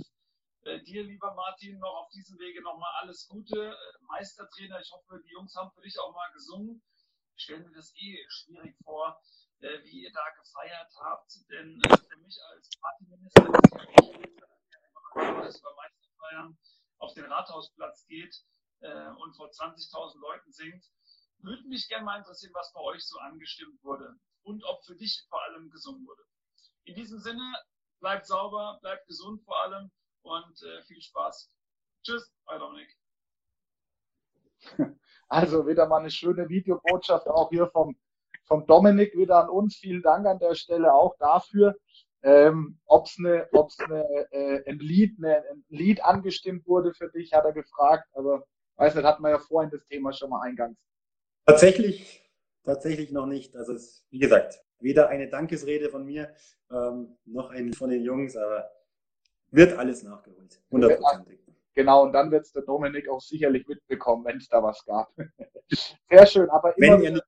Äh, 0.65 0.81
dir, 0.81 1.03
lieber 1.03 1.31
Martin, 1.35 1.77
noch 1.77 1.95
auf 1.95 2.09
diesem 2.09 2.39
Wege 2.39 2.59
nochmal 2.63 2.91
alles 3.01 3.27
Gute. 3.27 3.69
Äh, 3.69 4.03
Meistertrainer, 4.07 4.79
ich 4.79 4.91
hoffe, 4.91 5.21
die 5.23 5.29
Jungs 5.29 5.55
haben 5.55 5.71
für 5.71 5.81
dich 5.81 5.99
auch 5.99 6.11
mal 6.11 6.31
gesungen. 6.33 6.81
Ich 7.35 7.43
stelle 7.43 7.63
mir 7.65 7.75
das 7.75 7.93
eh 7.97 8.25
schwierig 8.29 8.75
vor, 8.83 9.21
äh, 9.59 9.83
wie 9.83 10.01
ihr 10.01 10.11
da 10.11 10.27
gefeiert 10.31 10.91
habt, 11.01 11.37
denn 11.51 11.79
äh, 11.85 11.97
für 11.97 12.17
mich 12.17 12.35
als 12.49 12.69
Partyminister 12.81 13.43
ist 13.43 13.73
ja 13.75 15.43
dass 15.43 15.61
bei 15.61 15.69
Meisterfeiern 15.75 16.57
auf 16.97 17.13
den 17.13 17.25
Rathausplatz 17.25 18.05
geht 18.07 18.35
und 18.81 19.33
vor 19.35 19.47
20.000 19.47 20.19
Leuten 20.19 20.51
singt. 20.51 20.83
Würde 21.37 21.67
mich 21.67 21.87
gerne 21.87 22.03
mal 22.03 22.17
interessieren, 22.17 22.53
was 22.53 22.73
bei 22.73 22.81
euch 22.81 23.07
so 23.07 23.17
angestimmt 23.19 23.81
wurde 23.83 24.19
und 24.43 24.63
ob 24.65 24.83
für 24.83 24.95
dich 24.95 25.25
vor 25.29 25.41
allem 25.43 25.69
gesungen 25.69 26.05
wurde. 26.05 26.23
In 26.83 26.95
diesem 26.95 27.19
Sinne, 27.19 27.63
bleibt 27.99 28.27
sauber, 28.27 28.77
bleibt 28.81 29.07
gesund 29.07 29.41
vor 29.45 29.61
allem 29.61 29.91
und 30.25 30.63
äh, 30.63 30.83
viel 30.83 31.01
Spaß. 31.01 31.51
Tschüss, 32.03 32.33
euer 32.47 32.59
Dominik. 32.59 32.89
Also 35.27 35.65
wieder 35.65 35.87
mal 35.87 36.01
eine 36.01 36.11
schöne 36.11 36.49
Videobotschaft 36.49 37.27
auch 37.27 37.49
hier 37.49 37.67
vom, 37.71 37.97
vom 38.43 38.67
Dominik 38.67 39.17
wieder 39.17 39.43
an 39.43 39.49
uns. 39.49 39.75
Vielen 39.75 40.03
Dank 40.03 40.27
an 40.27 40.37
der 40.37 40.53
Stelle 40.53 40.93
auch 40.93 41.17
dafür. 41.17 41.75
Ähm, 42.21 42.79
Ob 42.85 43.07
es 43.07 43.15
eine, 43.17 43.47
ob's 43.51 43.79
eine, 43.79 44.03
äh, 44.31 44.69
ein, 44.69 44.77
Lied, 44.77 45.15
eine, 45.17 45.43
ein 45.49 45.65
Lied 45.69 46.03
angestimmt 46.03 46.67
wurde 46.67 46.93
für 46.93 47.09
dich, 47.09 47.33
hat 47.33 47.43
er 47.43 47.53
gefragt. 47.53 48.07
Aber 48.13 48.45
weiß 48.75 48.93
nicht, 48.93 49.03
hatten 49.03 49.23
wir 49.23 49.31
ja 49.31 49.39
vorhin 49.39 49.71
das 49.71 49.83
Thema 49.87 50.13
schon 50.13 50.29
mal 50.29 50.41
eingangs. 50.41 50.77
Tatsächlich, 51.47 52.21
tatsächlich 52.63 53.11
noch 53.11 53.25
nicht. 53.25 53.55
Also 53.55 53.73
es, 53.73 54.05
wie 54.11 54.19
gesagt, 54.19 54.63
weder 54.79 55.09
eine 55.09 55.27
Dankesrede 55.27 55.89
von 55.89 56.05
mir 56.05 56.35
ähm, 56.71 57.17
noch 57.25 57.49
ein 57.49 57.73
von 57.73 57.89
den 57.89 58.03
Jungs, 58.03 58.37
aber 58.37 58.69
wird 59.55 59.77
alles 59.77 60.03
nachgeholt. 60.03 60.61
Hundertprozentig. 60.71 61.39
Genau, 61.73 62.03
und 62.03 62.13
dann 62.13 62.31
wird 62.31 62.45
es 62.45 62.53
der 62.53 62.63
Dominik 62.63 63.09
auch 63.09 63.19
sicherlich 63.19 63.67
mitbekommen, 63.67 64.23
wenn 64.25 64.37
es 64.37 64.47
da 64.47 64.63
was 64.63 64.83
gab. 64.85 65.13
Sehr 66.09 66.25
schön, 66.25 66.49
aber 66.49 66.77
immer. 66.77 66.97
Wenn, 66.97 67.03
er 67.05 67.11
nicht, 67.11 67.25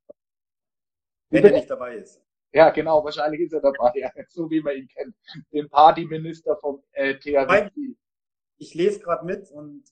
wenn 1.29 1.43
er 1.43 1.51
nicht 1.51 1.69
dabei 1.69 1.95
ist. 1.95 2.21
Ja, 2.53 2.69
genau, 2.69 3.03
wahrscheinlich 3.03 3.41
ist 3.41 3.53
er 3.53 3.59
dabei, 3.59 3.91
ja, 3.95 4.09
so 4.29 4.49
wie 4.49 4.61
man 4.61 4.77
ihn 4.77 4.87
kennt. 4.87 5.15
Den 5.51 5.69
Partyminister 5.69 6.55
vom 6.57 6.81
äh, 6.93 7.15
THW. 7.15 7.69
Ich 8.57 8.73
lese 8.73 8.99
gerade 9.01 9.25
mit 9.25 9.51
und 9.51 9.83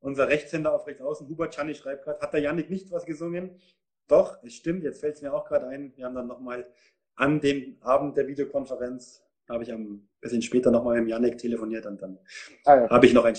unser 0.00 0.28
Rechtshänder 0.28 0.72
auf 0.74 0.86
rechts 0.86 1.02
außen, 1.02 1.28
Hubert 1.28 1.54
Czanny, 1.54 1.74
schreibt 1.74 2.04
gerade, 2.04 2.20
hat 2.20 2.32
der 2.32 2.40
Janik 2.40 2.70
nicht 2.70 2.90
was 2.90 3.06
gesungen? 3.06 3.60
Doch, 4.06 4.42
es 4.42 4.54
stimmt, 4.54 4.84
jetzt 4.84 5.00
fällt 5.00 5.16
es 5.16 5.22
mir 5.22 5.32
auch 5.32 5.44
gerade 5.44 5.66
ein. 5.68 5.96
Wir 5.96 6.04
haben 6.04 6.14
dann 6.14 6.26
nochmal 6.26 6.70
an 7.16 7.40
dem 7.40 7.78
Abend 7.80 8.16
der 8.16 8.26
Videokonferenz 8.26 9.22
habe 9.50 9.64
ich 9.64 9.72
ein 9.72 10.08
bisschen 10.20 10.42
später 10.42 10.70
nochmal 10.70 11.00
mit 11.00 11.10
Janik 11.10 11.38
telefoniert 11.38 11.86
und 11.86 12.00
dann 12.00 12.18
ah, 12.64 12.76
ja. 12.76 12.90
habe 12.90 13.06
ich 13.06 13.12
noch 13.12 13.24
ein 13.24 13.36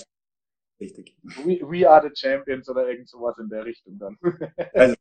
Richtig. 0.82 1.16
We, 1.22 1.60
we, 1.62 1.88
are 1.88 2.02
the 2.02 2.12
champions 2.12 2.68
oder 2.68 2.88
irgend 2.88 3.08
sowas 3.08 3.38
in 3.38 3.48
der 3.48 3.64
Richtung 3.64 3.98
dann. 3.98 4.18
Also. 4.74 4.96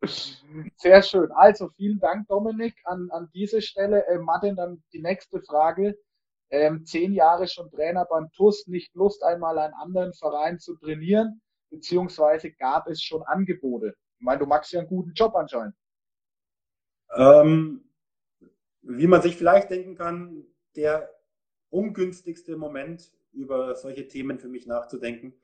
Sehr 0.76 1.02
schön. 1.02 1.30
Also 1.32 1.68
vielen 1.76 1.98
Dank, 1.98 2.26
Dominik, 2.28 2.74
an, 2.84 3.10
an 3.10 3.28
diese 3.34 3.60
Stelle. 3.60 4.06
Äh, 4.06 4.18
Martin, 4.18 4.56
dann 4.56 4.82
die 4.94 5.02
nächste 5.02 5.42
Frage. 5.42 5.98
Ähm, 6.50 6.86
zehn 6.86 7.12
Jahre 7.12 7.46
schon 7.46 7.70
Trainer 7.70 8.06
beim 8.06 8.30
TUS, 8.32 8.66
nicht 8.66 8.94
Lust, 8.94 9.22
einmal 9.22 9.58
einen 9.58 9.74
anderen 9.74 10.14
Verein 10.14 10.58
zu 10.58 10.76
trainieren, 10.76 11.42
beziehungsweise 11.68 12.52
gab 12.52 12.86
es 12.86 13.02
schon 13.02 13.22
Angebote? 13.24 13.94
Ich 14.18 14.24
meine, 14.24 14.38
du 14.38 14.46
machst 14.46 14.72
ja 14.72 14.80
einen 14.80 14.88
guten 14.88 15.12
Job 15.12 15.34
anscheinend. 15.34 15.74
Ähm, 17.14 17.87
wie 18.82 19.06
man 19.06 19.22
sich 19.22 19.36
vielleicht 19.36 19.70
denken 19.70 19.94
kann, 19.94 20.46
der 20.76 21.10
ungünstigste 21.70 22.56
Moment, 22.56 23.12
über 23.32 23.76
solche 23.76 24.08
Themen 24.08 24.38
für 24.38 24.48
mich 24.48 24.66
nachzudenken, 24.66 25.34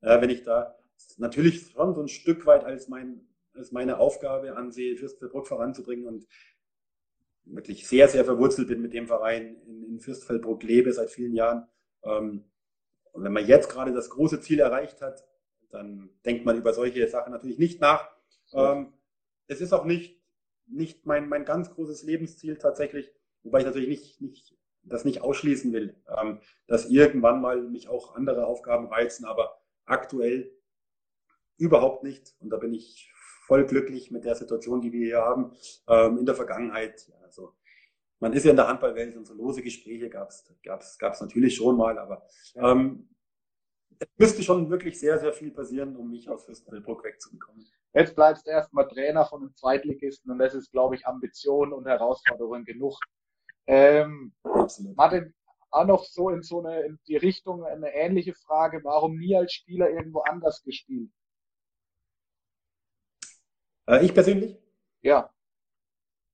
äh, 0.00 0.20
wenn 0.20 0.30
ich 0.30 0.42
da 0.42 0.78
natürlich 1.18 1.72
schon 1.72 1.94
so 1.94 2.00
ein 2.00 2.08
Stück 2.08 2.46
weit 2.46 2.64
als, 2.64 2.88
mein, 2.88 3.26
als 3.54 3.72
meine 3.72 3.98
Aufgabe 3.98 4.56
ansehe, 4.56 4.96
Fürstfeldbruck 4.96 5.46
voranzubringen 5.46 6.06
und 6.06 6.26
wirklich 7.44 7.86
sehr, 7.88 8.08
sehr 8.08 8.24
verwurzelt 8.24 8.68
bin 8.68 8.80
mit 8.80 8.92
dem 8.92 9.06
Verein, 9.06 9.56
in, 9.66 9.82
in 9.82 10.00
Fürstfeldbruck 10.00 10.62
lebe 10.62 10.92
seit 10.92 11.10
vielen 11.10 11.34
Jahren. 11.34 11.66
Ähm, 12.04 12.44
und 13.12 13.24
wenn 13.24 13.32
man 13.32 13.46
jetzt 13.46 13.68
gerade 13.68 13.92
das 13.92 14.10
große 14.10 14.40
Ziel 14.40 14.60
erreicht 14.60 15.00
hat, 15.02 15.24
dann 15.70 16.10
denkt 16.24 16.44
man 16.44 16.56
über 16.56 16.72
solche 16.72 17.06
Sachen 17.08 17.32
natürlich 17.32 17.58
nicht 17.58 17.80
nach. 17.80 18.08
Ähm, 18.52 18.92
es 19.46 19.60
ist 19.60 19.72
auch 19.72 19.84
nicht 19.84 20.21
nicht 20.72 21.06
mein, 21.06 21.28
mein 21.28 21.44
ganz 21.44 21.70
großes 21.70 22.02
Lebensziel 22.02 22.56
tatsächlich, 22.56 23.12
wobei 23.42 23.60
ich 23.60 23.66
natürlich 23.66 23.88
nicht, 23.88 24.20
nicht, 24.20 24.56
das 24.82 25.04
nicht 25.04 25.22
ausschließen 25.22 25.72
will, 25.72 25.96
ähm, 26.20 26.40
dass 26.66 26.90
irgendwann 26.90 27.40
mal 27.40 27.62
mich 27.62 27.88
auch 27.88 28.14
andere 28.14 28.46
Aufgaben 28.46 28.86
reizen, 28.88 29.24
aber 29.24 29.60
aktuell 29.84 30.52
überhaupt 31.56 32.02
nicht. 32.02 32.34
Und 32.40 32.50
da 32.50 32.56
bin 32.56 32.72
ich 32.72 33.10
voll 33.46 33.66
glücklich 33.66 34.10
mit 34.10 34.24
der 34.24 34.34
Situation, 34.34 34.80
die 34.80 34.92
wir 34.92 35.06
hier 35.06 35.22
haben. 35.22 35.52
Ähm, 35.88 36.18
in 36.18 36.26
der 36.26 36.34
Vergangenheit, 36.34 37.12
also 37.22 37.54
man 38.18 38.32
ist 38.32 38.44
ja 38.44 38.50
in 38.50 38.56
der 38.56 38.68
Handballwelt 38.68 39.16
und 39.16 39.26
so 39.26 39.34
lose 39.34 39.62
Gespräche 39.62 40.08
gab 40.08 40.28
es 40.28 40.44
gab's, 40.62 40.98
gab's 40.98 41.20
natürlich 41.20 41.56
schon 41.56 41.76
mal, 41.76 41.98
aber 41.98 42.24
ähm, 42.54 43.08
müsste 44.16 44.42
schon 44.42 44.70
wirklich 44.70 44.98
sehr, 44.98 45.18
sehr 45.18 45.32
viel 45.32 45.50
passieren, 45.50 45.96
um 45.96 46.10
mich 46.10 46.28
aus 46.28 46.44
Fürstenfeldbruck 46.44 47.04
wegzubekommen. 47.04 47.66
Jetzt 47.94 48.14
bleibst 48.14 48.46
du 48.46 48.50
erstmal 48.50 48.88
Trainer 48.88 49.26
von 49.26 49.42
einem 49.42 49.54
Zweitligisten 49.54 50.30
und 50.30 50.38
das 50.38 50.54
ist, 50.54 50.70
glaube 50.72 50.94
ich, 50.94 51.06
Ambition 51.06 51.72
und 51.72 51.86
Herausforderung 51.86 52.64
genug. 52.64 52.98
Ähm, 53.66 54.32
Absolut. 54.42 54.96
Martin, 54.96 55.34
auch 55.70 55.86
noch 55.86 56.04
so 56.04 56.30
in 56.30 56.42
so 56.42 56.60
eine, 56.64 56.82
in 56.82 56.98
die 57.06 57.16
Richtung 57.16 57.64
eine 57.64 57.94
ähnliche 57.94 58.34
Frage. 58.34 58.80
Warum 58.84 59.16
nie 59.16 59.36
als 59.36 59.52
Spieler 59.52 59.90
irgendwo 59.90 60.20
anders 60.20 60.62
gespielt? 60.62 61.10
Äh, 63.86 64.04
ich 64.04 64.14
persönlich? 64.14 64.56
Ja. 65.02 65.32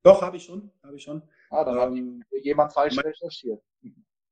Doch, 0.02 0.22
habe 0.22 0.36
ich 0.36 0.44
schon, 0.44 0.70
habe 0.82 0.96
ich 0.96 1.02
schon. 1.02 1.22
Ah, 1.50 1.64
dann 1.64 1.96
ähm, 1.96 2.24
hat 2.32 2.44
jemand 2.44 2.72
falsch 2.72 2.98
recherchiert. 2.98 3.62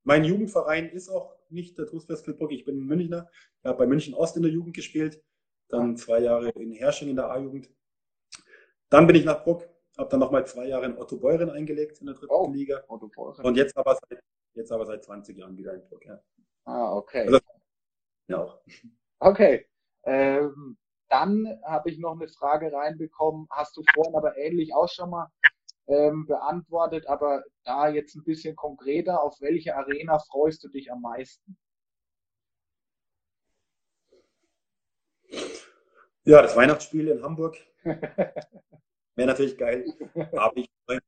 Mein 0.07 0.23
Jugendverein 0.23 0.89
ist 0.91 1.09
auch 1.09 1.35
nicht 1.49 1.77
der 1.79 1.87
TuS 1.87 2.09
Westfeldbruck. 2.09 2.53
Ich 2.53 2.65
bin 2.65 2.79
Münchner. 2.79 3.29
Ich 3.59 3.65
habe 3.65 3.77
bei 3.77 3.87
München 3.89 4.15
Ost 4.15 4.37
in 4.37 4.45
der 4.45 4.53
Jugend 4.53 4.77
gespielt. 4.77 5.21
Dann 5.69 5.97
zwei 5.97 6.21
Jahre 6.21 6.51
in 6.51 6.71
Hersching 6.71 7.09
in 7.09 7.17
der 7.17 7.29
A-Jugend. 7.29 7.69
Dann 8.89 9.09
bin 9.09 9.17
ich 9.17 9.25
nach 9.25 9.43
Bruck. 9.43 9.69
Habe 9.99 10.09
dann 10.09 10.21
nochmal 10.21 10.47
zwei 10.47 10.69
Jahre 10.69 10.87
in 10.87 10.97
Otto 10.97 11.17
Beuren 11.17 11.51
eingelegt 11.51 11.99
in 11.99 12.07
der 12.07 12.15
dritten 12.15 12.33
oh, 12.33 12.49
Liga. 12.53 12.85
Otto 12.87 13.09
Beuren. 13.09 13.45
Und 13.45 13.57
jetzt 13.57 13.77
aber, 13.77 13.99
seit, 14.09 14.23
jetzt 14.55 14.71
aber 14.71 14.87
seit 14.87 15.03
20 15.03 15.39
Jahren 15.39 15.57
wieder 15.57 15.75
in 15.75 15.85
Bruck. 15.89 16.07
Ja. 16.07 16.23
Ah, 16.67 16.95
okay. 16.95 17.27
Also, 17.27 17.41
ja 18.29 18.45
auch. 18.45 18.61
Okay. 19.19 19.67
Ähm, 20.05 20.79
dann 21.09 21.59
habe 21.65 21.91
ich 21.91 21.99
noch 21.99 22.13
eine 22.13 22.29
Frage 22.29 22.73
reinbekommen. 22.73 23.49
Hast 23.51 23.77
du 23.77 23.83
vorhin 23.93 24.15
aber 24.15 24.37
ähnlich 24.37 24.73
auch 24.73 24.89
schon 24.89 25.11
mal 25.11 25.27
ähm, 25.89 26.27
beantwortet, 26.27 27.07
aber 27.07 27.45
da 27.65 27.89
jetzt 27.89 28.15
ein 28.17 28.25
bisschen 28.25 28.57
konkreter, 28.57 29.23
auf 29.23 29.41
welche 29.41 29.77
Arena 29.77 30.19
freust 30.19 30.65
du 30.65 30.69
dich 30.69 30.93
am 30.93 31.01
meisten? 31.01 31.57
Ja, 36.25 36.43
das 36.43 36.57
Weihnachtsspiel 36.57 37.09
in 37.09 37.23
Hamburg 37.23 37.57
wäre 37.85 39.29
natürlich 39.29 39.57
geil. 39.57 39.85
Aber 40.33 40.57
ich 40.57 40.69
freue 40.85 40.99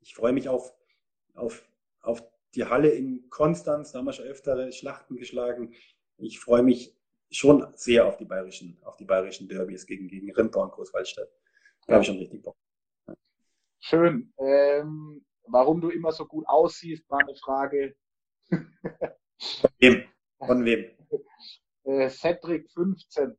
mich, 0.00 0.14
freu 0.14 0.32
mich 0.32 0.48
auf, 0.48 0.74
auf, 1.34 1.64
auf 2.00 2.24
die 2.54 2.64
Halle 2.64 2.90
in 2.90 3.28
Konstanz. 3.30 3.92
Da 3.92 3.98
haben 3.98 4.06
wir 4.06 4.12
schon 4.12 4.26
öftere 4.26 4.72
Schlachten 4.72 5.16
geschlagen. 5.16 5.74
Ich 6.18 6.40
freue 6.40 6.62
mich 6.62 6.96
schon 7.30 7.66
sehr 7.76 8.06
auf 8.06 8.16
die 8.16 8.24
bayerischen, 8.24 8.78
auf 8.82 8.96
die 8.96 9.04
bayerischen 9.04 9.48
Derbys 9.48 9.86
gegen, 9.86 10.08
gegen 10.08 10.32
Rimper 10.32 10.60
und 10.60 10.72
Großwaldstadt. 10.72 11.28
Da 11.86 11.94
habe 11.94 12.02
ich 12.02 12.08
schon 12.08 12.18
richtig 12.18 12.42
Bock. 12.42 12.56
Schön. 13.84 14.32
Ähm, 14.38 15.24
warum 15.48 15.80
du 15.80 15.90
immer 15.90 16.12
so 16.12 16.24
gut 16.24 16.46
aussiehst, 16.46 17.10
war 17.10 17.18
eine 17.18 17.34
Frage. 17.34 17.96
Von 18.48 19.70
wem? 19.78 20.04
Von 20.38 20.64
wem? 20.64 20.90
Äh, 21.84 22.08
Cedric 22.10 22.70
15. 22.70 23.36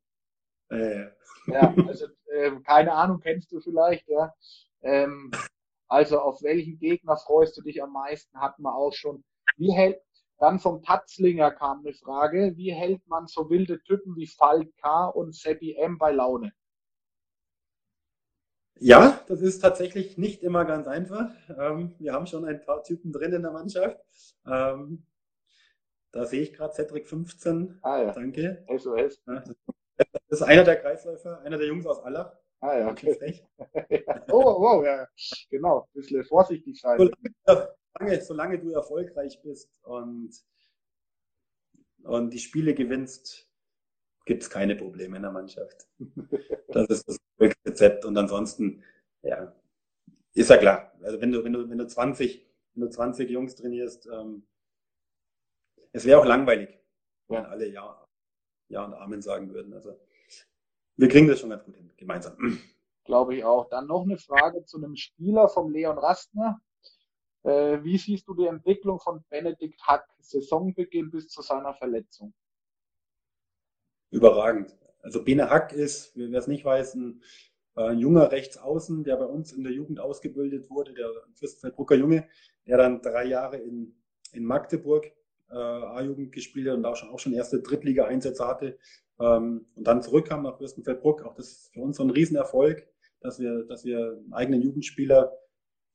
Äh. 0.70 1.06
Ja, 1.48 1.74
also 1.88 2.08
äh, 2.26 2.52
keine 2.66 2.92
Ahnung, 2.92 3.22
kennst 3.22 3.50
du 3.54 3.62
vielleicht, 3.62 4.06
ja. 4.10 4.34
Ähm, 4.82 5.32
also 5.88 6.20
auf 6.20 6.42
welchen 6.42 6.78
Gegner 6.78 7.16
freust 7.16 7.56
du 7.56 7.62
dich 7.62 7.82
am 7.82 7.94
meisten, 7.94 8.38
hatten 8.38 8.64
wir 8.64 8.76
auch 8.76 8.92
schon. 8.92 9.24
Wie 9.56 9.72
hält, 9.72 10.02
dann 10.40 10.60
vom 10.60 10.84
Tatzlinger 10.84 11.52
kam 11.52 11.80
eine 11.86 11.94
Frage, 11.94 12.52
wie 12.58 12.74
hält 12.74 13.08
man 13.08 13.28
so 13.28 13.50
wilde 13.50 13.82
Typen 13.84 14.18
wie 14.18 14.28
Falk 14.28 14.76
K. 14.76 15.08
und 15.08 15.34
Seppi 15.34 15.76
M. 15.76 15.98
bei 15.98 16.12
Laune? 16.12 16.52
Ja, 18.80 19.24
das 19.28 19.42
ist 19.42 19.60
tatsächlich 19.60 20.18
nicht 20.18 20.44
immer 20.44 20.66
ganz 20.66 20.88
einfach. 20.88 21.30
Ähm, 21.58 21.96
wir 22.00 22.14
haben 22.14 22.28
schon 22.28 22.46
ein 22.46 22.62
paar 22.62 22.84
Typen 22.84 23.12
drin 23.12 23.34
in 23.34 23.42
der 23.44 23.52
Mannschaft. 23.52 23.98
Ähm, 24.46 25.06
da 26.12 26.26
sehe 26.26 26.42
ich 26.42 26.54
gerade 26.54 26.74
Cedric 26.74 27.08
15. 27.08 27.80
Ah 27.82 28.02
ja. 28.02 28.12
Danke. 28.12 28.66
SOS. 28.68 29.22
Ja, 29.28 29.44
das 30.30 30.40
ist 30.40 30.42
einer 30.42 30.64
der 30.64 30.78
Kreisläufer, 30.78 31.42
einer 31.42 31.58
der 31.58 31.68
Jungs 31.68 31.86
aus 31.86 32.00
Allach. 32.00 32.36
Ah 32.60 32.78
ja, 32.78 32.90
okay. 32.90 33.42
oh, 34.32 34.62
wow, 34.62 34.86
ja. 34.86 35.08
Genau, 35.50 35.82
ein 35.82 35.94
bisschen 35.94 36.24
vorsichtig 36.24 36.80
sein. 36.80 37.12
Solange, 37.46 38.22
solange 38.22 38.60
du 38.60 38.72
erfolgreich 38.72 39.42
bist 39.44 39.70
und, 39.84 40.32
und 42.04 42.30
die 42.30 42.40
Spiele 42.40 42.74
gewinnst, 42.74 43.50
gibt 44.26 44.44
es 44.44 44.50
keine 44.50 44.76
Probleme 44.76 45.18
in 45.18 45.24
der 45.24 45.32
Mannschaft. 45.32 45.88
Das 46.70 46.88
ist 46.90 47.08
das 47.08 47.18
Rezept. 47.40 48.06
Und 48.06 48.18
ansonsten, 48.18 48.84
ja, 49.22 49.54
ist 50.34 50.50
ja 50.50 50.58
klar. 50.58 50.94
Also 51.04 51.22
wenn 51.22 51.32
du, 51.32 51.44
wenn 51.44 51.54
du, 51.54 51.70
wenn 51.70 51.78
du 51.78 51.88
20, 51.88 52.46
wenn 52.74 52.82
du 52.82 52.90
20 52.90 53.30
Jungs 53.30 53.56
trainierst, 53.56 54.08
ähm, 54.08 54.48
es 55.92 56.06
wäre 56.06 56.20
auch 56.20 56.26
langweilig, 56.26 56.80
wenn 57.28 57.46
alle 57.46 57.68
Ja, 57.68 58.08
Ja 58.70 58.86
und 58.86 58.94
Amen 58.94 59.22
sagen 59.22 59.54
würden. 59.54 59.74
Also 59.74 60.00
wir 60.96 61.08
kriegen 61.08 61.28
das 61.28 61.40
schon 61.40 61.50
ganz 61.50 61.64
gut 61.64 61.76
hin, 61.76 61.92
gemeinsam. 61.98 62.60
Glaube 63.04 63.36
ich 63.36 63.44
auch. 63.44 63.68
Dann 63.70 63.88
noch 63.88 64.04
eine 64.04 64.18
Frage 64.18 64.64
zu 64.66 64.78
einem 64.78 64.96
Spieler 64.96 65.50
vom 65.50 65.72
Leon 65.72 65.98
Rastner. 65.98 66.62
Äh, 67.44 67.84
wie 67.84 67.98
siehst 67.98 68.28
du 68.28 68.34
die 68.34 68.48
Entwicklung 68.48 69.00
von 69.00 69.24
Benedikt 69.30 69.82
Hack, 69.84 70.08
Saisonbeginn 70.20 71.12
bis 71.12 71.28
zu 71.28 71.42
seiner 71.42 71.74
Verletzung? 71.74 72.34
Überragend. 74.14 74.78
Also 75.02 75.24
Bene 75.24 75.50
Hack 75.50 75.74
ist, 75.74 76.14
wer 76.16 76.40
es 76.40 76.48
nicht 76.48 76.64
weiß, 76.64 76.96
ein, 76.96 77.22
äh, 77.76 77.82
ein 77.82 78.00
junger 78.00 78.32
Rechtsaußen, 78.32 79.04
der 79.04 79.18
bei 79.18 79.26
uns 79.26 79.52
in 79.52 79.64
der 79.64 79.74
Jugend 79.74 80.00
ausgebildet 80.00 80.70
wurde, 80.70 80.94
der 80.94 81.10
Fürstenfeldbrucker 81.34 81.96
Junge, 81.96 82.28
der 82.66 82.78
dann 82.78 83.02
drei 83.02 83.26
Jahre 83.26 83.58
in, 83.58 83.96
in 84.32 84.46
Magdeburg 84.46 85.12
äh, 85.52 85.56
A-Jugend 85.56 86.32
gespielt 86.32 86.70
hat 86.70 86.78
und 86.78 86.86
auch 86.86 86.96
schon, 86.96 87.10
auch 87.10 87.20
schon 87.20 87.34
erste 87.34 87.62
Drittliga-Einsätze 87.62 88.48
hatte 88.48 88.78
ähm, 89.20 89.66
und 89.76 89.88
dann 89.88 90.02
zurückkam 90.02 90.44
nach 90.44 90.58
Fürstenfeldbruck. 90.58 91.24
Auch 91.24 91.34
das 91.34 91.52
ist 91.52 91.74
für 91.74 91.82
uns 91.82 91.98
so 91.98 92.04
ein 92.04 92.10
Riesenerfolg, 92.10 92.88
dass 93.20 93.40
wir, 93.40 93.64
dass 93.66 93.84
wir 93.84 94.20
einen 94.24 94.34
eigenen 94.34 94.62
Jugendspieler, 94.62 95.34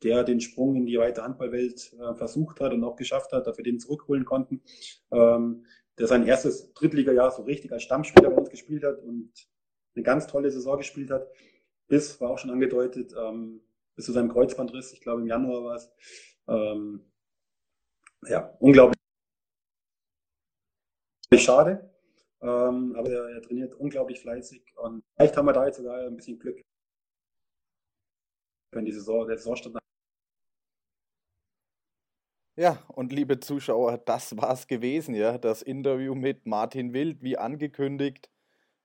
der 0.02 0.22
den 0.22 0.40
Sprung 0.40 0.76
in 0.76 0.86
die 0.86 0.98
weite 0.98 1.22
Handballwelt 1.22 1.92
äh, 1.98 2.14
versucht 2.14 2.60
hat 2.60 2.72
und 2.72 2.84
auch 2.84 2.96
geschafft 2.96 3.32
hat, 3.32 3.46
wir 3.46 3.64
den 3.64 3.80
zurückholen 3.80 4.24
konnten. 4.24 4.62
Ähm, 5.10 5.64
der 5.98 6.06
sein 6.06 6.26
erstes 6.26 6.72
Drittliga-Jahr 6.74 7.30
so 7.30 7.42
richtig 7.42 7.72
als 7.72 7.82
Stammspieler 7.82 8.30
bei 8.30 8.36
uns 8.36 8.50
gespielt 8.50 8.84
hat 8.84 9.00
und 9.00 9.32
eine 9.94 10.04
ganz 10.04 10.26
tolle 10.26 10.50
Saison 10.50 10.78
gespielt 10.78 11.10
hat. 11.10 11.28
Bis, 11.88 12.20
war 12.20 12.30
auch 12.30 12.38
schon 12.38 12.50
angedeutet, 12.50 13.14
ähm, 13.18 13.62
bis 13.96 14.04
zu 14.04 14.12
seinem 14.12 14.30
Kreuzbandriss, 14.30 14.92
ich 14.92 15.00
glaube 15.00 15.22
im 15.22 15.26
Januar 15.26 15.64
war 15.64 15.76
es. 15.76 15.90
Ähm, 16.46 17.04
ja, 18.26 18.56
unglaublich 18.60 18.98
schade. 21.36 21.90
Ähm, 22.40 22.94
aber 22.96 23.10
er, 23.10 23.28
er, 23.30 23.42
trainiert 23.42 23.74
unglaublich 23.74 24.20
fleißig 24.20 24.76
und 24.76 25.02
vielleicht 25.16 25.36
haben 25.36 25.46
wir 25.46 25.52
da 25.52 25.66
jetzt 25.66 25.78
sogar 25.78 26.06
ein 26.06 26.16
bisschen 26.16 26.38
Glück. 26.38 26.62
Wenn 28.72 28.84
die 28.84 28.92
Saison, 28.92 29.26
der 29.26 29.36
Saisonstand 29.38 29.77
ja, 32.58 32.82
und 32.88 33.12
liebe 33.12 33.38
Zuschauer, 33.38 33.98
das 33.98 34.36
war's 34.36 34.66
gewesen, 34.66 35.14
ja. 35.14 35.38
Das 35.38 35.62
Interview 35.62 36.16
mit 36.16 36.44
Martin 36.44 36.92
Wild, 36.92 37.22
wie 37.22 37.38
angekündigt, 37.38 38.30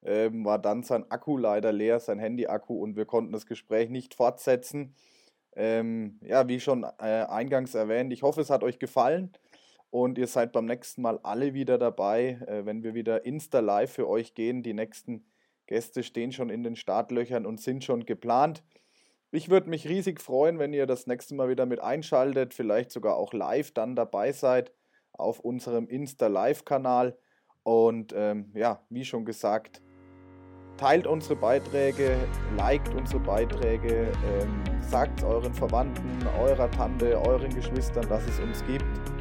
ähm, 0.03 0.45
war 0.45 0.59
dann 0.59 0.83
sein 0.83 1.09
Akku 1.09 1.37
leider 1.37 1.71
leer, 1.71 1.99
sein 1.99 2.19
Handy-Akku, 2.19 2.75
und 2.75 2.95
wir 2.95 3.05
konnten 3.05 3.33
das 3.33 3.47
Gespräch 3.47 3.89
nicht 3.89 4.13
fortsetzen. 4.13 4.93
Ähm, 5.55 6.19
ja, 6.21 6.47
wie 6.47 6.59
schon 6.59 6.83
äh, 6.83 7.25
eingangs 7.25 7.73
erwähnt, 7.73 8.13
ich 8.13 8.21
hoffe, 8.21 8.41
es 8.41 8.51
hat 8.51 8.63
euch 8.63 8.77
gefallen 8.77 9.31
und 9.89 10.19
ihr 10.19 10.27
seid 10.27 10.51
beim 10.51 10.65
nächsten 10.65 11.01
Mal 11.01 11.19
alle 11.23 11.55
wieder 11.55 11.79
dabei, 11.79 12.39
äh, 12.47 12.65
wenn 12.65 12.83
wir 12.83 12.93
wieder 12.93 13.25
Insta-Live 13.25 13.91
für 13.93 14.07
euch 14.07 14.35
gehen. 14.35 14.61
Die 14.61 14.73
nächsten 14.73 15.25
Gäste 15.65 16.03
stehen 16.03 16.31
schon 16.31 16.51
in 16.51 16.63
den 16.63 16.75
Startlöchern 16.75 17.47
und 17.47 17.59
sind 17.59 17.83
schon 17.83 18.05
geplant. 18.05 18.63
Ich 19.35 19.49
würde 19.49 19.67
mich 19.67 19.89
riesig 19.89 20.21
freuen, 20.21 20.59
wenn 20.59 20.73
ihr 20.73 20.85
das 20.85 21.07
nächste 21.07 21.33
Mal 21.33 21.49
wieder 21.49 21.65
mit 21.65 21.79
einschaltet, 21.79 22.53
vielleicht 22.53 22.91
sogar 22.91 23.15
auch 23.15 23.33
live 23.33 23.71
dann 23.71 23.95
dabei 23.95 24.31
seid 24.31 24.71
auf 25.11 25.39
unserem 25.39 25.87
Insta-Live-Kanal. 25.87 27.17
Und 27.63 28.13
ähm, 28.15 28.51
ja, 28.53 28.85
wie 28.89 29.03
schon 29.03 29.25
gesagt, 29.25 29.81
teilt 30.77 31.07
unsere 31.07 31.35
Beiträge, 31.35 32.15
liked 32.57 32.93
unsere 32.93 33.21
Beiträge, 33.21 34.11
ähm, 34.39 34.63
sagt 34.81 35.23
euren 35.23 35.55
Verwandten, 35.55 36.19
eurer 36.39 36.69
Tante, 36.69 37.19
euren 37.19 37.55
Geschwistern, 37.55 38.07
dass 38.07 38.27
es 38.27 38.39
uns 38.39 38.63
gibt 38.67 39.12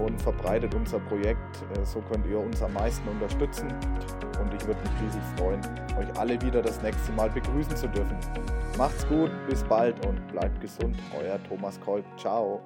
und 0.00 0.20
verbreitet 0.20 0.74
unser 0.74 0.98
Projekt. 1.00 1.62
Äh, 1.74 1.84
so 1.84 2.00
könnt 2.00 2.26
ihr 2.26 2.38
uns 2.38 2.62
am 2.62 2.72
meisten 2.72 3.08
unterstützen. 3.08 3.68
Und 4.40 4.54
ich 4.54 4.66
würde 4.66 4.80
mich 4.80 5.02
riesig 5.02 5.22
freuen, 5.36 5.60
euch 5.98 6.18
alle 6.18 6.40
wieder 6.40 6.62
das 6.62 6.80
nächste 6.82 7.12
Mal 7.12 7.30
begrüßen 7.30 7.76
zu 7.76 7.88
dürfen. 7.88 8.16
Macht's 8.78 9.06
gut, 9.08 9.30
bis 9.48 9.62
bald 9.64 10.04
und 10.06 10.26
bleibt 10.28 10.60
gesund. 10.60 10.96
Euer 11.18 11.38
Thomas 11.48 11.78
Kolb. 11.80 12.04
Ciao. 12.18 12.60